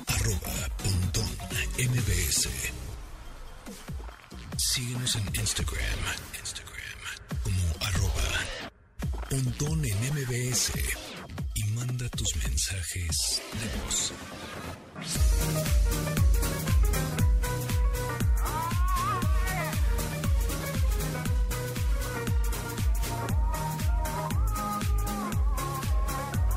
arroba 0.07 0.69
mbs. 1.79 2.49
Síguenos 4.57 5.15
en 5.15 5.23
Instagram, 5.39 5.99
pontón 9.29 9.85
en 9.85 9.95
mbs 10.13 10.71
y 11.53 11.63
manda 11.75 12.09
tus 12.09 12.35
mensajes 12.37 13.41
de 13.53 13.83
voz. 13.85 14.13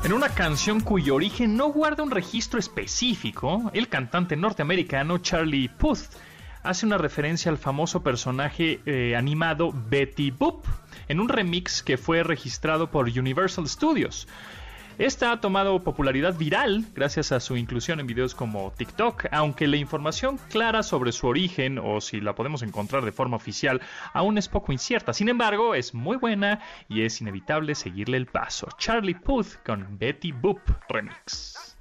En 0.03 0.11
una 0.11 0.29
canción 0.29 0.81
cuyo 0.81 1.15
origen 1.15 1.55
no 1.55 1.67
guarda 1.67 2.01
un 2.01 2.09
registro 2.09 2.59
específico, 2.59 3.69
el 3.73 3.87
cantante 3.87 4.35
norteamericano 4.35 5.19
Charlie 5.19 5.69
Puth 5.69 6.09
hace 6.63 6.85
una 6.87 6.97
referencia 6.97 7.51
al 7.51 7.59
famoso 7.59 8.01
personaje 8.01 8.81
eh, 8.85 9.15
animado 9.15 9.71
Betty 9.73 10.31
Boop 10.31 10.65
en 11.07 11.19
un 11.19 11.29
remix 11.29 11.83
que 11.83 11.97
fue 11.97 12.23
registrado 12.23 12.89
por 12.89 13.07
Universal 13.07 13.67
Studios. 13.67 14.27
Esta 14.99 15.31
ha 15.31 15.41
tomado 15.41 15.83
popularidad 15.83 16.35
viral 16.35 16.85
gracias 16.93 17.31
a 17.31 17.39
su 17.39 17.57
inclusión 17.57 17.99
en 17.99 18.05
videos 18.05 18.35
como 18.35 18.71
TikTok, 18.71 19.25
aunque 19.31 19.65
la 19.65 19.77
información 19.77 20.39
clara 20.51 20.83
sobre 20.83 21.11
su 21.11 21.25
origen 21.25 21.79
o 21.79 21.99
si 21.99 22.21
la 22.21 22.35
podemos 22.35 22.61
encontrar 22.61 23.03
de 23.03 23.11
forma 23.11 23.37
oficial 23.37 23.81
aún 24.13 24.37
es 24.37 24.47
poco 24.47 24.71
incierta. 24.71 25.11
Sin 25.13 25.29
embargo, 25.29 25.73
es 25.73 25.95
muy 25.95 26.17
buena 26.17 26.59
y 26.87 27.01
es 27.01 27.21
inevitable 27.21 27.73
seguirle 27.73 28.17
el 28.17 28.27
paso. 28.27 28.67
Charlie 28.77 29.15
Puth 29.15 29.63
con 29.65 29.97
Betty 29.97 30.31
Boop 30.31 30.61
Remix. 30.89 31.75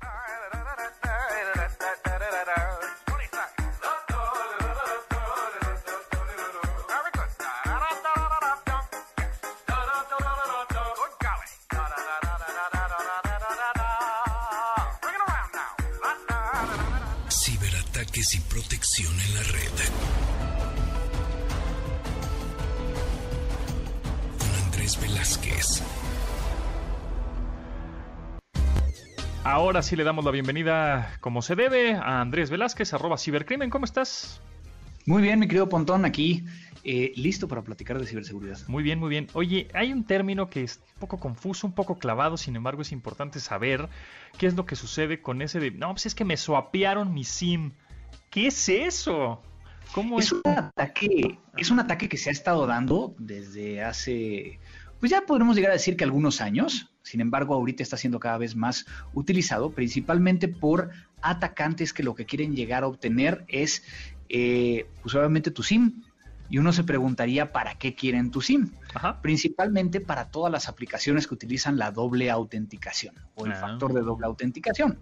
Ciberataques 18.13 18.35
y 18.35 18.41
protección 18.41 19.13
en 19.21 19.35
la 19.35 19.43
red. 19.43 19.79
Con 24.39 24.65
Andrés 24.65 25.01
Velázquez. 25.01 25.83
Ahora 29.45 29.83
sí 29.83 29.97
le 29.97 30.05
damos 30.05 30.25
la 30.25 30.31
bienvenida, 30.31 31.17
como 31.21 31.43
se 31.43 31.57
debe, 31.57 31.95
a 31.95 32.21
Andrés 32.21 32.51
Velázquez, 32.51 32.93
arroba 32.93 33.19
cibercrimen. 33.19 33.71
¿Cómo 33.71 33.85
estás? 33.85 34.41
Muy 35.05 35.23
bien, 35.23 35.41
mi 35.41 35.49
querido 35.49 35.69
Pontón, 35.69 36.05
aquí 36.05 36.45
eh, 36.85 37.13
listo 37.17 37.49
para 37.49 37.63
platicar 37.63 37.99
de 37.99 38.07
ciberseguridad. 38.07 38.59
Muy 38.69 38.83
bien, 38.83 39.01
muy 39.01 39.09
bien. 39.09 39.29
Oye, 39.33 39.69
hay 39.75 39.93
un 39.93 40.05
término 40.05 40.49
que 40.49 40.63
es 40.63 40.81
un 40.95 41.01
poco 41.01 41.19
confuso, 41.19 41.67
un 41.67 41.75
poco 41.75 41.99
clavado, 41.99 42.37
sin 42.37 42.55
embargo 42.55 42.83
es 42.83 42.93
importante 42.93 43.41
saber 43.41 43.89
qué 44.39 44.47
es 44.47 44.55
lo 44.55 44.65
que 44.65 44.77
sucede 44.77 45.21
con 45.21 45.43
ese 45.43 45.59
de, 45.59 45.73
no, 45.73 45.91
pues 45.91 46.07
es 46.07 46.15
que 46.15 46.25
me 46.25 46.37
swapearon 46.37 47.13
mi 47.13 47.25
SIM. 47.25 47.73
¿Qué 48.33 48.47
es 48.47 48.67
eso? 48.71 49.43
¿Cómo 49.93 50.19
Es 50.19 50.33
un 50.33 50.41
ataque, 50.47 51.39
es 51.59 51.71
un 51.71 51.79
ataque 51.81 52.09
que 52.09 52.17
se 52.17 52.31
ha 52.31 52.33
estado 52.33 52.67
dando 52.67 53.15
desde 53.19 53.83
hace, 53.85 54.59
pues 54.99 55.11
ya 55.13 55.21
podemos 55.27 55.55
llegar 55.55 55.71
a 55.71 55.75
decir 55.75 55.99
que 55.99 56.05
algunos 56.05 56.41
años. 56.41 56.89
Sin 57.03 57.21
embargo, 57.21 57.55
ahorita 57.55 57.83
está 57.83 57.99
siendo 57.99 58.19
cada 58.19 58.39
vez 58.39 58.57
más 58.57 58.87
utilizado, 59.13 59.73
principalmente 59.73 60.49
por 60.49 60.91
atacantes 61.21 61.93
que 61.93 62.03
lo 62.03 62.15
que 62.15 62.25
quieren 62.25 62.57
llegar 62.57 62.85
a 62.85 62.87
obtener 62.87 63.45
es, 63.49 63.85
eh, 64.31 64.87
pues 65.03 65.15
obviamente 65.15 65.51
tu 65.51 65.63
SIM. 65.63 66.03
Y 66.49 66.57
uno 66.57 66.73
se 66.73 66.85
preguntaría 66.85 67.53
para 67.53 67.75
qué 67.75 67.95
quieren 67.95 68.31
tu 68.31 68.41
SIM. 68.41 68.71
Ajá. 68.95 69.21
Principalmente 69.21 70.01
para 70.01 70.31
todas 70.31 70.51
las 70.51 70.71
aplicaciones 70.71 71.27
que 71.27 71.35
utilizan 71.35 71.77
la 71.77 71.91
doble 71.91 72.31
autenticación 72.31 73.15
o 73.35 73.45
el 73.45 73.53
Ah. 73.53 73.57
factor 73.57 73.93
de 73.93 74.01
doble 74.01 74.25
autenticación. 74.27 75.01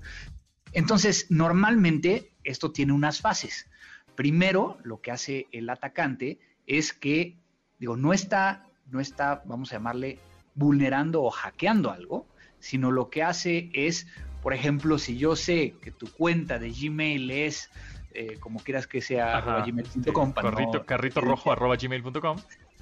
Entonces, 0.72 1.26
normalmente 1.30 2.29
esto 2.44 2.70
tiene 2.72 2.92
unas 2.92 3.20
fases. 3.20 3.66
Primero, 4.14 4.78
lo 4.82 5.00
que 5.00 5.10
hace 5.10 5.46
el 5.52 5.68
atacante 5.70 6.38
es 6.66 6.92
que, 6.92 7.36
digo, 7.78 7.96
no 7.96 8.12
está, 8.12 8.66
no 8.90 9.00
está, 9.00 9.42
vamos 9.46 9.72
a 9.72 9.76
llamarle, 9.76 10.18
vulnerando 10.54 11.22
o 11.22 11.30
hackeando 11.30 11.90
algo, 11.90 12.26
sino 12.58 12.90
lo 12.90 13.08
que 13.08 13.22
hace 13.22 13.70
es, 13.72 14.06
por 14.42 14.52
ejemplo, 14.52 14.98
si 14.98 15.16
yo 15.16 15.36
sé 15.36 15.74
que 15.80 15.90
tu 15.90 16.10
cuenta 16.12 16.58
de 16.58 16.70
Gmail 16.70 17.30
es, 17.30 17.70
eh, 18.12 18.36
como 18.40 18.58
quieras 18.60 18.86
que 18.86 19.00
sea, 19.00 19.40
gmail.com, 19.64 20.28
sí, 20.28 20.32
para 20.34 20.50
carrito, 20.50 20.78
no- 20.78 20.84
carrito 20.86 21.20
rojo 21.20 21.52
arroba 21.52 21.76
gmail.com. 21.76 22.36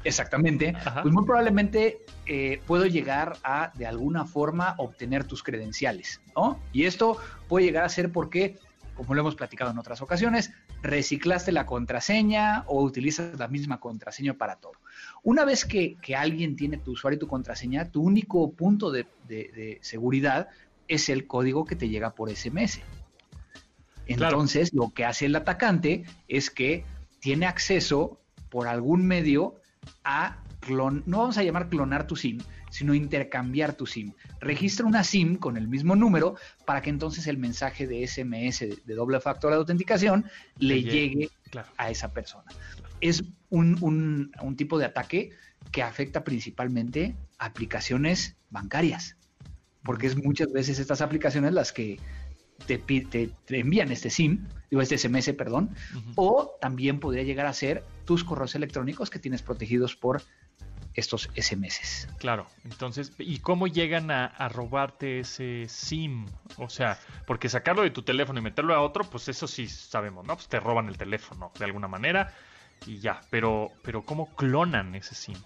Exactamente. 0.05 0.75
Ajá. 0.77 1.03
Pues 1.03 1.13
muy 1.13 1.25
probablemente 1.25 1.99
eh, 2.27 2.61
puedo 2.67 2.87
llegar 2.87 3.37
a, 3.43 3.73
de 3.75 3.87
alguna 3.87 4.25
forma, 4.25 4.75
obtener 4.79 5.25
tus 5.25 5.43
credenciales, 5.43 6.21
¿no? 6.37 6.61
Y 6.73 6.85
esto 6.85 7.19
puede 7.49 7.67
llegar 7.67 7.85
a 7.85 7.89
ser 7.89 8.11
porque, 8.11 8.59
como 8.99 9.14
lo 9.14 9.20
hemos 9.22 9.34
platicado 9.36 9.70
en 9.70 9.78
otras 9.78 10.03
ocasiones, 10.03 10.51
reciclaste 10.82 11.53
la 11.53 11.64
contraseña 11.64 12.64
o 12.66 12.82
utilizas 12.82 13.38
la 13.38 13.49
misma 13.49 13.80
contraseña 13.80 14.34
para 14.34 14.57
todo. 14.57 14.72
Una 15.22 15.44
vez 15.46 15.64
que, 15.64 15.96
que 16.03 16.14
alguien 16.14 16.57
tiene 16.57 16.76
tu 16.76 16.90
usuario 16.92 17.16
y 17.16 17.20
tu 17.20 17.28
contraseña, 17.28 17.90
tu 17.90 18.03
único 18.03 18.53
punto 18.53 18.90
de, 18.90 19.07
de- 19.26 19.51
de 19.55 19.78
seguridad 19.80 20.49
es 20.88 21.09
el 21.09 21.26
código 21.26 21.64
que 21.64 21.76
te 21.76 21.88
llega 21.88 22.11
por 22.14 22.28
SMS. 22.30 22.80
Claro. 24.07 24.36
Entonces, 24.36 24.72
lo 24.74 24.90
que 24.90 25.05
hace 25.05 25.26
el 25.26 25.36
atacante 25.36 26.05
es 26.28 26.51
que 26.51 26.84
tiene 27.20 27.46
acceso 27.46 28.18
por 28.49 28.66
algún 28.68 29.07
medio 29.07 29.55
a 30.05 30.38
clon, 30.61 31.03
no 31.07 31.18
vamos 31.18 31.38
a 31.38 31.42
llamar 31.42 31.68
clonar 31.68 32.07
tu 32.07 32.16
SIM, 32.16 32.38
sino 32.71 32.95
intercambiar 32.95 33.75
tu 33.75 33.87
SIM. 33.87 34.12
Registra 34.41 34.87
una 34.87 35.05
SIM 35.05 35.37
con 35.37 35.57
el 35.57 35.69
mismo 35.69 35.97
número 35.97 36.37
para 36.66 36.83
que 36.83 36.91
entonces 36.91 37.27
el 37.27 37.39
mensaje 37.39 37.87
de 37.87 38.07
SMS 38.07 38.61
de, 38.85 38.95
doble 38.95 39.21
factor 39.21 39.51
de 39.51 39.57
autenticación 39.59 40.25
le 40.59 40.75
Le 40.77 40.83
llegue. 40.83 41.09
llegue 41.09 41.31
Claro. 41.51 41.69
a 41.79 41.91
esa 41.91 42.12
persona. 42.12 42.45
Es 43.01 43.25
un, 43.49 43.79
un- 43.81 44.33
un 44.43 44.57
tipo 44.57 44.79
de 44.79 44.85
ataque 44.85 45.31
que 45.73 45.83
afecta 45.83 46.25
principalmente 46.25 47.14
aplicaciones 47.39 48.37
bancarias. 48.51 49.16
porque 49.83 50.07
es 50.07 50.16
muchas 50.23 50.53
veces 50.53 50.79
estas 50.79 51.01
aplicaciones 51.01 51.53
las 51.55 51.73
que 51.73 51.99
te, 52.66 52.77
te, 52.77 53.31
envían 53.49 53.91
este 53.91 54.11
SIM, 54.11 54.45
digo 54.71 54.83
este 54.83 54.99
SMS, 54.99 55.33
perdón, 55.33 55.71
o 56.16 56.57
también 56.61 57.01
podría 57.01 57.23
llegar 57.23 57.47
a 57.47 57.53
ser 57.55 57.85
tus 58.05 58.23
correos 58.25 58.55
electrónicos 58.55 59.09
que 59.09 59.19
tienes 59.19 59.41
protegidos 59.41 59.97
por 59.97 60.21
estos 60.99 61.30
SMS. 61.36 62.09
Claro, 62.18 62.46
entonces, 62.64 63.12
¿y 63.18 63.38
cómo 63.38 63.66
llegan 63.66 64.11
a, 64.11 64.49
robarte 64.49 65.20
ese 65.20 65.66
SIM? 65.68 66.26
O 66.57 66.68
sea, 66.68 66.99
porque 67.26 67.49
sacarlo 67.49 67.82
de 67.82 67.90
tu 67.90 68.03
teléfono 68.03 68.40
y 68.40 68.42
meterlo 68.42 68.74
a 68.74 68.80
otro, 68.80 69.05
pues 69.05 69.28
eso 69.28 69.46
sí 69.46 69.68
sabemos, 69.68 70.26
¿no? 70.26 70.34
Pues 70.34 70.49
te 70.49 70.59
roban 70.59 70.88
el 70.88 70.99
teléfono 70.99 71.53
de 71.59 71.64
alguna 71.64 71.88
manera 71.88 72.34
y 72.86 72.99
ya, 72.99 73.20
pero, 73.30 73.70
pero 73.82 74.03
¿cómo 74.03 74.34
clonan 74.34 74.94
ese 74.94 75.14
SIM? 75.14 75.38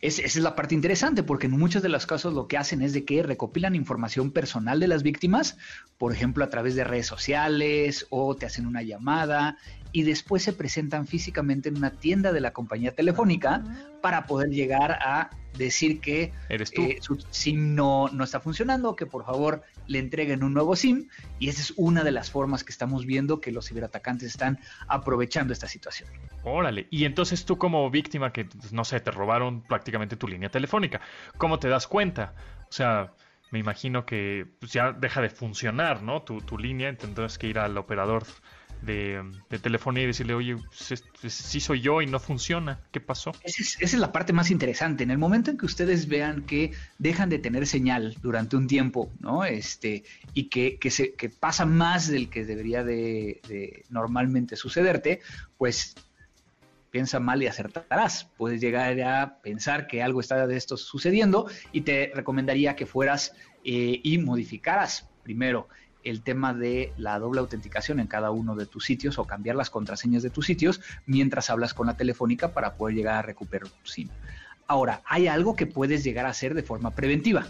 esa 0.00 0.22
es 0.22 0.36
la 0.36 0.54
parte 0.54 0.76
interesante, 0.76 1.24
porque 1.24 1.46
en 1.46 1.58
muchos 1.58 1.82
de 1.82 1.88
los 1.88 2.06
casos 2.06 2.32
lo 2.32 2.46
que 2.46 2.56
hacen 2.56 2.82
es 2.82 2.92
de 2.92 3.04
que 3.04 3.22
recopilan 3.22 3.74
información 3.74 4.30
personal 4.30 4.78
de 4.78 4.86
las 4.86 5.02
víctimas, 5.02 5.56
por 5.98 6.12
ejemplo, 6.12 6.44
a 6.44 6.50
través 6.50 6.76
de 6.76 6.84
redes 6.84 7.06
sociales 7.06 8.06
o 8.10 8.36
te 8.36 8.46
hacen 8.46 8.66
una 8.66 8.82
llamada 8.82 9.58
y 9.92 10.02
después 10.02 10.42
se 10.42 10.52
presentan 10.52 11.06
físicamente 11.06 11.68
en 11.68 11.76
una 11.76 11.90
tienda 11.90 12.32
de 12.32 12.40
la 12.40 12.52
compañía 12.52 12.94
telefónica 12.94 13.62
para 14.00 14.26
poder 14.26 14.50
llegar 14.50 14.92
a 14.92 15.30
decir 15.56 16.00
que 16.00 16.32
eh, 16.48 16.98
su 17.00 17.18
SIM 17.30 17.74
no, 17.74 18.08
no 18.08 18.24
está 18.24 18.40
funcionando, 18.40 18.94
que 18.94 19.06
por 19.06 19.24
favor 19.24 19.62
le 19.86 19.98
entreguen 19.98 20.44
un 20.44 20.54
nuevo 20.54 20.76
SIM 20.76 21.08
y 21.38 21.48
esa 21.48 21.62
es 21.62 21.72
una 21.76 22.04
de 22.04 22.12
las 22.12 22.30
formas 22.30 22.64
que 22.64 22.70
estamos 22.70 23.06
viendo 23.06 23.40
que 23.40 23.50
los 23.50 23.66
ciberatacantes 23.68 24.28
están 24.28 24.58
aprovechando 24.86 25.52
esta 25.52 25.66
situación. 25.66 26.08
Órale, 26.44 26.86
y 26.90 27.04
entonces 27.04 27.44
tú 27.44 27.58
como 27.58 27.90
víctima 27.90 28.32
que, 28.32 28.44
pues, 28.44 28.72
no 28.72 28.84
sé, 28.84 29.00
te 29.00 29.10
robaron 29.10 29.62
prácticamente 29.62 30.16
tu 30.16 30.28
línea 30.28 30.50
telefónica, 30.50 31.00
¿cómo 31.36 31.58
te 31.58 31.68
das 31.68 31.86
cuenta? 31.86 32.34
O 32.68 32.72
sea, 32.72 33.12
me 33.50 33.58
imagino 33.58 34.04
que 34.04 34.46
pues, 34.60 34.72
ya 34.72 34.92
deja 34.92 35.20
de 35.20 35.30
funcionar, 35.30 36.02
¿no? 36.02 36.22
Tu, 36.22 36.40
tu 36.42 36.58
línea, 36.58 36.94
tendrás 36.96 37.38
que 37.38 37.48
ir 37.48 37.58
al 37.58 37.76
operador 37.78 38.24
de, 38.82 39.22
telefonía 39.62 40.04
y 40.04 40.06
decirle, 40.06 40.34
oye, 40.34 40.56
sí 40.72 41.60
soy 41.60 41.80
yo 41.80 42.02
y 42.02 42.06
no 42.06 42.20
funciona, 42.20 42.80
¿qué 42.90 43.00
pasó? 43.00 43.32
Esa 43.42 43.62
es, 43.80 43.94
la 43.94 44.12
parte 44.12 44.32
más 44.32 44.50
interesante. 44.50 45.04
En 45.04 45.10
el 45.10 45.18
momento 45.18 45.50
en 45.50 45.58
que 45.58 45.66
ustedes 45.66 46.08
vean 46.08 46.42
que 46.42 46.72
dejan 46.98 47.28
de 47.28 47.38
tener 47.38 47.66
señal 47.66 48.16
durante 48.22 48.56
un 48.56 48.66
tiempo, 48.66 49.10
¿no? 49.20 49.44
Este, 49.44 50.04
y 50.34 50.44
que, 50.44 50.78
que, 50.78 50.90
se, 50.90 51.14
que 51.14 51.28
pasa 51.28 51.66
más 51.66 52.08
del 52.08 52.30
que 52.30 52.44
debería 52.44 52.84
de, 52.84 53.84
normalmente 53.90 54.56
sucederte, 54.56 55.20
pues 55.56 55.94
piensa 56.90 57.20
mal 57.20 57.42
y 57.42 57.46
acertarás. 57.46 58.24
Puedes 58.36 58.60
llegar 58.60 59.00
a 59.02 59.40
pensar 59.42 59.86
que 59.86 60.02
algo 60.02 60.20
está 60.20 60.46
de 60.46 60.56
esto 60.56 60.76
sucediendo 60.76 61.48
y 61.72 61.82
te 61.82 62.12
recomendaría 62.14 62.76
que 62.76 62.86
fueras 62.86 63.34
eh, 63.64 64.00
y 64.02 64.18
modificaras 64.18 65.08
primero 65.22 65.68
el 66.04 66.22
tema 66.22 66.54
de 66.54 66.92
la 66.96 67.18
doble 67.18 67.40
autenticación 67.40 68.00
en 68.00 68.06
cada 68.06 68.30
uno 68.30 68.54
de 68.54 68.66
tus 68.66 68.84
sitios 68.84 69.18
o 69.18 69.24
cambiar 69.24 69.56
las 69.56 69.70
contraseñas 69.70 70.22
de 70.22 70.30
tus 70.30 70.46
sitios 70.46 70.80
mientras 71.06 71.50
hablas 71.50 71.74
con 71.74 71.86
la 71.86 71.96
telefónica 71.96 72.52
para 72.52 72.74
poder 72.74 72.96
llegar 72.96 73.16
a 73.16 73.22
recuperar 73.22 73.68
tu 73.68 73.86
SIM. 73.86 74.08
Ahora, 74.70 75.00
hay 75.06 75.28
algo 75.28 75.56
que 75.56 75.64
puedes 75.64 76.04
llegar 76.04 76.26
a 76.26 76.28
hacer 76.28 76.52
de 76.52 76.62
forma 76.62 76.90
preventiva. 76.90 77.46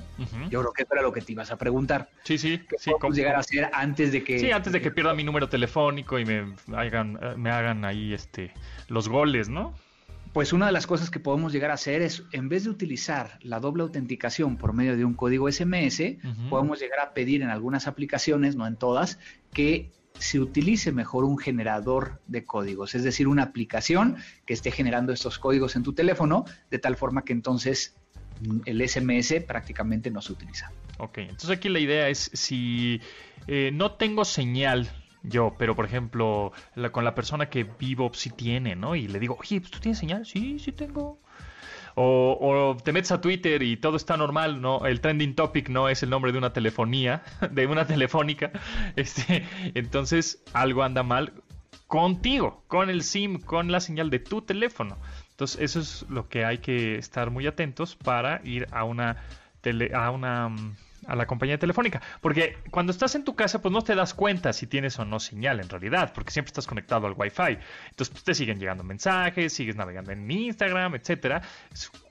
Yo 0.51 0.61
creo 0.61 0.73
que 0.73 0.85
eso 0.85 0.93
era 0.93 1.03
lo 1.03 1.13
que 1.13 1.21
te 1.21 1.33
ibas 1.33 1.51
a 1.51 1.57
preguntar. 1.57 2.11
Sí, 2.23 2.39
sí. 2.39 2.59
¿Qué 2.59 2.77
sí, 2.79 2.93
podemos 2.93 3.17
llegar 3.17 3.35
a 3.35 3.41
hacer 3.41 3.69
antes 3.73 4.13
de 4.13 4.23
que... 4.23 4.39
Sí, 4.39 4.53
antes 4.53 4.73
de 4.73 4.81
que 4.81 4.93
pierda 4.93 5.15
mi 5.15 5.25
número 5.25 5.49
telefónico 5.49 6.21
y 6.21 6.25
me 6.25 6.55
hagan, 6.77 7.19
me 7.37 7.51
hagan 7.51 7.85
ahí 7.85 8.15
este, 8.15 8.53
los 8.87 9.09
goles, 9.09 9.49
¿no? 9.49 9.75
Pues 10.39 10.53
una 10.53 10.67
de 10.67 10.73
las 10.73 10.87
cosas 10.87 11.11
que 11.11 11.19
podemos 11.19 11.53
llegar 11.53 11.73
a 11.73 11.75
hacer 11.75 12.01
es, 12.01 12.23
en 12.31 12.49
vez 12.49 12.63
de 12.63 12.71
utilizar 12.71 13.41
la 13.43 13.59
doble 13.59 13.83
autenticación 13.83 14.57
por 14.57 14.73
medio 14.73 14.97
de 14.97 15.05
un 15.05 15.15
código 15.15 15.51
SMS, 15.51 16.01
podemos 16.49 16.79
llegar 16.79 17.01
a 17.01 17.13
pedir 17.13 17.43
en 17.43 17.49
algunas 17.49 17.89
aplicaciones, 17.89 18.55
no 18.55 18.65
en 18.65 18.77
todas, 18.77 19.19
que 19.53 19.91
se 20.17 20.39
utilice 20.39 20.93
mejor 20.93 21.25
un 21.25 21.39
generador 21.39 22.21
de 22.29 22.45
códigos, 22.45 22.95
es 22.95 23.03
decir, 23.03 23.27
una 23.27 23.43
aplicación 23.43 24.19
que 24.47 24.55
esté 24.55 24.71
generando 24.71 25.13
estos 25.13 25.41
códigos 25.41 25.75
en 25.75 25.83
tu 25.83 25.93
teléfono, 25.93 26.45
de 26.71 26.79
tal 26.79 26.95
forma 26.95 27.25
que 27.25 27.33
entonces 27.33 27.97
mm, 28.41 28.61
el 28.65 28.89
SMS 28.89 29.43
prácticamente 29.45 30.09
no 30.13 30.23
se 30.23 30.35
utiliza. 30.35 30.71
Ok, 30.99 31.19
entonces 31.19 31.51
aquí 31.51 31.69
la 31.69 31.81
idea 31.81 32.09
es 32.11 32.31
si 32.33 33.01
eh, 33.49 33.73
no 33.75 33.97
tengo 33.97 34.25
señal 34.25 34.89
yo, 35.29 35.55
pero 35.59 35.75
por 35.77 35.85
ejemplo, 35.85 36.53
con 36.93 37.05
la 37.05 37.15
persona 37.15 37.49
que 37.49 37.65
vivo 37.65 38.11
sí 38.15 38.31
tiene, 38.31 38.77
¿no? 38.77 38.95
Y 38.95 39.09
le 39.09 39.19
digo, 39.19 39.37
oye, 39.41 39.61
pues, 39.61 39.71
¿tú 39.71 39.81
tienes 39.81 39.99
señal? 39.99 40.27
Sí, 40.27 40.59
sí 40.59 40.73
tengo. 40.73 41.19
O, 41.95 42.39
o, 42.41 42.77
te 42.77 42.93
metes 42.93 43.11
a 43.11 43.21
Twitter 43.21 43.63
y 43.63 43.77
todo 43.77 43.97
está 43.97 44.17
normal, 44.17 44.61
¿no? 44.61 44.87
El 44.87 45.01
trending 45.01 45.35
topic 45.35 45.69
no 45.69 45.89
es 45.89 46.03
el 46.03 46.11
nombre 46.11 46.31
de 46.31 46.39
una 46.39 46.53
telefonía, 46.53 47.23
de 47.51 47.67
una 47.67 47.87
telefónica. 47.87 48.53
Este, 48.97 49.45
entonces, 49.75 50.43
algo 50.53 50.85
anda 50.85 51.03
mal 51.03 51.33
contigo, 51.89 52.63
con 52.69 52.91
el 52.91 53.03
SIM, 53.03 53.41
con 53.41 53.73
la 53.73 53.81
señal 53.81 54.11
de 54.11 54.21
tu 54.21 54.43
teléfono. 54.43 54.97
Entonces, 55.31 55.61
eso 55.61 55.81
es 55.81 56.05
lo 56.09 56.29
que 56.29 56.45
hay 56.45 56.59
que 56.59 56.97
estar 56.99 57.31
muy 57.31 57.47
atentos 57.47 57.97
para 57.97 58.41
ir 58.45 58.69
a 58.71 58.85
una 58.85 59.17
tele, 59.61 59.91
a 59.95 60.11
una 60.11 60.51
mm, 60.51 60.77
a 61.09 61.17
la 61.17 61.27
compañía 61.27 61.59
telefónica. 61.59 62.01
Porque 62.21 62.59
cuando 62.71 62.93
estás 62.93 63.15
en 63.15 63.25
tu 63.25 63.35
casa, 63.35 63.61
pues 63.61 63.73
no 63.73 63.83
te 63.83 63.95
das 63.95 64.15
cuenta 64.15 64.53
si 64.53 64.67
tienes 64.67 64.99
o 64.99 65.05
no 65.05 65.19
señal 65.19 65.59
en 65.61 65.69
realidad, 65.69 66.13
porque 66.15 66.31
siempre 66.31 66.51
estás 66.51 66.67
conectado 66.67 67.07
al 67.07 67.15
Wi-Fi. 67.17 67.59
Entonces 67.91 68.11
pues, 68.11 68.25
te 68.25 68.35
siguen 68.35 68.61
llegando 68.61 68.85
mensajes, 68.85 69.53
sigues 69.53 69.75
navegando 69.75 70.13
en 70.13 70.31
Instagram, 70.31 70.95
etcétera. 70.95 71.43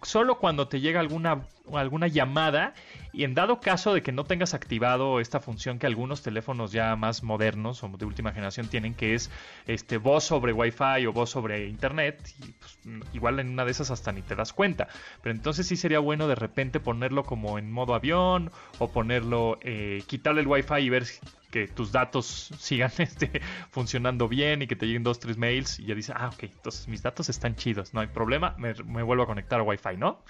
Solo 0.02 0.40
cuando 0.40 0.68
te 0.68 0.82
llega 0.82 1.00
alguna, 1.00 1.46
alguna 1.74 2.08
llamada 2.08 2.74
y 3.12 3.24
en 3.24 3.34
dado 3.34 3.60
caso 3.60 3.94
de 3.94 4.02
que 4.04 4.12
no 4.12 4.24
tengas 4.24 4.54
activado 4.54 5.20
esta 5.20 5.40
función 5.40 5.80
que 5.80 5.88
algunos 5.88 6.22
teléfonos 6.22 6.72
ya 6.72 6.96
más 6.96 7.24
modernos 7.24 7.84
o 7.84 7.90
de 7.90 8.06
última 8.06 8.32
generación 8.32 8.68
tienen, 8.68 8.94
que 8.94 9.16
es 9.16 9.32
este 9.66 9.98
voz 9.98 10.24
sobre 10.24 10.54
Wi-Fi 10.54 11.06
o 11.08 11.14
voz 11.14 11.32
sobre 11.32 11.68
Internet, 11.68 12.22
pues, 12.60 12.80
igual 13.14 13.40
en 13.40 13.50
una 13.50 13.66
de 13.66 13.72
esas 13.72 13.92
hasta 13.92 14.12
ni 14.12 14.22
te 14.22 14.36
das 14.36 14.54
cuenta. 14.54 14.88
Pero 15.22 15.34
entonces 15.34 15.68
sí 15.68 15.76
sería 15.76 16.00
bueno 16.00 16.28
de 16.28 16.36
repente 16.36 16.80
ponerlo 16.80 17.24
como 17.24 17.58
en 17.58 17.72
modo 17.72 17.96
avión 17.96 18.52
o 18.78 18.92
ponerlo, 18.92 19.58
eh, 19.62 20.04
quitarle 20.08 20.42
el 20.42 20.48
Wi-Fi 20.48 20.82
y 20.82 20.90
ver 20.90 21.06
que 21.50 21.68
tus 21.68 21.92
datos 21.92 22.52
sigan 22.60 22.92
este, 22.98 23.42
funcionando 23.70 24.28
bien 24.28 24.62
y 24.62 24.68
que 24.68 24.76
te 24.76 24.86
lleguen 24.86 25.04
dos, 25.04 25.20
tres 25.20 25.38
mails 25.38 25.80
y 25.80 25.86
ya 25.86 25.96
dice, 25.96 26.14
ah, 26.16 26.30
ok, 26.34 26.44
entonces 26.44 26.88
mis 26.88 27.02
datos 27.02 27.30
están 27.30 27.56
chidos, 27.56 27.94
no 27.94 28.02
hay 28.02 28.08
problema, 28.08 28.56
me, 28.58 28.74
me 28.86 29.04
vuelvo 29.04 29.24
a 29.24 29.26
conectar 29.28 29.60
a 29.60 29.64
Wi-Fi, 29.64 29.98
¿no? 29.98 30.24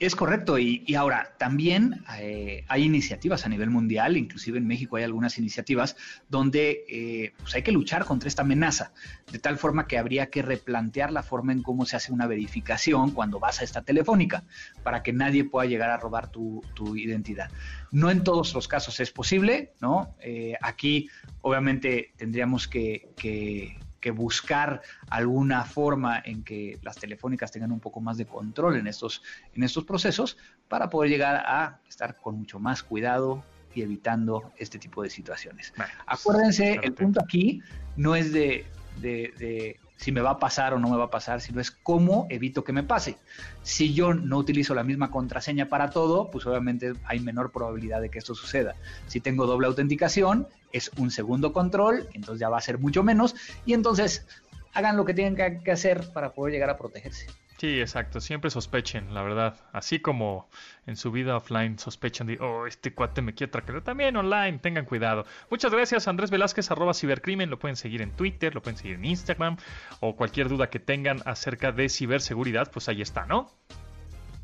Es 0.00 0.16
correcto, 0.16 0.58
y, 0.58 0.94
ahora 0.96 1.34
también 1.38 2.04
eh, 2.18 2.64
hay 2.66 2.82
iniciativas 2.82 3.46
a 3.46 3.48
nivel 3.48 3.70
mundial, 3.70 4.16
inclusive 4.16 4.58
en 4.58 4.66
México 4.66 4.96
hay 4.96 5.04
algunas 5.04 5.38
iniciativas 5.38 5.96
donde 6.28 6.84
eh, 6.88 7.32
pues 7.38 7.54
hay 7.54 7.62
que 7.62 7.70
luchar 7.70 8.04
contra 8.04 8.28
esta 8.28 8.42
amenaza, 8.42 8.92
de 9.30 9.38
tal 9.38 9.56
forma 9.56 9.86
que 9.86 9.96
habría 9.96 10.30
que 10.30 10.42
replantear 10.42 11.12
la 11.12 11.22
forma 11.22 11.52
en 11.52 11.62
cómo 11.62 11.86
se 11.86 11.94
hace 11.94 12.12
una 12.12 12.26
verificación 12.26 13.12
cuando 13.12 13.38
vas 13.38 13.60
a 13.60 13.64
esta 13.64 13.82
telefónica, 13.82 14.42
para 14.82 15.04
que 15.04 15.12
nadie 15.12 15.44
pueda 15.44 15.68
llegar 15.68 15.90
a 15.90 15.96
robar 15.96 16.28
tu, 16.28 16.62
identidad. 16.96 17.50
No 17.92 18.10
en 18.10 18.24
todos 18.24 18.52
los 18.52 18.66
casos 18.66 18.98
es 18.98 19.12
posible, 19.12 19.74
¿no? 19.80 20.16
Eh, 20.20 20.54
aquí 20.60 21.08
obviamente 21.40 22.12
tendríamos 22.16 22.66
que 22.66 23.08
que 23.16 23.78
buscar 24.10 24.82
alguna 25.08 25.64
forma 25.64 26.20
en 26.24 26.42
que 26.44 26.78
las 26.82 26.96
telefónicas 26.96 27.50
tengan 27.50 27.72
un 27.72 27.80
poco 27.80 28.00
más 28.00 28.16
de 28.16 28.26
control 28.26 28.76
en 28.76 28.86
estos, 28.86 29.22
en 29.54 29.62
estos 29.62 29.84
procesos 29.84 30.36
para 30.68 30.90
poder 30.90 31.10
llegar 31.10 31.36
a 31.46 31.80
estar 31.88 32.16
con 32.16 32.36
mucho 32.36 32.58
más 32.58 32.82
cuidado 32.82 33.44
y 33.74 33.82
evitando 33.82 34.52
este 34.56 34.78
tipo 34.78 35.02
de 35.02 35.10
situaciones. 35.10 35.72
Acuérdense, 36.06 36.80
el 36.82 36.92
punto 36.92 37.20
aquí 37.22 37.60
no 37.96 38.14
es 38.14 38.32
de, 38.32 38.66
de 39.00 39.78
si 39.96 40.12
me 40.12 40.20
va 40.20 40.30
a 40.30 40.38
pasar 40.38 40.74
o 40.74 40.78
no 40.78 40.88
me 40.90 40.96
va 40.96 41.04
a 41.04 41.10
pasar, 41.10 41.40
sino 41.40 41.60
es 41.60 41.70
cómo 41.70 42.26
evito 42.30 42.64
que 42.64 42.72
me 42.72 42.82
pase. 42.82 43.16
Si 43.62 43.94
yo 43.94 44.14
no 44.14 44.38
utilizo 44.38 44.74
la 44.74 44.84
misma 44.84 45.10
contraseña 45.10 45.68
para 45.68 45.90
todo, 45.90 46.30
pues 46.30 46.46
obviamente 46.46 46.94
hay 47.04 47.20
menor 47.20 47.52
probabilidad 47.52 48.00
de 48.00 48.10
que 48.10 48.18
esto 48.18 48.34
suceda. 48.34 48.74
Si 49.06 49.20
tengo 49.20 49.46
doble 49.46 49.66
autenticación, 49.66 50.48
es 50.72 50.90
un 50.98 51.10
segundo 51.10 51.52
control, 51.52 52.08
entonces 52.12 52.40
ya 52.40 52.48
va 52.48 52.58
a 52.58 52.62
ser 52.62 52.78
mucho 52.78 53.02
menos, 53.02 53.34
y 53.64 53.74
entonces 53.74 54.26
hagan 54.72 54.96
lo 54.96 55.04
que 55.04 55.14
tienen 55.14 55.62
que 55.62 55.70
hacer 55.70 56.12
para 56.12 56.32
poder 56.32 56.52
llegar 56.52 56.70
a 56.70 56.76
protegerse. 56.76 57.26
Sí, 57.64 57.80
exacto. 57.80 58.20
Siempre 58.20 58.50
sospechen, 58.50 59.14
la 59.14 59.22
verdad. 59.22 59.56
Así 59.72 59.98
como 59.98 60.50
en 60.86 60.96
su 60.96 61.10
vida 61.10 61.34
offline 61.34 61.78
sospechan 61.78 62.26
de, 62.26 62.38
oh, 62.38 62.66
este 62.66 62.92
cuate 62.92 63.22
me 63.22 63.32
quiere 63.32 63.48
atracar. 63.48 63.80
También 63.80 64.14
online, 64.18 64.58
tengan 64.58 64.84
cuidado. 64.84 65.24
Muchas 65.50 65.72
gracias, 65.72 66.06
Andrés 66.06 66.30
Velázquez, 66.30 66.70
arroba 66.70 66.92
cibercrimen. 66.92 67.48
Lo 67.48 67.58
pueden 67.58 67.76
seguir 67.76 68.02
en 68.02 68.10
Twitter, 68.10 68.54
lo 68.54 68.60
pueden 68.60 68.76
seguir 68.76 68.96
en 68.96 69.06
Instagram. 69.06 69.56
O 70.00 70.14
cualquier 70.14 70.50
duda 70.50 70.68
que 70.68 70.78
tengan 70.78 71.22
acerca 71.24 71.72
de 71.72 71.88
ciberseguridad, 71.88 72.70
pues 72.70 72.90
ahí 72.90 73.00
está, 73.00 73.24
¿no? 73.24 73.50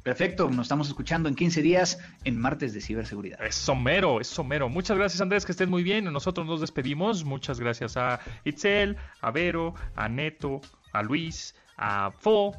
Perfecto, 0.02 0.48
nos 0.48 0.64
estamos 0.64 0.88
escuchando 0.88 1.28
en 1.28 1.34
15 1.34 1.60
días 1.60 1.98
en 2.24 2.40
martes 2.40 2.72
de 2.72 2.80
ciberseguridad. 2.80 3.44
Es 3.44 3.54
somero, 3.54 4.22
es 4.22 4.28
somero. 4.28 4.70
Muchas 4.70 4.96
gracias 4.96 5.20
Andrés, 5.20 5.44
que 5.44 5.52
estés 5.52 5.68
muy 5.68 5.82
bien. 5.82 6.10
Nosotros 6.10 6.46
nos 6.46 6.62
despedimos. 6.62 7.22
Muchas 7.26 7.60
gracias 7.60 7.98
a 7.98 8.18
Itzel, 8.44 8.96
a 9.20 9.30
Vero, 9.30 9.74
a 9.94 10.08
Neto, 10.08 10.62
a 10.94 11.02
Luis, 11.02 11.54
a 11.76 12.12
Fo, 12.12 12.56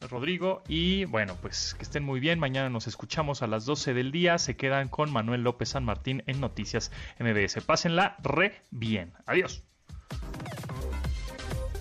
Rodrigo. 0.00 0.62
Y 0.68 1.04
bueno, 1.04 1.36
pues 1.40 1.74
que 1.74 1.82
estén 1.82 2.04
muy 2.04 2.20
bien. 2.20 2.38
Mañana 2.38 2.70
nos 2.70 2.86
escuchamos 2.86 3.42
a 3.42 3.46
las 3.46 3.64
12 3.64 3.94
del 3.94 4.12
día. 4.12 4.38
Se 4.38 4.56
quedan 4.56 4.88
con 4.88 5.12
Manuel 5.12 5.42
López 5.42 5.70
San 5.70 5.84
Martín 5.84 6.22
en 6.26 6.40
Noticias 6.40 6.90
MBS. 7.18 7.64
Pásenla 7.64 8.16
re 8.22 8.62
bien. 8.70 9.12
Adiós. 9.26 9.62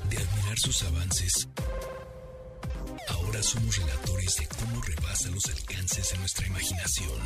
De 0.09 0.17
admirar 0.17 0.57
sus 0.57 0.83
avances, 0.83 1.49
ahora 3.09 3.41
somos 3.43 3.77
relatores 3.77 4.35
de 4.37 4.47
cómo 4.47 4.81
rebasa 4.81 5.29
los 5.29 5.45
alcances 5.47 6.11
de 6.11 6.17
nuestra 6.19 6.47
imaginación. 6.47 7.21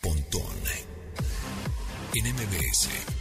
Pontón 0.00 0.58
en 2.14 2.34
MBS. 2.34 3.17